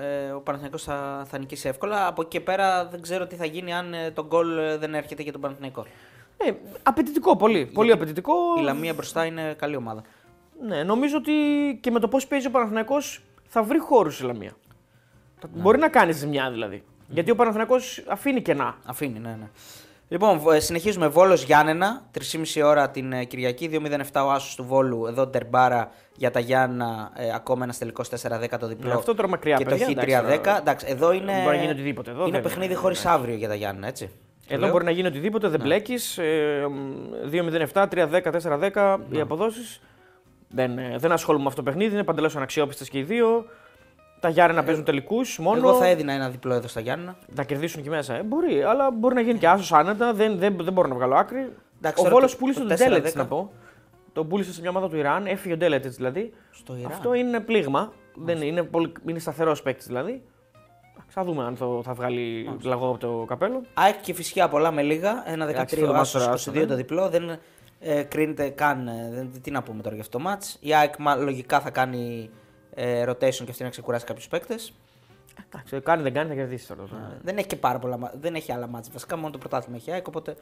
[0.00, 2.06] ε, ο Παναθηναϊκός θα, θα νικήσει εύκολα.
[2.06, 4.94] Από εκεί και πέρα δεν ξέρω τι θα γίνει αν ε, το γκολ ε, δεν
[4.94, 5.86] έρχεται για τον Παναθηναϊκό.
[6.36, 7.66] Ε, απαιτητικό, πολύ.
[7.74, 8.32] Πολύ απαιτητικό.
[8.58, 10.02] Η Λαμία μπροστά είναι καλή ομάδα.
[10.66, 11.32] Ναι, νομίζω ότι
[11.80, 14.52] και με το πώς παίζει ο Παναθηναϊκός θα βρει χώρους η Λαμία.
[15.40, 16.82] Θα- Μπορεί να κάνεις ζημιά δηλαδή.
[17.08, 18.76] Γιατί ο Παναθηναϊκός αφήνει κενά.
[18.84, 19.48] Αφήνει, ναι, ναι.
[20.12, 21.06] Λοιπόν, β- ε, συνεχίζουμε.
[21.08, 23.70] Βόλος Γιάννενα, 3,5 ώρα την ε, Κυριακή.
[23.72, 25.06] 2,07 ο Άσος του Βόλου.
[25.06, 27.10] Εδώ Ντερμπάρα για τα Γιάννα.
[27.16, 28.88] Ε, ακόμα ένας τελικός 4-10 το διπλό.
[28.88, 30.36] Ναι, αυτό τώρα μακριά, Και το παιδιά, Χ εντάξει, 3-10.
[30.44, 30.58] τώρα.
[30.58, 31.32] Εντάξει, εδώ είναι.
[31.44, 32.10] Μπορεί να γίνει οτιδήποτε.
[32.10, 34.10] Εδώ είναι δεν- παιχνίδι χωρίς αύριο για τα Γιάννα, έτσι.
[34.48, 34.70] Εδώ Λέω.
[34.70, 36.18] μπορεί να γίνει οτιδήποτε, δεν μπλέκεις.
[36.18, 36.66] Ε,
[37.30, 39.80] 2-0-7, 3-10, 4-10 οι αποδόσεις.
[40.48, 43.44] Δεν, ε, δεν ασχολούμαι με αυτό το παιχνίδι, είναι παντελώς αναξιόπιστες και οι δύο.
[44.20, 45.56] Τα Γιάννενα παίζουν τελικούς μόνο.
[45.58, 47.16] Εγώ θα έδινα ένα διπλό εδώ στα Γιάννενα.
[47.34, 48.14] Να κερδίσουν εκεί μέσα.
[48.14, 50.12] Ε, μπορεί, αλλά μπορεί να γίνει και άσος άνετα.
[50.12, 51.52] Δεν, δεν, δεν μπορώ να βγάλω άκρη.
[51.78, 52.80] Εντάξει, ο τώρα Βόλος το- πούλησε το τον 4-10.
[52.80, 53.50] Ντέλετ, να πω.
[54.12, 56.32] Τον πούλησε σε μια ομάδα του Ιράν, έφυγε ο Ντέλετ δηλαδή.
[56.50, 56.92] Στο Ιράν.
[56.92, 57.92] Αυτό είναι πλήγμα.
[58.14, 60.10] Δεν είναι, είναι, πολύ, είναι σταθερός παίκτης δηλαδή.
[60.92, 63.62] Εντάξει, Θα δούμε αν το, θα βγάλει λαγό από το καπέλο.
[63.74, 65.22] ΑΕΚ και φυσικά πολλά με λίγα.
[65.26, 67.08] Ένα 13 Εντάξει, αυτό το μάτς τώρα, άσος, 22 άστο, το διπλό.
[67.08, 67.38] Δεν
[67.80, 68.88] ε, κρίνεται καν.
[68.88, 70.56] ε, δεν, τι να πούμε τώρα για αυτό το μάτς.
[70.60, 72.30] Η ΑΕΚ μα- λογικά θα κάνει
[72.74, 73.14] ε, rotation
[73.44, 74.72] και αυτή να ξεκουράσει κάποιους παίκτες.
[75.52, 76.82] Εντάξει, κάνει δεν κάνει, θα κερδίσει τώρα.
[77.22, 78.90] Δεν έχει και πάρα πολλά μα- Δεν έχει άλλα μάτς.
[78.92, 80.06] Βασικά μόνο το πρωτάθλημα έχει η ΑΕΚ.
[80.06, 80.34] Οπότε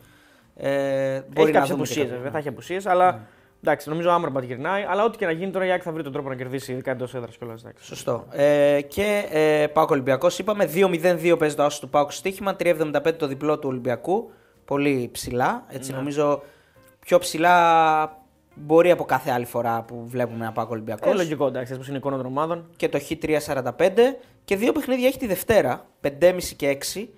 [0.56, 1.64] ε, Έχει μπορεί να κάποιες δούμε.
[1.66, 2.16] και απουσίες, κάποια.
[2.16, 2.30] βέβαια.
[2.30, 3.20] Θα έχει απουσίες, αλλά
[3.62, 4.82] εντάξει, νομίζω ο Άμραμπατ γυρνάει.
[4.88, 6.90] Αλλά ό,τι και να γίνει τώρα η Άκη θα βρει τον τρόπο να κερδίσει, ειδικά
[6.90, 7.64] εντός έδρας κιόλας.
[7.80, 8.26] Σωστό.
[8.30, 10.38] Ε, και ε, Πάοκ Ολυμπιακός.
[10.38, 12.56] Είπαμε 2-0-2 παίζει το άσο του Πάοκ στο στοίχημα.
[12.58, 14.30] 3-75 το διπλό του Ολυμπιακού.
[14.64, 15.64] Πολύ ψηλά.
[15.68, 15.96] Έτσι, Ναι.
[15.96, 16.42] νομίζω
[17.00, 18.17] πιο ψηλά
[18.60, 21.12] μπορεί από κάθε άλλη φορά που βλέπουμε ένα Πάοκ Ολυμπιακός.
[21.12, 22.64] Ε, λογικό, εντάξει, πώ είναι η εικόνα των ομάδων.
[22.76, 23.90] Και το Χ345.
[24.44, 25.86] Και δύο παιχνίδια έχει τη Δευτέρα.
[26.00, 27.08] 5,5 και 6.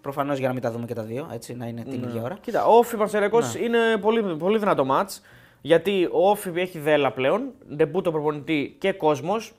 [0.00, 1.28] Προφανώς για να μην τα δούμε και τα δύο.
[1.32, 2.36] Έτσι, να είναι την ίδια ώρα.
[2.40, 3.60] Κοίτα, ο Όφη Πανσεραϊκός Ναι.
[3.64, 5.22] είναι πολύ, πολύ δυνατό μάτς.
[5.60, 7.42] Γιατί ο Όφη έχει δέλα πλέον,
[7.74, 9.52] ντεμπούτο προπονητή και κόσμος.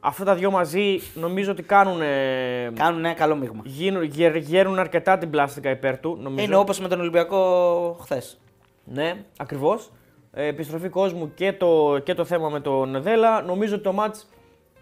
[0.00, 2.00] Αυτά τα δυο μαζί νομίζω ότι κάνουν.
[2.02, 3.60] ε, Κάνουν ένα καλό μείγμα.
[3.64, 6.18] γίνουν- γερ- γέρουν αρκετά την πλάστικα υπέρ του.
[6.20, 6.44] Νομίζω.
[6.44, 8.40] Είναι όπως με τον Ολυμπιακό χθες.
[8.84, 9.90] Ναι, ακριβώς.
[10.34, 13.42] Ε, επιστροφή κόσμου και το, και το θέμα με τον Δέλα.
[13.42, 14.16] Νομίζω ότι το μάτ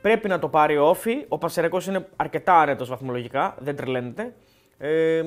[0.01, 1.24] πρέπει να το πάρει ο Όφη.
[1.28, 4.34] Ο Πανσεραϊκός είναι αρκετά άνετο βαθμολογικά, δεν τρελαίνεται.
[4.78, 5.22] Ε,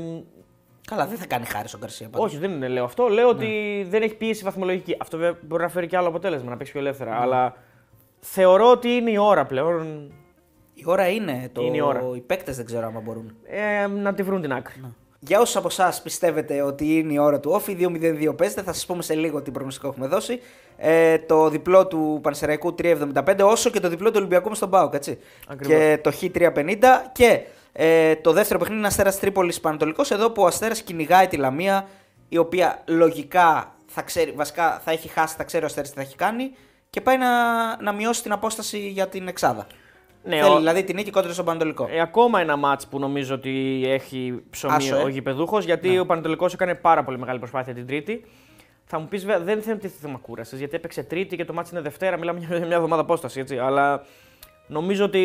[0.87, 2.25] Καλά, δεν θα κάνει χάρη στον Καρσία πάντως.
[2.27, 3.07] όχι, δεν είναι, λέω αυτό.
[3.07, 4.97] Λέω ότι δεν έχει πίεση βαθμολογική.
[4.99, 7.15] Αυτό βέβαια μπορεί να φέρει και άλλο αποτέλεσμα, να παίξει πιο ελεύθερα.
[7.21, 7.53] Αλλά
[8.19, 10.11] θεωρώ ότι είναι η ώρα πλέον
[10.73, 11.49] Η ώρα είναι.
[11.53, 11.61] Το...
[11.61, 12.01] Είναι η ώρα.
[12.15, 13.35] Οι παίκτες δεν ξέρω αν μπορούν.
[13.45, 14.81] ε, να τη βρουν την άκρη.
[15.25, 18.85] Για όσους από εσάς πιστεύετε ότι είναι η ώρα του Όφη, 2-0-2 παίζετε, θα σας
[18.85, 20.39] πούμε σε λίγο τι προγνωστικό έχουμε δώσει.
[20.77, 24.93] Ε, το διπλό του Πανσεραϊκού 3-75, όσο και το διπλό του Ολυμπιακού με στον Πάοκ,
[24.93, 25.19] έτσι.
[25.47, 25.77] Ακριβώς.
[25.77, 26.75] Και το Χ350
[27.11, 30.11] και ε, το δεύτερο παιχνίδι είναι Αστέρας Τρίπολης Πανατολικός.
[30.11, 31.87] Εδώ που ο Αστέρας κυνηγάει τη Λαμία,
[32.29, 36.01] η οποία λογικά θα ξέρει, βασικά θα έχει χάσει, θα ξέρει ο Αστέρας τι θα
[36.01, 36.51] έχει κάνει
[36.89, 39.67] και πάει να, να μειώσει την απόσταση για την Εξάδα.
[40.25, 41.87] Ναι, Θέλει ο- δηλαδή την νίκη κόντρα στον Πανατολικό.
[41.91, 45.03] Ε, ακόμα ένα μάτς που νομίζω ότι έχει ψωμί Άσο, ε.
[45.03, 48.25] ο γηπεδούχος, γιατί ο Πανετολικός έκανε πάρα πολύ μεγάλη προσπάθεια την Τρίτη.
[48.85, 51.81] Θα μου πεις, δεν θέλω τι θέμα κούρασης, γιατί έπαιξε Τρίτη και το μάτς είναι
[51.81, 53.39] Δευτέρα, μιλάμε για μια εβδομάδα απόσταση.
[53.39, 53.57] Έτσι.
[53.57, 54.03] Αλλά
[54.67, 55.19] νομίζω ότι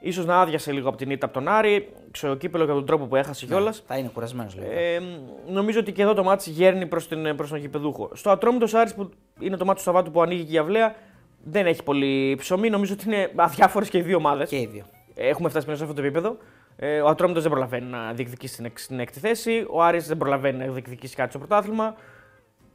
[0.00, 3.06] ίσως να άδειασε λίγο από την ήττα από τον Άρη, ξέρω κύπελο για τον τρόπο
[3.06, 3.82] που έχασε κιόλας.
[3.86, 4.66] Θα είναι κουρασμένος λίγο.
[4.72, 5.00] Ε,
[5.48, 8.10] νομίζω ότι και εδώ το μάτι γέρνει προς προς τον γηπεδούχο.
[8.12, 9.10] Στο Ατρόμητος Άρης που
[9.40, 10.94] είναι το μάτι του Σαββάτου που ανοίγει και η αυλαία,
[11.42, 12.70] δεν έχει πολύ ψωμί.
[12.70, 14.48] Νομίζω ότι είναι αδιάφορες και οι δύο ομάδες.
[14.48, 14.84] Και οι δύο.
[15.14, 16.36] Έχουμε φτάσει πλέον σε αυτό το επίπεδο.
[16.76, 19.66] Ε, ο Ατρόμητος δεν προλαβαίνει να διεκδικήσει την, εξ- την έκτη θέση.
[19.70, 21.94] Ο Άρης δεν προλαβαίνει να διεκδικήσει κάτι στο πρωτάθλημα.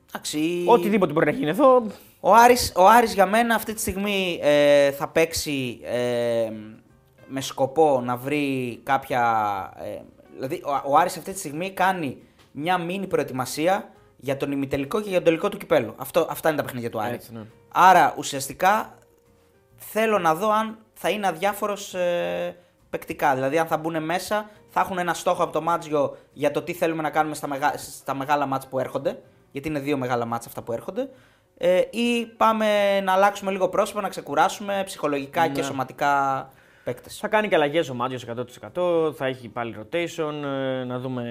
[0.07, 1.85] Εντάξει, Οτιδήποτε μπορεί να γίνει εδώ.
[2.19, 6.49] Ο Άρης, ο Άρης για μένα αυτή τη στιγμή ε, θα παίξει ε,
[7.27, 9.21] με σκοπό να βρει κάποια...
[9.83, 10.01] Ε,
[10.33, 12.17] δηλαδή ο, ο Άρης αυτή τη στιγμή κάνει
[12.51, 13.89] μια μίνι προετοιμασία
[14.25, 15.93] για τον ημιτελικό και για τον τελικό του κυπέλου.
[15.97, 17.13] Αυτό, αυτά είναι τα παιχνίδια του Άρη.
[17.13, 17.41] Έτσι, ναι.
[17.71, 18.97] Άρα ουσιαστικά
[19.75, 22.55] θέλω να δω αν θα είναι αδιάφορος ε,
[22.89, 23.33] παικτικά.
[23.35, 26.73] Δηλαδή αν θα μπουν μέσα, θα έχουν ένα στόχο από το μάτζιο για το τι
[26.73, 27.73] θέλουμε να κάνουμε στα, μεγα...
[27.77, 29.21] στα μεγάλα μάτς που έρχονται.
[29.51, 31.09] Γιατί είναι δύο μεγάλα μάτς αυτά που έρχονται.
[31.57, 36.49] Ε, ή πάμε να αλλάξουμε λίγο πρόσωπο, να ξεκουράσουμε ψυχολογικά και σωματικά
[36.83, 37.17] παίκτες.
[37.17, 38.25] Θα κάνει και αλλαγές ο Μάτζιος
[38.75, 39.13] 100%.
[39.15, 40.33] Θα έχει πάλι rotation.
[40.43, 41.23] ε, Να δούμε.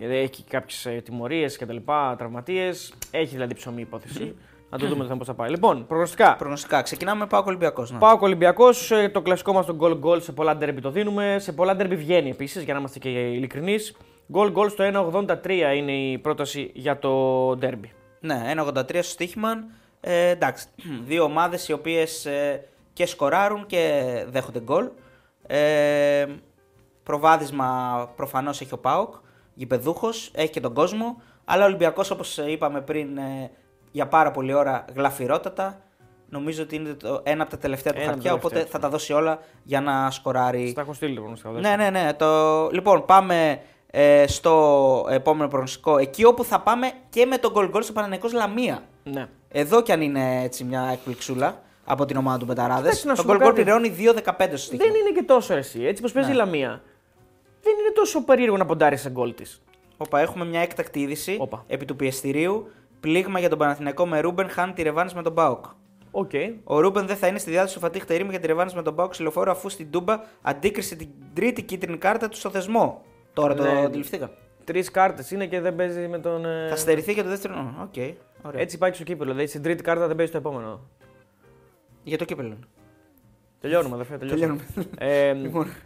[0.00, 1.76] Γιατί Έχει κάποιες τιμωρίες κτλ.
[2.16, 2.92] Τραυματίες.
[3.10, 4.36] Έχει δηλαδή ψωμί η υπόθεση.
[4.70, 5.50] να το δούμε πώς θα πάει.
[5.50, 6.36] Λοιπόν, προγνωστικά.
[6.36, 6.82] Προγνωστικά.
[6.82, 7.90] Ξεκινάμε με Πάο Ολυμπιακός.
[7.90, 7.98] Ναι.
[7.98, 11.36] Πάω Ολυμπιακός, το κλασικό μας το goal goal σε πολλά derby το δίνουμε.
[11.38, 13.96] Σε πολλά derby βγαίνει επίσης, για να είμαστε και ειλικρινείς.
[14.32, 17.88] Goal goal στο 1,83 είναι η πρόταση για το derby.
[18.20, 19.64] Ναι, 1,83 στο στοίχημα.
[20.00, 20.66] Ε, εντάξει,
[21.08, 22.28] δύο ομάδες οι οποίες
[22.92, 24.88] και σκοράρουν και δέχονται γκολ.
[25.46, 26.26] Ε,
[27.02, 29.14] προβάδισμα προφανώς έχει ο Πάοκ,
[29.60, 31.22] γηπεδούχος, έχει και τον κόσμο.
[31.44, 33.50] Αλλά ο Ολυμπιακός, όπως είπαμε πριν, ε,
[33.90, 35.80] για πάρα πολλή ώρα γλαφυρότατα.
[36.28, 38.80] Νομίζω ότι είναι το, ένα από τα τελευταία του Ένα από τα χαρτιά, οπότε τελευταία,
[38.80, 40.68] θα τα δώσει όλα για να σκοράρει.
[40.68, 41.52] Στα έχω στείλει το προγνωστικό.
[41.52, 42.12] Ναι, ναι, ναι.
[42.14, 42.68] Το...
[42.72, 45.98] Λοιπόν, πάμε ε, στο επόμενο προγνωστικό.
[45.98, 48.82] Εκεί όπου θα πάμε και με τον γκολ γκολ στο Παναθηναϊκός Λαμία.
[49.04, 49.28] ναι.
[49.52, 52.84] Εδώ κι αν είναι έτσι μια εκπληξούλα από την ομάδα του Betarades.
[52.84, 53.62] Εντάξει, να Το σου πω γκολ γκολ κάτι.
[53.62, 54.84] πληρώνει 2-15 στο στοίχημα.
[54.92, 55.84] Δεν είναι και τόσο εσύ.
[55.84, 56.82] Έτσι πω παίζει η Λαμία.
[57.62, 59.62] Δεν είναι τόσο περίεργο να ποντάρει σε γκολ της.
[59.96, 61.64] Όπα, έχουμε μια έκτακτη είδηση Όπα.
[61.66, 62.68] επί του πιεστηρίου.
[63.00, 65.64] Πλήγμα για τον Παναθηναϊκό με Ρούμπεν χάνει τη ρεβάνη με τον ΠΑΟΚ.
[66.10, 66.30] Οκ.
[66.64, 68.92] Ο Ρούμπεν δεν θα είναι στη διάθεση του Φατίχ Τερίμ για τη ρεβάνη με τον
[68.94, 73.02] ΠΑΟΚ σε λεωφόρο αφού στην Τούμπα αντίκρισε την τρίτη κίτρινη κάρτα του στο θεσμό.
[73.32, 73.84] Τώρα το Ναι.
[73.84, 74.30] αντιληφθήκα.
[74.64, 76.44] Τρεις κάρτες είναι και δεν παίζει με τον.
[76.44, 77.54] ε, Θα στερηθεί για το δεύτερο.
[77.54, 77.94] Ω, Οκ,
[78.42, 78.60] ωραία.
[78.60, 79.30] Έτσι πάει και στο κύπελο.
[79.30, 80.80] Δηλαδή στην τρίτη κάρτα δεν παίζει το επόμενο.
[82.02, 82.56] Για το κύπελο.
[83.60, 84.16] Τελειώνουμε, αδερφέ.
[84.26, 84.60] Τελειώνουμε.
[84.98, 85.34] ε,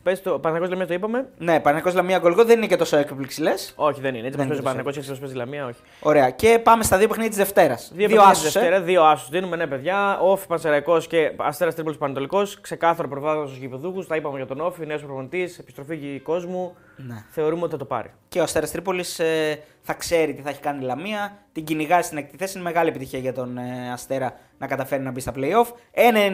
[0.02, 3.42] πες το, Παναγιώ Λαμίας το είπαμε; Ναι, Παναγιώ Λαμία γκολ δεν είναι και τόσο έκπληξη
[3.42, 3.72] λες.
[3.76, 4.26] Όχι, δεν είναι.
[4.26, 5.78] Έτσι Δεν πώ παίζει ο είναι Παναγιώ, έτσι πώ παίζει η Λαμία, όχι.
[6.00, 6.30] Ωραία.
[6.30, 7.92] Και πάμε στα δύο παιχνίδια της Δευτέρας.
[7.94, 8.60] Δύο, Δύο, παιχνίδια άσους, τη ε.
[8.60, 9.28] Δευτέρα, δύο άσους.
[9.28, 10.18] Δίνουμε ναι, παιδιά.
[10.20, 12.42] ΟΦΗ Πανσερραϊκός και Αστέρας Τρίπολης Παναιτωλικό.
[12.60, 14.06] Ξεκάθαρο προβάδισμα στους γηπεδούχους.
[14.06, 16.76] Τα είπαμε για τον ΟΦΗ, νέος προπονητής, επιστροφή κόσμου.
[16.96, 17.24] Ναι.
[17.30, 18.10] Θεωρούμε ότι θα το πάρει.
[18.28, 21.32] Και ο Αστέρας Τρίπολης ε, θα ξέρει τι θα έχει κάνει η Λαμία.
[21.52, 22.52] Την κυνηγάει στην έκτη θέση.
[22.58, 25.66] Είναι μεγάλη επιτυχία για τον ε, Αστέρα να καταφέρει να μπει στα playoff.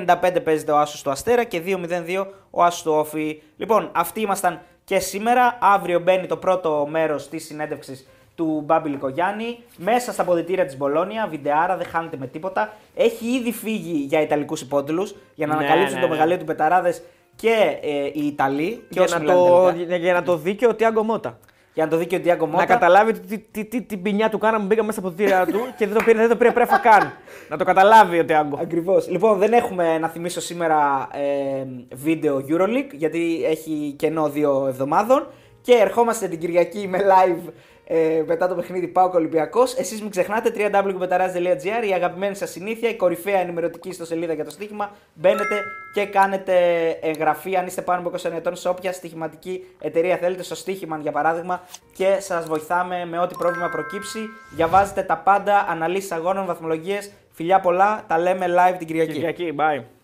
[0.06, 3.42] 1,95 παίζεται ο Άσος του Αστέρα και 2,02 ο Άσος του Όφη.
[3.56, 5.58] Λοιπόν, αυτοί ήμασταν και σήμερα.
[5.60, 11.26] Αύριο μπαίνει το πρώτο μέρος της συνέντευξης του Μπάμπη Λικογιάννη μέσα στα ποδητήρια της Μπολόνια.
[11.26, 12.72] Βιντεάρα, δεν χάνετε με τίποτα.
[12.94, 16.12] Έχει ήδη φύγει για Ιταλικούς υπότιλου για να Ναι, ανακαλύψουν ναι, το ναι.
[16.12, 17.02] μεγαλείο του Πεταράδες
[17.36, 18.70] και ε, οι Ιταλοί.
[18.70, 19.84] Και Για όσοι να, μιλάνε το, Ιταλικά.
[19.84, 21.38] για, για να το δει και ο Τιάγκο Μότα.
[21.74, 22.58] Για να το δει και ο Ντιάγκο Μότα.
[22.58, 25.86] Να καταλάβει τι, τι, τι, τι ποινιά του κάναμε, μπήκαμε μέσα στα ποτήρια του και
[25.86, 27.12] δεν το πήρε, δεν το πήρε πρέφα καν.
[27.48, 28.58] να το καταλάβει ο Τιάγκο.
[28.62, 29.08] Ακριβώς.
[29.08, 31.64] Λοιπόν, δεν έχουμε να θυμίσω σήμερα ε,
[31.94, 35.26] βίντεο Euroleague γιατί έχει κενό δύο εβδομάδων.
[35.62, 37.50] Και ερχόμαστε την Κυριακή με live
[37.92, 39.74] ε, μετά το παιχνίδι Πάοκ Ολυμπιακός.
[39.74, 44.90] Εσείς μην ξεχνάτε www.betaraz.gr, η αγαπημένη σας συνήθεια, η κορυφαία ενημερωτική ιστοσελίδα για το στοίχημα.
[45.14, 45.62] Μπαίνετε
[45.94, 46.54] και κάνετε
[47.00, 51.12] εγγραφή αν είστε πάνω από 20 ετών σε όποια στοιχηματική εταιρεία θέλετε, στο στοίχημα για
[51.12, 51.62] παράδειγμα,
[51.96, 54.18] και σας βοηθάμε με ό,τι πρόβλημα προκύψει.
[54.54, 57.10] Διαβάζετε τα πάντα, αναλύσεις αγώνων, βαθμολογίες.
[57.30, 59.12] Φιλιά πολλά, τα λέμε live την Κυριακή.
[59.12, 59.99] Κυριακή, bye.